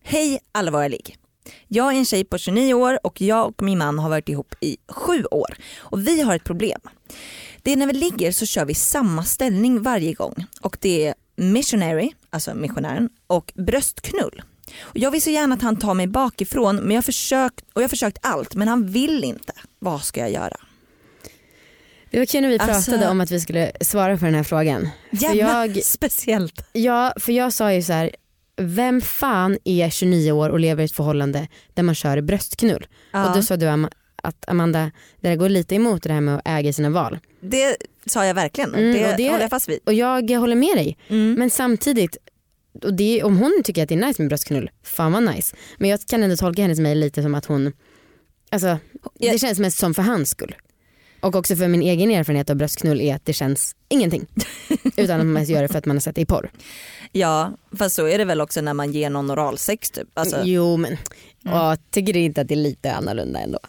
Hej 0.01 0.39
allvarliga 0.51 0.87
ligg. 0.87 1.17
Jag 1.67 1.93
är 1.93 1.97
en 1.97 2.05
tjej 2.05 2.23
på 2.23 2.38
29 2.38 2.73
år 2.73 2.99
och 3.03 3.21
jag 3.21 3.47
och 3.47 3.62
min 3.62 3.77
man 3.77 3.99
har 3.99 4.10
varit 4.10 4.29
ihop 4.29 4.55
i 4.62 4.77
sju 4.89 5.23
år. 5.31 5.57
Och 5.77 6.07
vi 6.07 6.21
har 6.21 6.36
ett 6.36 6.43
problem. 6.43 6.81
Det 7.62 7.71
är 7.71 7.75
när 7.77 7.88
vi 7.88 7.93
ligger 7.93 8.31
så 8.31 8.45
kör 8.45 8.65
vi 8.65 8.73
samma 8.73 9.23
ställning 9.23 9.81
varje 9.81 10.13
gång. 10.13 10.45
Och 10.62 10.77
det 10.81 11.07
är 11.07 11.13
missionary, 11.36 12.12
alltså 12.29 12.53
missionären, 12.55 13.10
och 13.27 13.53
bröstknull. 13.55 14.41
Och 14.79 14.97
jag 14.97 15.12
vill 15.12 15.21
så 15.21 15.29
gärna 15.29 15.55
att 15.55 15.62
han 15.62 15.75
tar 15.75 15.93
mig 15.93 16.07
bakifrån 16.07 16.75
men 16.75 16.95
jag 16.95 17.05
försökt, 17.05 17.62
och 17.73 17.81
jag 17.81 17.83
har 17.83 17.89
försökt 17.89 18.17
allt 18.21 18.55
men 18.55 18.67
han 18.67 18.88
vill 18.88 19.23
inte. 19.23 19.53
Vad 19.79 20.01
ska 20.03 20.19
jag 20.19 20.31
göra? 20.31 20.57
Det 22.12 22.17
var 22.19 22.25
kul 22.25 22.41
när 22.41 22.49
vi 22.49 22.60
Alltså- 22.60 22.91
pratade 22.91 23.12
om 23.12 23.21
att 23.21 23.31
vi 23.31 23.39
skulle 23.39 23.71
svara 23.81 24.17
på 24.17 24.25
den 24.25 24.33
här 24.36 24.43
frågan. 24.43 24.89
För 25.10 25.17
Jävla 25.23 25.65
jag, 25.67 25.83
speciellt. 25.83 26.65
ja, 26.73 27.13
för 27.19 27.31
jag 27.31 27.53
sa 27.53 27.73
ju 27.73 27.81
så 27.81 27.93
här, 27.93 28.12
vem 28.58 29.02
fan 29.02 29.58
är 29.63 29.89
29 29.89 30.32
år 30.32 30.50
och 30.50 30.60
lever 30.60 30.82
i 30.82 30.86
ett 30.86 30.91
förhållande 30.91 31.48
där 31.74 31.84
man 31.84 31.96
kör 31.96 32.22
bröstknull? 32.22 32.88
Ja, 33.12 33.30
Och 33.30 33.36
då 33.36 33.41
sa 33.43 33.58
du 33.58 33.67
att 34.24 34.50
Amanda, 34.50 34.91
det 35.22 35.30
där 35.30 35.36
går 35.36 35.50
lite 35.50 35.76
emot 35.76 36.04
det 36.04 36.13
här 36.13 36.22
med 36.22 36.36
att 36.36 36.41
äga 36.46 36.74
sina 36.74 36.89
val. 36.89 37.20
det 37.39 37.78
sa 38.06 38.26
jag 38.26 38.34
verkligen. 38.34 38.76
Mm, 38.76 38.93
det, 38.93 39.12
och 39.12 39.17
det- 39.17 39.30
håller 39.30 39.41
jag 39.41 39.50
fast 39.50 39.70
vid. 39.70 39.80
Och 39.86 39.93
jag 39.93 40.32
håller 40.32 40.56
med 40.56 40.76
dig. 40.76 40.98
Mm. 41.08 41.34
Men 41.39 41.50
samtidigt, 41.50 42.17
och 42.84 42.93
det, 42.93 43.24
om 43.24 43.38
hon 43.38 43.62
tycker 43.63 43.84
att 43.84 43.89
det 43.89 43.96
är 43.96 44.08
nice 44.08 44.22
med 44.22 44.30
bröstknull, 44.30 44.70
fan 44.84 45.12
vad 45.12 45.24
nice. 45.24 45.56
Men 45.78 45.89
jag 45.89 46.00
kan 46.08 46.24
ändå 46.24 46.36
tolka 46.38 46.62
hennes 46.62 46.80
mejl 46.80 47.00
lite 47.00 47.24
som 47.24 47.36
att 47.36 47.46
hon, 47.46 47.74
alltså 48.52 48.67
det 49.20 49.26
Jag- 49.28 49.39
känns 49.39 49.60
mest 49.60 49.78
som 49.78 49.93
för 49.93 50.02
hans 50.02 50.30
skull. 50.30 50.56
Och 51.19 51.36
också 51.36 51.56
för 51.56 51.67
min 51.67 51.82
egen 51.82 52.12
erfarenhet 52.12 52.49
av 52.49 52.56
bröstknull 52.56 53.01
är 53.01 53.15
att 53.15 53.25
det 53.25 53.34
känns 53.34 53.75
ingenting. 53.89 54.25
Utan 54.97 55.19
att 55.19 55.25
man 55.25 55.43
gör 55.43 55.62
det 55.62 55.67
för 55.67 55.77
att 55.77 55.86
man 55.86 55.95
har 55.95 56.01
sett 56.01 56.15
det 56.15 56.21
i 56.21 56.25
porr. 56.25 56.51
Ja, 57.12 57.51
fast 57.77 57.95
så 57.95 58.08
är 58.08 58.17
det 58.17 58.25
väl 58.25 58.41
också 58.41 58.62
när 58.62 58.73
man 58.73 58.91
ger 58.91 59.10
någon 59.10 59.32
oralsex 59.32 59.91
typ. 59.91 60.08
Alltså, 60.13 60.41
Jo 60.43 60.77
men 60.77 60.97
jag 61.43 61.77
tycker 61.91 62.17
inte 62.17 62.41
att 62.41 62.47
det 62.47 62.53
är 62.53 62.56
lite 62.56 62.93
annorlunda 62.93 63.39
ändå. 63.39 63.60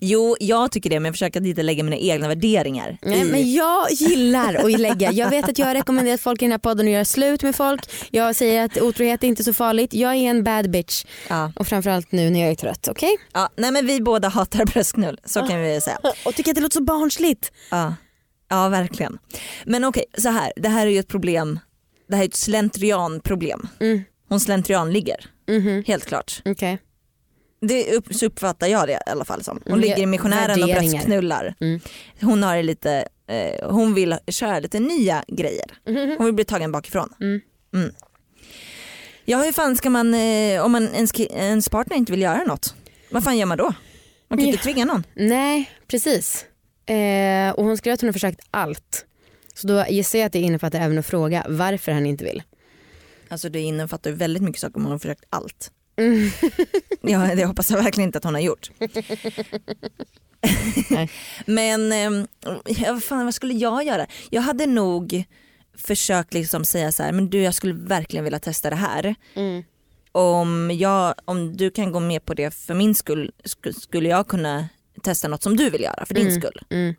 Jo 0.00 0.36
jag 0.40 0.72
tycker 0.72 0.90
det 0.90 1.00
men 1.00 1.04
jag 1.04 1.14
försöker 1.14 1.40
att 1.40 1.46
inte 1.46 1.62
lägga 1.62 1.84
mina 1.84 1.96
egna 1.96 2.28
värderingar 2.28 2.98
Nej, 3.02 3.24
men 3.24 3.52
jag 3.52 3.90
gillar 3.90 4.54
att 4.54 4.80
lägga, 4.80 5.12
jag 5.12 5.30
vet 5.30 5.48
att 5.48 5.58
jag 5.58 5.66
har 5.66 5.74
rekommenderat 5.74 6.20
folk 6.20 6.42
i 6.42 6.44
den 6.44 6.52
här 6.52 6.58
podden 6.58 6.86
att 6.86 6.92
göra 6.92 7.04
slut 7.04 7.42
med 7.42 7.56
folk. 7.56 7.80
Jag 8.10 8.36
säger 8.36 8.64
att 8.64 8.80
otrohet 8.80 9.24
är 9.24 9.28
inte 9.28 9.44
så 9.44 9.52
farligt. 9.52 9.94
Jag 9.94 10.14
är 10.14 10.30
en 10.30 10.44
bad 10.44 10.70
bitch 10.70 11.04
Ja. 11.28 11.52
och 11.56 11.66
framförallt 11.66 12.12
nu 12.12 12.30
när 12.30 12.40
jag 12.40 12.50
är 12.50 12.54
trött. 12.54 12.88
Okej? 12.88 13.16
Ja, 13.32 13.48
nej 13.56 13.70
men 13.72 13.86
vi 13.86 14.00
båda 14.00 14.28
hatar 14.28 14.64
bröstknull, 14.64 15.20
så 15.24 15.42
kan 15.42 15.62
vi 15.62 15.80
säga. 15.80 15.98
Och 16.24 16.34
tycker 16.34 16.50
att 16.50 16.54
det 16.54 16.60
låter 16.60 16.74
så 16.78 16.82
barnsligt. 16.84 17.52
Ja, 17.70 17.94
ja 18.50 18.68
verkligen. 18.68 19.18
Men 19.64 19.84
okej, 19.84 20.04
så 20.18 20.28
här. 20.28 20.52
det 20.56 20.68
här 20.68 20.86
är 20.86 20.90
ju 20.90 20.98
ett 20.98 21.08
problem, 21.08 21.58
det 22.08 22.16
här 22.16 22.22
är 22.22 22.28
ett 22.28 22.34
slentrianproblem. 22.36 23.68
Mm. 23.80 24.02
Hon 24.28 24.40
slentrian 24.40 24.92
ligger, 24.92 25.16
Mhm. 25.48 25.84
helt 25.86 26.04
klart. 26.04 26.42
Okej. 26.44 26.78
Det 27.60 27.94
upp, 27.94 28.14
så 28.14 28.26
uppfattar 28.26 28.66
jag 28.66 28.88
det 28.88 28.92
i 28.92 29.10
alla 29.10 29.24
fall 29.24 29.42
som. 29.44 29.60
Hon 29.64 29.72
Mm, 29.72 29.80
ligger 29.80 29.98
i 29.98 30.00
ja, 30.00 30.06
missionären 30.06 30.62
och 30.62 30.68
bröstknullar. 30.68 31.54
Mm. 31.60 31.80
Hon 32.20 32.42
har 32.42 32.62
lite, 32.62 33.08
eh, 33.26 33.70
hon 33.70 33.94
vill 33.94 34.18
köra 34.28 34.60
lite 34.60 34.80
nya 34.80 35.24
grejer. 35.28 35.66
Hon 36.18 36.24
vill 36.24 36.34
bli 36.34 36.44
tagen 36.44 36.72
bakifrån. 36.72 37.12
Mm. 37.20 37.40
Mm. 37.74 37.94
Ja 39.24 39.42
hur 39.42 39.52
fan 39.52 39.76
ska 39.76 39.90
man, 39.90 40.14
eh, 40.14 40.64
om 40.64 40.72
man, 40.72 40.94
ens, 40.94 41.20
ens 41.20 41.68
partner 41.68 41.96
inte 41.96 42.12
vill 42.12 42.22
göra 42.22 42.44
något, 42.44 42.74
vad 43.10 43.24
fan 43.24 43.38
gör 43.38 43.46
man 43.46 43.58
då? 43.58 43.74
Man 44.28 44.38
kan 44.38 44.46
ju 44.46 44.52
inte 44.52 44.62
tvinga 44.62 44.84
någon. 44.84 45.04
Nej, 45.14 45.70
precis. 45.88 46.46
Eh, 46.86 47.50
och 47.54 47.64
hon 47.64 47.76
skrev 47.76 47.94
att 47.94 48.00
hon 48.00 48.08
har 48.08 48.12
försökt 48.12 48.40
allt. 48.50 49.04
Så 49.54 49.66
då 49.66 49.84
gissar 49.88 50.18
jag 50.18 50.26
att 50.26 50.32
det 50.32 50.38
innefattar 50.38 50.80
även 50.80 50.98
att 50.98 51.06
fråga 51.06 51.46
varför 51.48 51.92
han 51.92 52.06
inte 52.06 52.24
vill. 52.24 52.42
Alltså 53.28 53.48
det 53.48 53.60
innefattar 53.60 54.10
väldigt 54.10 54.42
mycket 54.42 54.60
saker 54.60 54.76
om 54.76 54.82
hon 54.82 54.92
har 54.92 54.98
försökt 54.98 55.24
allt. 55.30 55.70
Mm. 55.96 56.30
Ja, 57.02 57.34
det 57.34 57.44
hoppas 57.44 57.70
jag 57.70 57.82
verkligen 57.82 58.08
inte 58.08 58.18
att 58.18 58.24
hon 58.24 58.34
har 58.34 58.40
gjort. 58.40 58.70
Men 61.46 61.92
eh, 61.92 62.26
ja, 62.64 62.92
vad, 62.92 63.04
fan, 63.04 63.24
vad 63.24 63.34
skulle 63.34 63.54
jag 63.54 63.84
göra? 63.84 64.06
Jag 64.30 64.42
hade 64.42 64.66
nog 64.66 65.24
försökt 65.78 66.34
liksom 66.34 66.64
säga 66.64 66.92
så 66.92 67.02
här, 67.02 67.12
men 67.12 67.30
du 67.30 67.42
jag 67.42 67.54
skulle 67.54 67.74
verkligen 67.74 68.24
vilja 68.24 68.38
testa 68.38 68.70
det 68.70 68.76
här. 68.76 69.14
Mm. 69.34 69.64
Om, 70.12 70.70
jag, 70.74 71.14
om 71.24 71.56
du 71.56 71.70
kan 71.70 71.92
gå 71.92 72.00
med 72.00 72.24
på 72.24 72.34
det 72.34 72.54
för 72.54 72.74
min 72.74 72.94
skull 72.94 73.32
sk- 73.44 73.80
skulle 73.80 74.08
jag 74.08 74.28
kunna 74.28 74.68
testa 75.02 75.28
något 75.28 75.42
som 75.42 75.56
du 75.56 75.70
vill 75.70 75.82
göra 75.82 76.06
för 76.06 76.14
din 76.14 76.26
Mm. 76.28 76.40
skull. 76.40 76.60
Mm. 76.70 76.94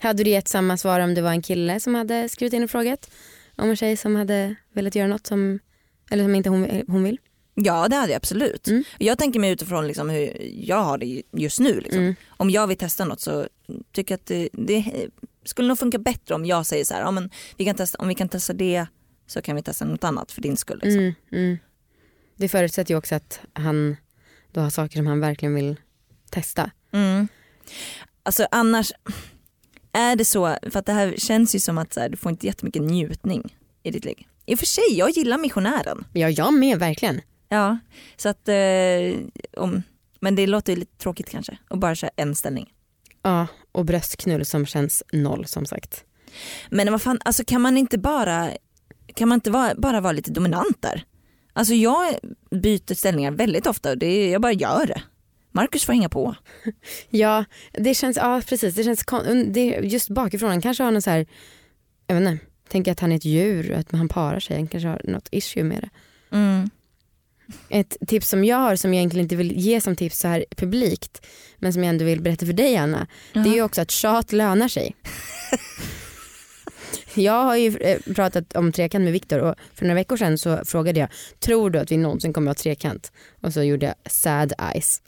Hade 0.00 0.24
du 0.24 0.30
gett 0.30 0.48
samma 0.48 0.76
svar 0.76 1.00
om 1.00 1.14
det 1.14 1.22
var 1.22 1.30
en 1.30 1.42
kille 1.42 1.80
som 1.80 1.94
hade 1.94 2.28
skrivit 2.28 2.52
in 2.52 2.62
och 2.64 2.70
frågat? 2.70 3.10
Om 3.56 3.70
en 3.70 3.76
tjej 3.76 3.96
som 3.96 4.16
hade 4.16 4.54
velat 4.72 4.94
göra 4.94 5.06
något 5.08 5.26
som, 5.26 5.58
eller 6.10 6.24
som 6.24 6.34
inte 6.34 6.48
hon, 6.50 6.82
hon 6.88 7.04
vill? 7.04 7.18
Ja 7.58 7.88
det 7.88 7.96
hade 7.96 8.12
jag 8.12 8.16
absolut. 8.16 8.68
Mm. 8.68 8.84
Jag 8.98 9.18
tänker 9.18 9.40
mig 9.40 9.50
utifrån 9.50 9.86
liksom 9.86 10.08
hur 10.10 10.50
jag 10.54 10.82
har 10.82 10.98
det 10.98 11.22
just 11.32 11.60
nu. 11.60 11.80
Liksom. 11.80 12.00
Mm. 12.00 12.14
Om 12.28 12.50
jag 12.50 12.66
vill 12.66 12.76
testa 12.76 13.04
något 13.04 13.20
så 13.20 13.48
tycker 13.92 14.12
jag 14.12 14.18
att 14.18 14.26
det, 14.26 14.48
det 14.52 15.08
skulle 15.44 15.68
nog 15.68 15.78
funka 15.78 15.98
bättre 15.98 16.34
om 16.34 16.44
jag 16.44 16.66
säger 16.66 16.84
så 16.84 16.94
här, 16.94 17.00
ja, 17.00 17.10
men 17.10 17.30
vi 17.56 17.64
kan 17.64 17.74
testa, 17.74 17.98
om 17.98 18.08
vi 18.08 18.14
kan 18.14 18.28
testa 18.28 18.52
det 18.52 18.86
så 19.26 19.42
kan 19.42 19.56
vi 19.56 19.62
testa 19.62 19.84
något 19.84 20.04
annat 20.04 20.32
för 20.32 20.42
din 20.42 20.56
skull. 20.56 20.80
Liksom. 20.82 21.00
Mm, 21.00 21.14
mm. 21.32 21.58
Det 22.36 22.48
förutsätter 22.48 22.94
ju 22.94 22.98
också 22.98 23.14
att 23.14 23.40
han 23.52 23.96
då 24.52 24.60
har 24.60 24.70
saker 24.70 24.96
som 24.96 25.06
han 25.06 25.20
verkligen 25.20 25.54
vill 25.54 25.76
testa. 26.30 26.70
Mm. 26.92 27.28
Alltså 28.22 28.46
annars, 28.50 28.92
är 29.92 30.16
det 30.16 30.24
så, 30.24 30.56
för 30.70 30.78
att 30.78 30.86
det 30.86 30.92
här 30.92 31.14
känns 31.18 31.54
ju 31.54 31.60
som 31.60 31.78
att 31.78 31.92
så 31.92 32.00
här, 32.00 32.08
du 32.08 32.16
får 32.16 32.32
inte 32.32 32.46
jättemycket 32.46 32.82
njutning 32.82 33.56
i 33.82 33.90
ditt 33.90 34.04
liv. 34.04 34.26
I 34.46 34.54
och 34.54 34.58
för 34.58 34.66
sig, 34.66 34.84
jag 34.90 35.10
gillar 35.10 35.38
missionären. 35.38 36.04
Ja, 36.12 36.30
jag 36.30 36.54
med 36.54 36.78
verkligen. 36.78 37.20
Ja, 37.48 37.78
så 38.16 38.28
att, 38.28 38.48
eh, 38.48 39.20
om, 39.56 39.82
men 40.20 40.34
det 40.34 40.46
låter 40.46 40.72
ju 40.72 40.78
lite 40.78 40.96
tråkigt 40.98 41.30
kanske 41.30 41.58
att 41.68 41.78
bara 41.78 41.94
köra 41.94 42.10
en 42.16 42.34
ställning. 42.34 42.72
Ja, 43.22 43.46
och 43.72 43.84
bröstknull 43.84 44.44
som 44.44 44.66
känns 44.66 45.02
noll 45.12 45.46
som 45.46 45.66
sagt. 45.66 46.04
Men 46.70 46.92
vad 46.92 47.02
fan, 47.02 47.18
alltså 47.24 47.44
kan 47.44 47.60
man 47.60 47.76
inte 47.76 47.98
bara, 47.98 48.50
kan 49.14 49.28
man 49.28 49.36
inte 49.36 49.50
vara, 49.50 49.74
bara 49.74 50.00
vara 50.00 50.12
lite 50.12 50.30
dominant 50.30 50.82
där? 50.82 51.04
Alltså 51.52 51.74
jag 51.74 52.14
byter 52.50 52.94
ställningar 52.94 53.30
väldigt 53.30 53.66
ofta 53.66 53.90
och 53.90 53.98
det, 53.98 54.30
jag 54.30 54.42
bara 54.42 54.52
gör 54.52 54.86
det. 54.86 55.02
Marcus 55.52 55.84
får 55.84 55.92
hänga 55.92 56.08
på. 56.08 56.34
Ja, 57.08 57.44
det 57.72 57.94
känns, 57.94 58.16
ja 58.16 58.42
precis, 58.48 58.74
det 58.74 58.84
känns 58.84 59.04
det, 59.46 59.64
just 59.66 60.08
bakifrån, 60.08 60.50
han 60.50 60.62
kanske 60.62 60.84
har 60.84 60.90
någon 60.90 61.02
så 61.02 61.10
här, 61.10 61.26
jag 62.06 62.20
vet 62.20 62.28
inte, 62.28 62.44
tänker 62.68 62.92
att 62.92 63.00
han 63.00 63.12
är 63.12 63.16
ett 63.16 63.24
djur 63.24 63.72
att 63.72 63.92
han 63.92 64.08
parar 64.08 64.40
sig, 64.40 64.56
han 64.56 64.68
kanske 64.68 64.88
har 64.88 65.00
något 65.04 65.28
issue 65.30 65.64
med 65.64 65.82
det. 65.82 65.90
Mm. 66.36 66.70
Ett 67.68 67.96
tips 68.06 68.28
som 68.28 68.44
jag 68.44 68.56
har 68.56 68.76
som 68.76 68.94
jag 68.94 68.98
egentligen 68.98 69.24
inte 69.24 69.36
vill 69.36 69.52
ge 69.52 69.80
som 69.80 69.96
tips 69.96 70.18
så 70.18 70.28
här 70.28 70.44
publikt 70.56 71.26
men 71.58 71.72
som 71.72 71.84
jag 71.84 71.90
ändå 71.90 72.04
vill 72.04 72.22
berätta 72.22 72.46
för 72.46 72.52
dig 72.52 72.76
Anna. 72.76 73.06
Det 73.32 73.40
är 73.40 73.54
ju 73.54 73.62
också 73.62 73.80
att 73.80 73.90
tjat 73.90 74.32
lönar 74.32 74.68
sig. 74.68 74.96
jag 77.14 77.44
har 77.44 77.56
ju 77.56 77.76
eh, 77.76 78.14
pratat 78.14 78.56
om 78.56 78.72
trekant 78.72 79.04
med 79.04 79.12
Viktor 79.12 79.38
och 79.38 79.54
för 79.74 79.84
några 79.84 79.94
veckor 79.94 80.16
sedan 80.16 80.38
så 80.38 80.64
frågade 80.64 81.00
jag 81.00 81.08
tror 81.40 81.70
du 81.70 81.78
att 81.78 81.90
vi 81.90 81.96
någonsin 81.96 82.32
kommer 82.32 82.50
att 82.50 82.58
ha 82.58 82.62
trekant? 82.62 83.12
Och 83.40 83.52
så 83.52 83.62
gjorde 83.62 83.86
jag 83.86 84.12
sad 84.12 84.52
eyes. 84.74 85.02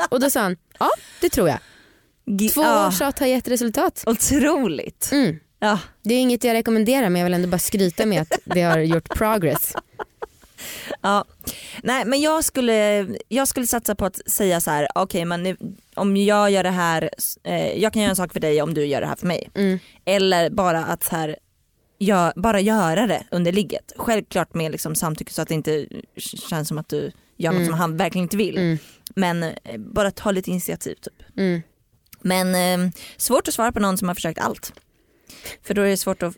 och 0.10 0.20
då 0.20 0.30
sa 0.30 0.40
han 0.40 0.56
ja 0.78 0.90
det 1.20 1.28
tror 1.28 1.48
jag. 1.48 1.58
Två 2.54 2.62
ja, 2.62 2.92
tjat 2.98 3.18
har 3.18 3.26
gett 3.26 3.48
resultat. 3.48 4.04
Otroligt. 4.06 5.08
Mm. 5.12 5.36
Ja. 5.58 5.78
Det 6.02 6.14
är 6.14 6.20
inget 6.20 6.44
jag 6.44 6.54
rekommenderar 6.54 7.08
men 7.08 7.20
jag 7.20 7.26
vill 7.26 7.34
ändå 7.34 7.48
bara 7.48 7.58
skryta 7.58 8.06
med 8.06 8.22
att 8.22 8.38
det 8.44 8.62
har 8.62 8.78
gjort 8.78 9.08
progress. 9.08 9.74
Ja. 11.00 11.24
Nej 11.82 12.04
men 12.04 12.20
jag 12.20 12.44
skulle, 12.44 13.06
jag 13.28 13.48
skulle 13.48 13.66
satsa 13.66 13.94
på 13.94 14.04
att 14.06 14.20
säga 14.30 14.60
så 14.60 14.70
här: 14.70 14.88
okej 14.94 15.24
men 15.24 15.42
nu, 15.42 15.56
om 15.94 16.16
jag 16.16 16.50
gör 16.50 16.62
det 16.62 16.70
här, 16.70 17.10
eh, 17.44 17.72
jag 17.82 17.92
kan 17.92 18.02
göra 18.02 18.10
en 18.10 18.16
sak 18.16 18.32
för 18.32 18.40
dig 18.40 18.62
om 18.62 18.74
du 18.74 18.86
gör 18.86 19.00
det 19.00 19.06
här 19.06 19.16
för 19.16 19.26
mig. 19.26 19.50
Mm. 19.54 19.78
Eller 20.04 20.50
bara 20.50 20.84
att 20.84 21.04
så 21.04 21.16
här, 21.16 21.36
gör, 21.98 22.32
bara 22.36 22.60
göra 22.60 23.06
det 23.06 23.24
under 23.30 23.52
ligget. 23.52 23.92
Självklart 23.96 24.54
med 24.54 24.72
liksom 24.72 24.94
samtycke 24.94 25.32
så 25.32 25.42
att 25.42 25.48
det 25.48 25.54
inte 25.54 25.86
känns 26.16 26.68
som 26.68 26.78
att 26.78 26.88
du 26.88 27.12
gör 27.36 27.50
något 27.52 27.56
Mm. 27.60 27.66
som 27.70 27.78
han 27.78 27.96
verkligen 27.96 28.22
inte 28.22 28.36
vill. 28.36 28.58
Mm. 28.58 28.78
Men 29.16 29.42
eh, 29.42 29.52
bara 29.78 30.10
ta 30.10 30.30
lite 30.30 30.50
initiativ 30.50 30.94
typ. 30.94 31.22
Mm. 31.36 31.62
Men 32.20 32.54
eh, 32.84 32.90
svårt 33.16 33.48
att 33.48 33.54
svara 33.54 33.72
på 33.72 33.80
någon 33.80 33.98
som 33.98 34.08
har 34.08 34.14
försökt 34.14 34.38
allt. 34.40 34.72
För 35.62 35.74
då 35.74 35.82
är 35.82 35.88
det 35.88 35.96
svårt 35.96 36.22
att 36.22 36.34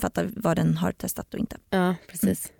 fatta 0.00 0.22
vad 0.36 0.56
den 0.56 0.76
har 0.76 0.92
testat 0.92 1.34
och 1.34 1.40
inte. 1.40 1.56
Ja 1.70 1.94
precis. 2.08 2.52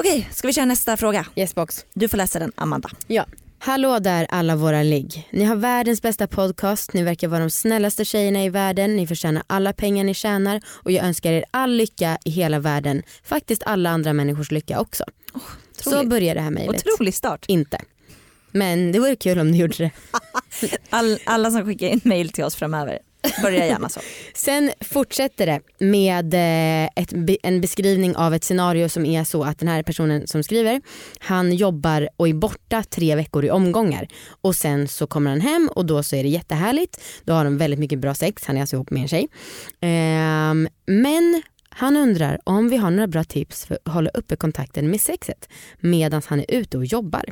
Okej, 0.00 0.28
ska 0.32 0.46
vi 0.46 0.52
köra 0.52 0.64
nästa 0.64 0.96
fråga? 0.96 1.26
Yes 1.36 1.54
box. 1.54 1.84
Du 1.94 2.08
får 2.08 2.16
läsa 2.16 2.38
den 2.38 2.52
Amanda. 2.54 2.90
Ja. 3.06 3.26
Hallå 3.58 3.98
där 3.98 4.26
alla 4.30 4.56
våra 4.56 4.82
ligg. 4.82 5.28
Ni 5.30 5.44
har 5.44 5.56
världens 5.56 6.02
bästa 6.02 6.26
podcast, 6.26 6.92
ni 6.92 7.02
verkar 7.02 7.28
vara 7.28 7.40
de 7.40 7.50
snällaste 7.50 8.04
tjejerna 8.04 8.44
i 8.44 8.48
världen, 8.48 8.96
ni 8.96 9.06
förtjänar 9.06 9.42
alla 9.46 9.72
pengar 9.72 10.04
ni 10.04 10.14
tjänar 10.14 10.60
och 10.66 10.90
jag 10.90 11.04
önskar 11.04 11.32
er 11.32 11.44
all 11.50 11.70
lycka 11.70 12.18
i 12.24 12.30
hela 12.30 12.58
världen. 12.58 13.02
Faktiskt 13.24 13.62
alla 13.66 13.90
andra 13.90 14.12
människors 14.12 14.50
lycka 14.50 14.80
också. 14.80 15.04
Så 15.80 15.90
otroligt. 15.90 16.10
börjar 16.10 16.34
det 16.34 16.40
här 16.40 16.50
mejlet. 16.50 16.86
Otrolig 16.86 17.14
start. 17.14 17.44
Inte. 17.48 17.80
Men 18.50 18.92
det 18.92 18.98
vore 18.98 19.16
kul 19.16 19.38
om 19.38 19.52
du 19.52 19.58
gjorde 19.58 19.76
det. 19.78 19.90
All, 20.90 21.18
alla 21.26 21.50
som 21.50 21.64
skickar 21.64 21.86
in 21.86 22.00
mail 22.04 22.30
till 22.32 22.44
oss 22.44 22.54
framöver, 22.54 22.98
börja 23.42 23.66
gärna 23.66 23.88
så. 23.88 24.00
Sen 24.34 24.70
fortsätter 24.80 25.46
det 25.46 25.60
med 25.78 26.34
eh, 26.34 26.90
ett, 26.96 27.12
en 27.42 27.60
beskrivning 27.60 28.16
av 28.16 28.34
ett 28.34 28.44
scenario 28.44 28.88
som 28.88 29.06
är 29.06 29.24
så 29.24 29.44
att 29.44 29.58
den 29.58 29.68
här 29.68 29.82
personen 29.82 30.26
som 30.26 30.42
skriver 30.42 30.80
han 31.18 31.52
jobbar 31.52 32.08
och 32.16 32.28
är 32.28 32.34
borta 32.34 32.82
tre 32.82 33.14
veckor 33.14 33.44
i 33.44 33.50
omgångar 33.50 34.08
och 34.40 34.56
sen 34.56 34.88
så 34.88 35.06
kommer 35.06 35.30
han 35.30 35.40
hem 35.40 35.70
och 35.74 35.86
då 35.86 36.02
så 36.02 36.16
är 36.16 36.22
det 36.22 36.28
jättehärligt. 36.28 37.00
Då 37.24 37.32
har 37.32 37.44
de 37.44 37.58
väldigt 37.58 37.80
mycket 37.80 37.98
bra 37.98 38.14
sex, 38.14 38.44
han 38.46 38.56
är 38.56 38.60
alltså 38.60 38.76
ihop 38.76 38.90
med 38.90 39.02
en 39.02 39.08
tjej. 39.08 39.28
Ehm, 39.80 40.68
men 40.86 41.42
han 41.68 41.96
undrar 41.96 42.40
om 42.44 42.68
vi 42.68 42.76
har 42.76 42.90
några 42.90 43.06
bra 43.06 43.24
tips 43.24 43.66
för 43.66 43.78
att 43.84 43.92
hålla 43.92 44.10
uppe 44.10 44.36
kontakten 44.36 44.90
med 44.90 45.00
sexet 45.00 45.48
medan 45.80 46.22
han 46.26 46.40
är 46.40 46.46
ute 46.48 46.78
och 46.78 46.84
jobbar. 46.84 47.24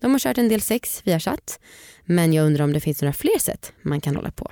De 0.00 0.10
har 0.12 0.18
kört 0.18 0.38
en 0.38 0.48
del 0.48 0.60
sex 0.60 1.00
via 1.04 1.20
chatt 1.20 1.60
men 2.04 2.32
jag 2.32 2.46
undrar 2.46 2.64
om 2.64 2.72
det 2.72 2.80
finns 2.80 3.02
några 3.02 3.12
fler 3.12 3.38
sätt 3.38 3.72
man 3.82 4.00
kan 4.00 4.16
hålla 4.16 4.30
på. 4.30 4.50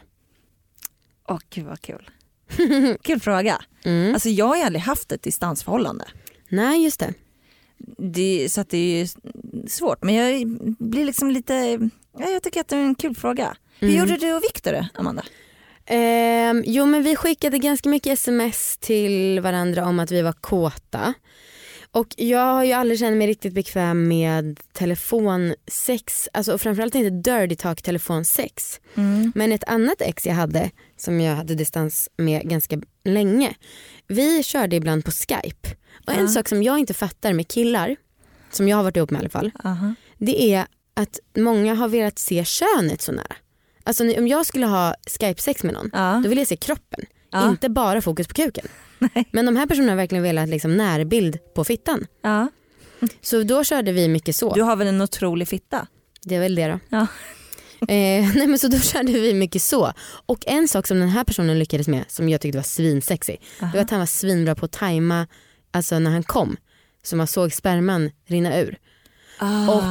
Åh 1.31 1.39
gud 1.51 1.65
vad 1.67 1.81
kul. 1.81 2.11
kul 3.03 3.21
fråga. 3.21 3.63
Mm. 3.85 4.15
Alltså 4.15 4.29
jag 4.29 4.47
har 4.47 4.57
ju 4.57 4.63
aldrig 4.63 4.83
haft 4.83 5.13
ett 5.13 5.23
distansförhållande. 5.23 6.05
Nej 6.49 6.85
just 6.85 7.01
det. 7.01 7.15
Det, 7.99 8.49
så 8.53 8.65
det 8.69 8.79
är 8.79 8.99
ju 9.01 9.07
svårt 9.69 10.03
men 10.03 10.15
jag 10.15 10.47
blir 10.79 11.05
liksom 11.05 11.31
lite, 11.31 11.55
ja, 12.19 12.29
jag 12.31 12.43
tycker 12.43 12.61
att 12.61 12.69
det 12.69 12.77
är 12.77 12.81
en 12.81 12.95
kul 12.95 13.15
fråga. 13.15 13.57
Hur 13.79 13.89
Mm. 13.89 14.01
gjorde 14.01 14.17
du 14.27 14.33
och 14.35 14.43
Viktor 14.45 14.87
Amanda? 14.95 15.23
Ehm, 15.87 16.63
jo 16.67 16.87
men 16.87 17.03
vi 17.03 17.17
skickade 17.17 17.59
ganska 17.59 17.89
mycket 17.89 18.13
sms 18.13 18.77
till 18.79 19.41
varandra 19.41 19.87
om 19.87 20.01
att 20.01 20.11
vi 20.11 20.23
var 20.23 20.33
kåta. 20.33 21.15
Och 21.93 22.07
jag 22.17 22.55
har 22.55 22.65
ju 22.65 22.73
aldrig 22.73 22.99
känt 22.99 23.17
mig 23.17 23.27
riktigt 23.27 23.55
bekväm 23.55 24.09
med 24.09 24.61
telefonsex, 24.73 26.29
alltså 26.33 26.53
och 26.55 26.61
framförallt 26.61 26.95
inte 26.95 27.11
dirty 27.31 27.57
talk 27.57 27.83
telefonsex. 27.83 28.81
Men 29.35 29.53
ett 29.53 29.65
annat 29.65 30.01
ex 30.01 30.27
jag 30.27 30.35
hade 30.35 30.71
som 30.97 31.21
jag 31.21 31.37
hade 31.37 31.55
distans 31.55 32.09
med 32.17 32.49
ganska 32.49 32.81
länge. 33.05 33.55
Vi 34.07 34.43
körde 34.43 34.77
ibland 34.77 35.05
på 35.05 35.11
skype. 35.11 35.69
Och 36.07 36.13
en 36.13 36.21
Ja. 36.21 36.29
sak 36.29 36.49
som 36.49 36.63
jag 36.63 36.79
inte 36.79 36.95
fattar 36.95 37.33
med 37.33 37.49
killar, 37.49 37.97
som 38.51 38.69
jag 38.69 38.77
har 38.77 38.85
varit 38.85 38.97
ihop 38.97 39.11
med 39.11 39.19
i 39.19 39.23
alla 39.23 39.31
fall, 39.31 39.51
Aha. 39.65 39.95
det 40.19 40.53
är 40.55 40.67
att 40.95 41.19
många 41.37 41.75
har 41.75 41.89
velat 41.89 42.19
se 42.19 42.45
könet 42.45 43.01
så 43.03 43.13
nära. 43.13 43.37
Alltså 43.85 44.19
om 44.19 44.29
jag 44.29 44.47
skulle 44.47 44.67
ha 44.67 44.95
skype-sex 45.21 45.63
med 45.65 45.75
någon, 45.75 45.91
Ja. 45.93 46.21
då 46.25 46.29
vill 46.29 46.39
jag 46.39 46.47
se 46.47 46.57
kroppen. 46.57 47.01
Ja. 47.31 47.49
Inte 47.49 47.69
bara 47.69 48.03
fokus 48.03 48.27
på 48.29 48.35
kuken. 48.35 48.67
Nej. 49.15 49.29
Men 49.33 49.47
de 49.47 49.57
här 49.57 49.67
personerna 49.67 49.93
har 49.93 49.97
verkligen 49.97 50.23
velat 50.23 50.49
liksom 50.49 50.77
närbild 50.77 51.39
på 51.55 51.65
fittan. 51.65 52.07
Ja. 52.23 52.49
Så 53.21 53.43
då 53.43 53.65
körde 53.65 53.93
vi 53.93 54.09
mycket 54.09 54.37
så. 54.37 54.55
Du 54.55 54.63
har 54.63 54.77
väl 54.77 54.87
en 54.87 55.01
otrolig 55.01 55.49
fitta? 55.49 55.87
Det 56.23 56.35
är 56.35 56.41
väl 56.41 56.55
det 56.55 56.67
då. 56.67 56.79
Ja. 56.89 57.07
Eh, 57.81 58.35
nej 58.35 58.47
men 58.47 58.59
så 58.59 58.69
då 58.69 58.79
körde 58.79 59.13
vi 59.13 59.35
mycket 59.35 59.63
så. 59.63 59.93
Och 60.27 60.45
en 60.47 60.69
sak 60.69 60.87
som 60.87 61.01
den 61.01 61.09
här 61.09 61.25
personen 61.25 61.59
lyckades 61.59 61.89
med 61.89 62.05
som 62.09 62.29
jag 62.29 62.41
tyckte 62.41 62.59
var 62.59 62.63
svinsexy. 62.63 63.37
Det 63.59 63.71
var 63.75 63.81
att 63.81 63.91
han 63.91 63.99
var 63.99 64.07
svinbra 64.07 64.55
på 64.55 64.65
att 64.65 64.73
tajma 64.73 65.27
alltså 65.71 65.99
när 65.99 66.11
han 66.11 66.23
kom. 66.23 66.57
Så 67.03 67.17
man 67.17 67.27
såg 67.27 67.53
sperman 67.53 68.11
rinna 68.27 68.61
ur. 68.61 68.79
Ah. 69.39 69.69
Och 69.69 69.83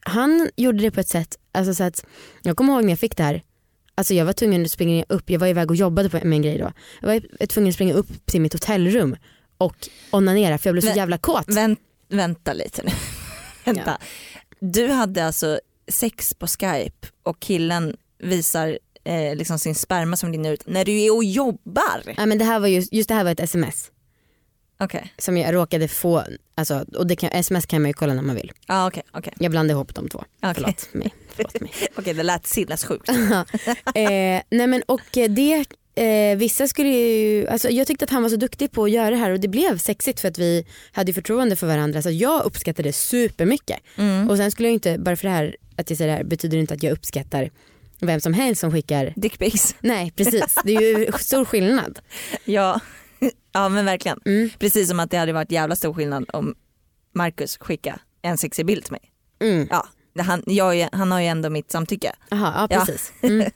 han 0.00 0.50
gjorde 0.56 0.78
det 0.78 0.90
på 0.90 1.00
ett 1.00 1.08
sätt, 1.08 1.38
alltså 1.52 1.74
så 1.74 1.84
att 1.84 2.04
jag 2.42 2.56
kommer 2.56 2.72
ihåg 2.72 2.84
när 2.84 2.90
jag 2.90 2.98
fick 2.98 3.16
det 3.16 3.22
här. 3.22 3.42
Alltså 3.94 4.14
jag 4.14 4.24
var 4.24 4.32
tvungen 4.32 4.62
att 4.64 4.70
springa 4.70 5.04
upp, 5.08 5.30
jag 5.30 5.38
var 5.40 5.46
iväg 5.46 5.70
och 5.70 5.76
jobbade 5.76 6.08
på, 6.10 6.16
en 6.16 6.42
grej 6.42 6.58
då. 6.58 6.72
Jag 7.00 7.08
var 7.08 7.46
tvungen 7.46 7.68
att 7.68 7.74
springa 7.74 7.94
upp 7.94 8.26
till 8.26 8.40
mitt 8.40 8.52
hotellrum 8.52 9.16
och 9.58 9.88
onanera 10.10 10.58
för 10.58 10.68
jag 10.68 10.74
blev 10.74 10.82
så 10.82 10.88
Men- 10.88 10.96
jävla 10.96 11.18
kåt. 11.18 11.48
Vänt, 11.48 11.80
vänta 12.08 12.52
lite 12.52 12.82
nu. 12.82 12.90
vänta. 13.64 13.98
Du 14.60 14.88
hade 14.88 15.26
alltså 15.26 15.60
sex 15.88 16.34
på 16.34 16.46
skype 16.46 17.08
och 17.22 17.40
killen 17.40 17.96
visar 18.18 18.78
eh, 19.04 19.36
liksom 19.36 19.58
sin 19.58 19.74
sperma 19.74 20.16
som 20.16 20.32
rinner 20.32 20.52
ut 20.52 20.62
när 20.66 20.84
du 20.84 21.00
är 21.00 21.14
och 21.14 21.24
jobbar. 21.24 22.02
Ja, 22.16 22.26
men 22.26 22.38
det 22.38 22.44
här 22.44 22.60
var 22.60 22.68
just, 22.68 22.92
just 22.92 23.08
det 23.08 23.14
här 23.14 23.24
var 23.24 23.30
ett 23.30 23.40
sms 23.40 23.90
Okej, 24.84 25.12
som 25.18 25.36
jag 25.36 25.54
råkade 25.54 25.88
få, 25.88 26.24
alltså, 26.54 26.84
och 26.96 27.06
det 27.06 27.16
kan, 27.16 27.30
sms 27.32 27.66
kan 27.66 27.82
man 27.82 27.88
ju 27.88 27.94
kolla 27.94 28.14
när 28.14 28.22
man 28.22 28.36
vill. 28.36 28.52
ah, 28.66 28.86
okej, 28.86 29.02
okej. 29.12 29.32
Jag 29.38 29.50
blandade 29.50 29.72
ihop 29.76 29.94
de 29.94 30.08
två. 30.08 30.24
Okej. 30.42 30.54
Förlåt 30.54 30.94
mig. 30.94 31.14
Förlåt 31.36 31.60
mig. 31.60 31.72
Okej, 31.96 32.14
det 32.14 32.22
lät 32.22 32.46
sinnessjukt. 32.46 33.08
eh, 33.94 34.42
nej 34.50 34.66
men 34.66 34.82
och 34.86 35.18
eh, 35.18 35.30
det, 35.30 35.64
eh, 35.94 36.36
vissa 36.38 36.68
skulle 36.68 36.88
ju, 36.88 37.48
alltså 37.48 37.70
jag 37.70 37.86
tyckte 37.86 38.04
att 38.04 38.10
han 38.10 38.22
var 38.22 38.30
så 38.30 38.36
duktig 38.36 38.72
på 38.72 38.84
att 38.84 38.90
göra 38.90 39.10
det 39.10 39.16
här 39.16 39.30
och 39.30 39.40
det 39.40 39.48
blev 39.48 39.78
sexigt 39.78 40.20
för 40.20 40.28
att 40.28 40.38
vi 40.38 40.66
hade 40.92 41.12
förtroende 41.12 41.56
för 41.56 41.66
varandra 41.66 42.02
så 42.02 42.10
jag 42.10 42.44
uppskattade 42.44 42.88
det 42.88 42.92
supermycket. 42.92 43.78
Mm. 43.96 44.30
Och 44.30 44.36
sen 44.36 44.50
skulle 44.50 44.68
jag 44.68 44.74
inte, 44.74 44.98
bara 44.98 45.16
för 45.16 45.28
det 45.28 45.34
här, 45.34 45.56
att 45.76 45.90
jag 45.90 45.96
säger 45.96 46.10
det 46.10 46.16
här 46.16 46.24
betyder 46.24 46.58
inte 46.58 46.74
att 46.74 46.82
jag 46.82 46.92
uppskattar 46.92 47.50
vem 48.00 48.20
som 48.20 48.34
helst 48.34 48.60
som 48.60 48.72
skickar, 48.72 49.12
Dickpics. 49.16 49.74
nej 49.80 50.12
precis 50.16 50.58
det 50.64 50.72
är 50.72 50.98
ju 50.98 51.12
stor 51.18 51.44
skillnad. 51.44 51.98
Ja. 52.44 52.80
ja 53.52 53.68
men 53.68 53.84
verkligen. 53.84 54.20
Mm. 54.24 54.50
Precis 54.58 54.88
som 54.88 55.00
att 55.00 55.10
det 55.10 55.16
hade 55.16 55.32
varit 55.32 55.52
jävla 55.52 55.76
stor 55.76 55.94
skillnad 55.94 56.30
om 56.32 56.54
Marcus 57.14 57.56
skickade 57.58 57.98
en 58.22 58.38
sexig 58.38 58.66
bild 58.66 58.84
till 58.84 58.92
mig. 58.92 59.12
Mm. 59.40 59.68
Ja, 59.70 59.86
han, 60.18 60.42
jag, 60.46 60.88
han 60.92 61.12
har 61.12 61.20
ju 61.20 61.26
ändå 61.26 61.50
mitt 61.50 61.70
samtycke. 61.70 62.12
Aha, 62.30 62.66
ja 62.70 62.76
Ja. 62.76 62.84
precis. 62.86 63.12
Mm. 63.22 63.50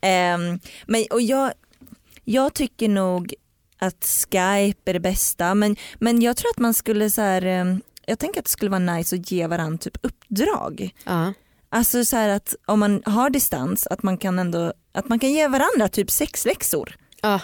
Ehm, 0.00 0.60
men, 0.86 1.04
och 1.10 1.20
jag, 1.22 1.52
jag 2.24 2.54
tycker 2.54 2.88
nog 2.88 3.34
att 3.78 4.04
Skype 4.04 4.90
är 4.90 4.92
det 4.92 5.00
bästa 5.00 5.54
men, 5.54 5.76
men 5.98 6.22
jag 6.22 6.36
tror 6.36 6.50
att 6.50 6.58
man 6.58 6.74
skulle 6.74 7.10
så 7.10 7.20
här, 7.20 7.42
ehm, 7.46 7.80
jag 8.06 8.18
tänker 8.18 8.38
att 8.40 8.44
det 8.44 8.50
skulle 8.50 8.70
vara 8.70 8.78
nice 8.96 9.16
att 9.16 9.30
ge 9.30 9.46
varandra 9.46 9.78
typ 9.78 9.96
uppdrag. 10.02 10.94
Ja. 11.04 11.32
Alltså 11.68 12.04
så 12.04 12.16
här 12.16 12.28
att 12.28 12.54
om 12.66 12.80
man 12.80 13.02
har 13.06 13.30
distans 13.30 13.86
att 13.86 14.02
man 14.02 14.18
kan 14.18 14.38
ändå 14.38 14.72
att 14.92 15.08
man 15.08 15.18
kan 15.18 15.32
ge 15.32 15.48
varandra 15.48 15.88
typ 15.88 16.10
sexläxor. 16.10 16.96
Ja. 17.22 17.40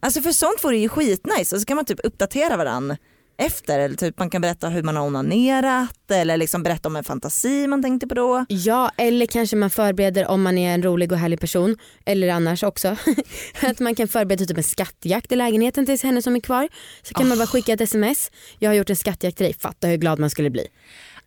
Alltså 0.00 0.20
för 0.20 0.32
sånt 0.32 0.64
vore 0.64 0.78
ju 0.78 0.88
skitnice 0.88 1.54
och 1.54 1.60
så 1.60 1.66
kan 1.66 1.76
man 1.76 1.84
typ 1.84 2.00
uppdatera 2.04 2.56
varandra 2.56 2.96
efter 3.40 3.78
eller 3.78 3.96
typ 3.96 4.18
man 4.18 4.30
kan 4.30 4.40
berätta 4.40 4.68
hur 4.68 4.82
man 4.82 4.96
har 4.96 5.06
onanerat 5.06 6.10
eller 6.10 6.36
liksom 6.36 6.62
berätta 6.62 6.88
om 6.88 6.96
en 6.96 7.04
fantasi 7.04 7.66
man 7.66 7.82
tänkte 7.82 8.06
på 8.06 8.14
då. 8.14 8.44
Ja 8.48 8.90
eller 8.96 9.26
kanske 9.26 9.56
man 9.56 9.70
förbereder 9.70 10.26
om 10.26 10.42
man 10.42 10.58
är 10.58 10.74
en 10.74 10.82
rolig 10.82 11.12
och 11.12 11.18
härlig 11.18 11.40
person 11.40 11.76
eller 12.04 12.28
annars 12.28 12.62
också. 12.62 12.96
att 13.62 13.80
man 13.80 13.94
kan 13.94 14.08
förbereda 14.08 14.44
typ 14.44 14.56
en 14.56 14.62
skattjakt 14.62 15.32
i 15.32 15.36
lägenheten 15.36 15.86
till 15.86 15.98
henne 16.02 16.22
som 16.22 16.36
är 16.36 16.40
kvar. 16.40 16.68
Så 17.02 17.14
kan 17.14 17.28
man 17.28 17.38
bara 17.38 17.46
skicka 17.46 17.72
ett 17.72 17.80
sms. 17.80 18.30
Jag 18.58 18.70
har 18.70 18.74
gjort 18.74 18.90
en 18.90 18.96
skattjakt 18.96 19.36
till 19.36 19.44
dig, 19.44 19.54
fatta 19.54 19.86
hur 19.86 19.96
glad 19.96 20.18
man 20.18 20.30
skulle 20.30 20.50
bli. 20.50 20.66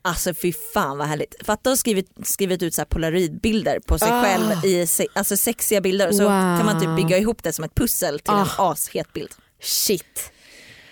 Alltså 0.02 0.34
fy 0.34 0.54
fan 0.74 0.98
vad 0.98 1.08
härligt. 1.08 1.36
Fatta 1.46 1.70
att 1.70 1.72
ha 1.72 1.78
skrivit, 1.78 2.10
skrivit 2.24 2.64
ut 2.64 2.74
så 2.74 2.86
polaroidbilder 2.86 3.80
på 3.80 4.00
sig 4.00 4.08
Ah. 4.12 4.24
själv 4.24 4.66
i 4.66 4.88
se, 4.88 5.08
alltså 5.14 5.38
sexiga 5.38 5.82
bilder 5.82 6.08
och 6.08 6.16
så 6.16 6.24
Wow. 6.24 6.30
kan 6.58 6.66
man 6.66 6.80
typ 6.82 6.96
bygga 6.96 7.18
ihop 7.18 7.44
det 7.44 7.54
som 7.54 7.64
ett 7.66 7.76
pussel 7.76 8.20
till 8.20 8.34
en 8.34 8.40
Ah. 8.40 8.72
ashet 8.72 9.14
bild. 9.14 9.30
Shit. 9.62 10.32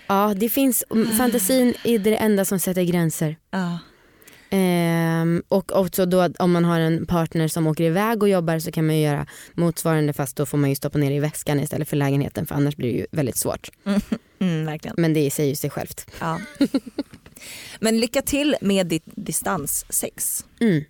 Ja 0.08 0.34
det 0.38 0.50
finns, 0.50 0.84
fantasin 1.18 1.74
är 1.84 2.00
det 2.00 2.16
enda 2.16 2.46
som 2.46 2.60
sätter 2.60 2.84
gränser. 2.84 3.38
Ja. 3.52 3.80
Ehm, 4.52 5.44
och 5.48 5.72
också 5.76 6.06
då 6.06 6.20
att 6.20 6.38
om 6.40 6.52
man 6.52 6.66
har 6.66 6.80
en 6.80 7.06
partner 7.06 7.48
som 7.48 7.68
åker 7.68 7.84
iväg 7.84 8.24
och 8.24 8.30
jobbar 8.30 8.60
så 8.60 8.72
kan 8.72 8.86
man 8.86 8.96
ju 8.96 9.02
göra 9.02 9.28
motsvarande 9.54 10.14
fast 10.14 10.36
då 10.36 10.46
får 10.46 10.58
man 10.58 10.70
ju 10.70 10.76
stoppa 10.76 10.98
ner 10.98 11.12
i 11.12 11.20
väskan 11.20 11.60
istället 11.60 11.90
för 11.90 11.96
lägenheten 11.98 12.46
för 12.48 12.56
annars 12.56 12.76
blir 12.76 12.92
det 12.94 12.98
ju 12.98 13.06
väldigt 13.12 13.38
svårt. 13.38 13.70
Mm, 14.40 14.66
verkligen. 14.66 14.96
Men 14.98 15.14
det 15.14 15.32
säger 15.32 15.50
ju 15.50 15.56
sig 15.56 15.70
självt. 15.70 16.12
Ja. 16.20 16.40
Men 17.80 18.00
lycka 18.00 18.22
till 18.22 18.56
med 18.62 18.88
ditt 18.88 19.04
distanssex. 19.06 20.46
Mm. 20.62 20.86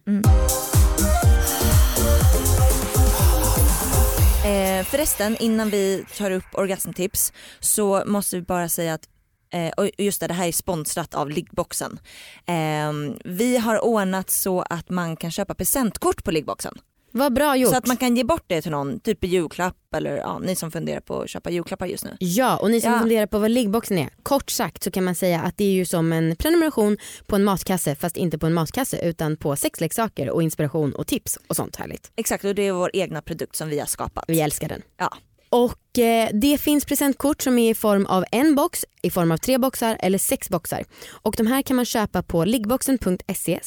Eh, 4.46 4.86
förresten 4.86 5.38
innan 5.40 5.70
vi 5.70 6.06
tar 6.18 6.32
upp 6.32 6.46
orgasmtips 6.54 7.34
så 7.60 8.04
måste 8.06 8.36
vi 8.36 8.42
bara 8.42 8.70
säga 8.70 8.94
att 8.94 9.10
Eh, 9.54 9.72
och 9.78 9.90
just 9.98 10.20
det, 10.20 10.28
det 10.28 10.34
här 10.34 10.48
är 10.48 10.52
sponsrat 10.52 11.16
av 11.16 11.30
Liggboxen. 11.30 12.00
Eh, 12.46 12.94
vi 13.26 13.58
har 13.58 13.86
ordnat 13.86 14.30
så 14.30 14.62
att 14.62 14.90
man 14.90 15.16
kan 15.16 15.32
köpa 15.32 15.54
presentkort 15.54 16.24
på 16.24 16.32
Liggboxen. 16.32 16.78
Vad 17.12 17.34
bra 17.34 17.56
gjort. 17.56 17.72
Så 17.72 17.78
att 17.78 17.88
man 17.88 17.98
kan 17.98 18.16
ge 18.18 18.24
bort 18.24 18.44
det 18.48 18.62
till 18.62 18.72
någon, 18.72 19.00
typ 19.00 19.24
i 19.24 19.28
julklapp 19.28 19.76
eller 19.96 20.18
ja, 20.18 20.40
ni 20.40 20.56
som 20.56 20.72
funderar 20.72 21.00
på 21.00 21.22
att 21.22 21.30
köpa 21.30 21.50
julklappar 21.50 21.86
just 21.86 22.04
nu. 22.04 22.18
Ja 22.20 22.58
och 22.58 22.72
ni 22.72 22.82
som 22.82 22.92
Ja. 22.92 23.00
funderar 23.00 23.28
på 23.28 23.40
vad 23.40 23.52
liggboxen 23.52 23.98
är, 23.98 24.10
kort 24.24 24.50
sagt 24.50 24.84
så 24.84 24.92
kan 24.92 25.04
man 25.04 25.16
säga 25.16 25.42
att 25.42 25.58
det 25.58 25.64
är 25.64 25.72
ju 25.72 25.86
som 25.86 26.14
en 26.14 26.36
prenumeration 26.36 26.98
på 27.28 27.36
en 27.36 27.44
matkasse 27.44 27.96
fast 27.96 28.18
inte 28.18 28.38
på 28.38 28.46
en 28.46 28.54
matkasse 28.54 29.00
utan 29.10 29.38
på 29.38 29.56
sexleksaker 29.56 30.30
och 30.30 30.44
inspiration 30.44 30.94
och 30.96 31.08
tips 31.08 31.38
och 31.48 31.56
sånt 31.56 31.76
härligt. 31.76 32.12
Exakt 32.16 32.44
och 32.46 32.56
det 32.56 32.68
är 32.68 32.72
vår 32.72 32.90
egna 32.94 33.22
produkt 33.22 33.56
som 33.56 33.70
vi 33.70 33.80
har 33.80 33.86
skapat. 33.88 34.26
Vi 34.28 34.42
älskar 34.42 34.68
den. 34.70 34.82
Ja. 34.98 35.14
Och 35.52 36.00
eh, 36.00 36.30
det 36.34 36.58
finns 36.58 36.86
presentkort 36.86 37.42
som 37.42 37.60
är 37.60 37.72
i 37.72 37.74
form 37.76 38.06
av 38.06 38.26
en 38.32 38.56
box, 38.56 38.86
i 39.02 39.10
form 39.10 39.32
av 39.32 39.38
tre 39.38 39.58
boxar 39.58 39.98
eller 40.00 40.18
sex 40.18 40.50
boxar. 40.50 40.86
Och 41.10 41.36
de 41.38 41.48
här 41.48 41.62
kan 41.62 41.76
man 41.76 41.86
köpa 41.86 42.24
på 42.24 42.46
liggboxen.se 42.46 43.60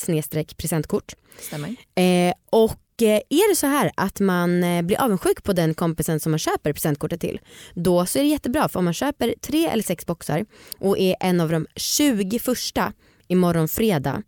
presentkort. 0.57 1.13
Stämmer. 1.41 1.77
Eh, 1.95 2.35
och 2.51 2.73
är 3.09 3.51
det 3.51 3.57
så 3.57 3.67
här 3.67 3.91
att 3.97 4.21
man 4.21 4.65
eh, 4.65 4.83
blir 4.83 5.01
avundsjuk 5.01 5.43
på 5.43 5.53
den 5.53 5.75
kompisen 5.75 6.21
som 6.21 6.33
man 6.33 6.39
köper 6.39 6.73
presentkortet 6.73 7.21
till 7.21 7.41
då 7.75 8.07
så 8.07 8.19
är 8.19 8.23
det 8.23 8.29
jättebra. 8.29 8.69
För 8.69 8.79
om 8.79 8.85
man 8.85 8.95
köper 8.95 9.35
tre 9.41 9.67
eller 9.67 9.83
sex 9.83 10.07
boxar 10.07 10.47
och 10.79 10.99
är 10.99 11.17
en 11.21 11.41
av 11.41 11.49
de 11.51 11.67
20 11.77 12.39
första 12.39 12.93
imorgon 13.29 13.69
fredag 13.69 14.23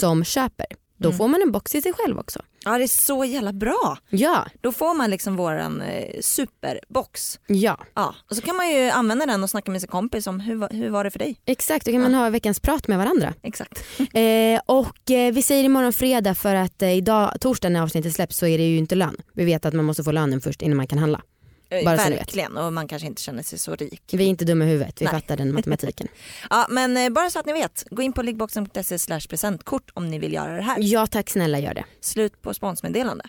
som 0.00 0.24
köper 0.24 0.66
då 0.96 1.12
får 1.12 1.28
man 1.28 1.42
en 1.42 1.52
box 1.52 1.74
i 1.74 1.82
sig 1.82 1.92
själv 1.92 2.18
också. 2.18 2.40
Ja 2.66 2.78
det 2.78 2.84
är 2.84 2.88
så 2.88 3.24
jävla 3.24 3.52
bra. 3.52 3.98
Ja, 4.10 4.46
Då 4.60 4.72
får 4.72 4.94
man 4.94 5.10
liksom 5.10 5.36
våran 5.36 5.80
eh, 5.80 6.20
superbox. 6.20 7.40
ja 7.46 7.78
Ja, 7.94 8.14
och 8.30 8.36
så 8.36 8.42
kan 8.42 8.56
man 8.56 8.70
ju 8.70 8.90
använda 8.90 9.26
den 9.26 9.42
och 9.42 9.50
snacka 9.50 9.70
med 9.70 9.80
sin 9.80 9.88
kompis 9.90 10.26
om 10.26 10.40
hur, 10.40 10.68
hur 10.70 10.90
var 10.90 11.04
det 11.04 11.10
för 11.10 11.18
dig? 11.18 11.36
exakt 11.46 11.86
då 11.86 11.92
kan 11.92 12.00
man 12.02 12.14
ha 12.14 12.30
veckans 12.30 12.60
prat 12.60 12.88
med 12.88 12.98
varandra. 12.98 13.34
Exakt. 13.42 13.84
Eh, 14.16 14.60
och 14.66 15.10
eh, 15.10 15.32
vi 15.32 15.42
säger 15.42 15.64
imorgon 15.64 15.92
fredag 15.92 16.34
för 16.34 16.54
att 16.54 16.82
eh, 16.82 16.92
idag, 16.96 17.36
torsdag 17.40 17.68
när 17.68 17.82
avsnittet 17.82 18.14
släpps 18.14 18.36
så 18.36 18.46
är 18.46 18.58
det 18.58 18.64
ju 18.64 18.76
inte 18.78 18.94
lön. 18.94 19.16
Vi 19.32 19.44
vet 19.44 19.64
att 19.66 19.74
man 19.74 19.84
måste 19.84 20.04
få 20.04 20.12
lönen 20.12 20.40
först 20.40 20.62
innan 20.62 20.76
man 20.76 20.86
kan 20.86 20.98
handla. 20.98 21.22
Eh, 21.70 21.84
Bara. 21.84 21.96
Verkligen 21.96 22.56
och 22.56 22.72
man 22.72 22.88
kanske 22.88 23.06
inte 23.08 23.22
känner 23.22 23.42
sig 23.42 23.58
så 23.58 23.74
rik. 23.74 24.02
Vi 24.12 24.24
är 24.24 24.28
inte 24.28 24.44
dumma 24.44 24.64
i 24.64 24.68
huvudet, 24.68 25.00
vi 25.00 25.04
Nej. 25.04 25.14
fattar 25.14 25.36
den 25.36 25.54
matematiken. 25.54 26.08
Ja 26.50 26.66
men 26.70 26.96
eh, 26.96 27.10
bara 27.10 27.30
så 27.30 27.38
att 27.38 27.46
ni 27.46 27.52
vet, 27.52 27.84
gå 27.90 28.02
in 28.02 28.12
på 28.12 28.22
liggboxen.se 28.22 28.98
slash 28.98 29.20
presentkort 29.28 29.90
om 29.94 30.08
ni 30.10 30.18
vill 30.18 30.32
göra 30.32 30.56
det 30.56 30.62
här. 30.62 30.76
Ja 30.80 31.06
tack 31.06 31.30
snälla 31.30 31.58
gör 31.58 31.74
det. 31.74 31.84
Slut 32.00 32.42
på 32.42 32.54
sponsmeddelande. 32.54 33.24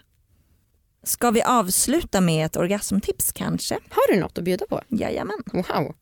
Ska 1.03 1.31
vi 1.31 1.41
avsluta 1.41 2.21
med 2.21 2.45
ett 2.45 2.55
orgasmtips 2.55 3.31
kanske? 3.31 3.79
Har 3.89 4.13
du 4.13 4.19
något 4.19 4.37
att 4.37 4.43
bjuda 4.43 4.65
på? 4.65 4.81
Jajamän. 4.87 5.43
Wow. 5.53 5.95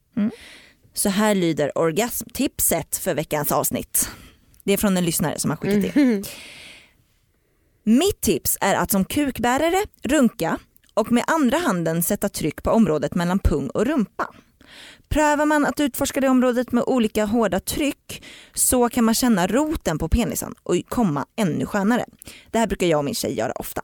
Så 0.93 1.09
här 1.09 1.35
lyder 1.35 1.77
orgasmtipset 1.77 2.97
för 2.97 3.13
veckans 3.15 3.51
avsnitt. 3.51 4.09
Det 4.63 4.73
är 4.73 4.77
från 4.77 4.97
en 4.97 5.05
lyssnare 5.05 5.39
som 5.39 5.49
har 5.51 5.57
skickat 5.57 5.95
in. 5.95 6.25
Mitt 7.83 8.21
tips 8.21 8.57
är 8.61 8.75
att 8.75 8.91
som 8.91 9.05
kukbärare 9.05 9.83
runka 10.03 10.59
och 10.95 11.11
med 11.11 11.23
andra 11.27 11.57
handen 11.57 12.03
sätta 12.03 12.29
tryck 12.29 12.63
på 12.63 12.71
området 12.71 13.15
mellan 13.15 13.39
pung 13.39 13.69
och 13.69 13.85
rumpa. 13.85 14.27
Prövar 15.09 15.45
man 15.45 15.65
att 15.65 15.79
utforska 15.79 16.21
det 16.21 16.29
området 16.29 16.71
med 16.71 16.83
olika 16.83 17.25
hårda 17.25 17.59
tryck 17.59 18.23
så 18.53 18.89
kan 18.89 19.03
man 19.03 19.13
känna 19.13 19.47
roten 19.47 19.97
på 19.97 20.09
penisen 20.09 20.55
och 20.63 20.75
komma 20.89 21.25
ännu 21.35 21.65
skönare. 21.65 22.05
Det 22.51 22.59
här 22.59 22.67
brukar 22.67 22.87
jag 22.87 22.97
och 22.97 23.05
min 23.05 23.15
tjej 23.15 23.37
göra 23.37 23.51
ofta. 23.51 23.81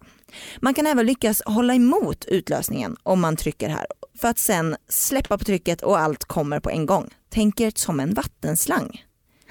Man 0.59 0.73
kan 0.73 0.87
även 0.87 1.05
lyckas 1.05 1.41
hålla 1.45 1.73
emot 1.75 2.25
utlösningen 2.25 2.97
om 3.03 3.21
man 3.21 3.35
trycker 3.35 3.69
här 3.69 3.85
för 4.21 4.27
att 4.27 4.39
sen 4.39 4.75
släppa 4.89 5.37
på 5.37 5.43
trycket 5.43 5.81
och 5.81 5.99
allt 5.99 6.25
kommer 6.25 6.59
på 6.59 6.69
en 6.69 6.85
gång. 6.85 7.09
Tänk 7.29 7.61
er 7.61 7.71
som 7.75 7.99
en 7.99 8.13
vattenslang. 8.13 9.03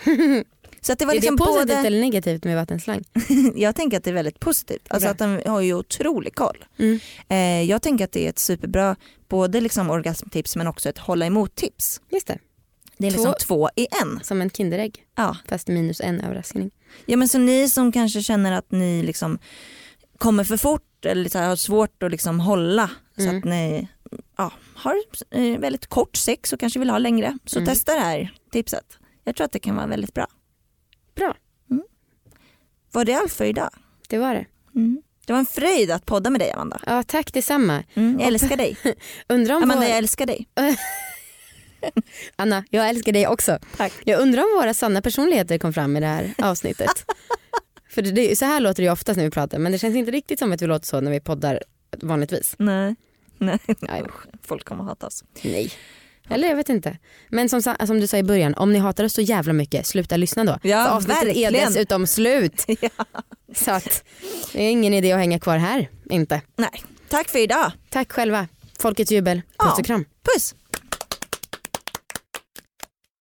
Så 0.80 0.92
att 0.92 0.98
det 0.98 1.04
var 1.04 1.12
Är 1.12 1.16
liksom 1.16 1.36
det 1.36 1.44
positivt 1.44 1.68
både, 1.76 1.86
eller 1.86 2.00
negativt 2.00 2.44
med 2.44 2.56
vattenslang? 2.56 3.04
jag 3.54 3.76
tänker 3.76 3.96
att 3.96 4.04
det 4.04 4.10
är 4.10 4.14
väldigt 4.14 4.40
positivt. 4.40 4.86
Alltså 4.88 5.04
Bra. 5.06 5.10
att 5.10 5.18
de 5.44 5.50
har 5.50 5.60
ju 5.60 5.74
otrolig 5.74 6.34
koll. 6.34 6.64
Mm. 6.78 7.00
Eh, 7.28 7.62
jag 7.70 7.82
tänker 7.82 8.04
att 8.04 8.12
det 8.12 8.26
är 8.26 8.30
ett 8.30 8.38
superbra 8.38 8.96
både 9.28 9.60
liksom 9.60 9.90
orgasmtips 9.90 10.56
men 10.56 10.66
också 10.66 10.88
ett 10.88 10.98
hålla 10.98 11.26
emot 11.26 11.54
tips. 11.54 12.00
Just 12.10 12.26
det, 12.26 12.38
Det 12.98 13.06
är 13.06 13.10
liksom 13.10 13.32
Två- 13.32 13.38
två 13.46 13.70
i 13.76 13.86
en. 14.02 14.20
som 14.22 14.40
en 14.42 14.50
Kinderägg 14.50 15.04
Ja. 15.16 15.36
fast 15.48 15.68
minus 15.68 16.00
en 16.00 16.20
överraskning. 16.20 16.70
Ja 17.06 17.16
men 17.16 17.28
så 17.28 17.38
ni 17.38 17.68
som 17.68 17.92
kanske 17.92 18.22
känner 18.22 18.52
att 18.52 18.70
ni 18.72 19.02
liksom 19.02 19.38
kommer 20.18 20.44
för 20.44 20.56
fort 20.56 21.04
eller 21.04 21.28
så 21.30 21.38
här, 21.38 21.48
har 21.48 21.56
svårt 21.56 22.02
att 22.02 22.10
liksom 22.10 22.40
hålla 22.40 22.90
så 23.16 23.22
Mm. 23.22 23.38
att 23.38 23.44
ni 23.44 23.88
ja, 24.38 24.52
har 24.74 24.94
eh, 25.30 25.58
väldigt 25.58 25.86
kort 25.86 26.16
sex 26.16 26.52
och 26.52 26.60
kanske 26.60 26.78
vill 26.78 26.90
ha 26.90 26.98
längre 26.98 27.38
så 27.44 27.58
Mm. 27.58 27.66
testa 27.68 27.94
det 27.94 28.00
här 28.00 28.34
tipset. 28.52 28.98
Jag 29.24 29.36
tror 29.36 29.44
att 29.44 29.52
det 29.52 29.58
kan 29.58 29.76
vara 29.76 29.86
väldigt 29.86 30.14
bra. 30.14 30.26
Bra. 31.20 31.36
Mm. 31.70 31.82
Var 32.92 33.04
det 33.04 33.14
allt 33.14 33.32
för 33.32 33.44
idag? 33.44 33.70
Det 34.08 34.18
var 34.18 34.34
det. 34.34 34.46
Mm. 34.74 35.02
Det 35.26 35.32
var 35.32 35.40
en 35.40 35.46
fröjd 35.46 35.90
att 35.90 36.06
podda 36.06 36.30
med 36.30 36.40
dig 36.40 36.52
Amanda. 36.52 36.80
Ja 36.86 37.02
tack 37.02 37.32
detsamma. 37.32 37.84
Mm, 37.94 38.18
jag 38.20 38.28
älskar 38.28 38.56
dig. 38.56 38.76
Undrar 39.28 39.54
om 39.54 39.62
Amanda 39.62 39.80
vår... 39.80 39.88
jag 39.88 39.98
älskar 39.98 40.26
dig. 40.26 40.48
Anna, 42.36 42.64
jag 42.70 42.88
älskar 42.88 43.12
dig 43.12 43.26
också. 43.26 43.58
Tack. 43.76 43.92
Jag 44.04 44.20
undrar 44.20 44.42
om 44.42 44.48
våra 44.60 44.74
sanna 44.74 45.02
personligheter 45.02 45.58
kom 45.58 45.72
fram 45.72 45.96
i 45.96 46.00
det 46.00 46.06
här 46.06 46.34
avsnittet. 46.38 47.04
För 47.90 48.02
det, 48.02 48.38
så 48.38 48.44
här 48.44 48.60
låter 48.60 48.82
det 48.82 48.86
ju 48.86 48.92
oftast 48.92 49.16
när 49.16 49.24
vi 49.24 49.30
pratar 49.30 49.58
men 49.58 49.72
det 49.72 49.78
känns 49.78 49.96
inte 49.96 50.10
riktigt 50.10 50.38
som 50.38 50.52
att 50.52 50.62
vi 50.62 50.66
låter 50.66 50.86
så 50.86 51.00
när 51.00 51.10
vi 51.10 51.20
poddar 51.20 51.62
vanligtvis. 52.02 52.54
Nej. 52.58 52.96
Nej. 53.38 53.58
Nej. 53.80 54.04
Folk 54.42 54.64
kommer 54.64 54.84
hata 54.84 55.06
oss. 55.06 55.24
Nej. 55.42 55.72
Eller 56.30 56.48
jag 56.48 56.56
vet 56.56 56.68
inte. 56.68 56.98
Men 57.28 57.48
som, 57.48 57.62
som 57.62 58.00
du 58.00 58.06
sa 58.06 58.16
i 58.16 58.22
början, 58.22 58.54
om 58.54 58.72
ni 58.72 58.78
hatar 58.78 59.04
oss 59.04 59.12
så 59.12 59.20
jävla 59.20 59.52
mycket, 59.52 59.86
sluta 59.86 60.16
lyssna 60.16 60.44
då. 60.44 60.58
Ja, 60.62 60.84
För 60.84 60.90
avsnittet 60.96 61.24
verkligen. 61.26 61.54
är 61.54 61.66
dessutom 61.66 62.06
slut. 62.06 62.66
Så 63.54 63.70
att 63.70 64.04
det 64.52 64.62
är 64.62 64.70
ingen 64.70 64.94
idé 64.94 65.12
att 65.12 65.18
hänga 65.18 65.38
kvar 65.40 65.56
här. 65.58 65.88
Inte. 66.10 66.40
Nej. 66.56 66.82
Tack 67.08 67.28
för 67.28 67.38
idag. 67.38 67.72
Tack 67.90 68.12
själva. 68.12 68.48
Folkets 68.78 69.12
jubel. 69.12 69.36
Puss 69.40 69.54
Ja. 69.58 69.74
och 69.78 69.84
kram. 69.86 70.04
Puss. 70.34 70.54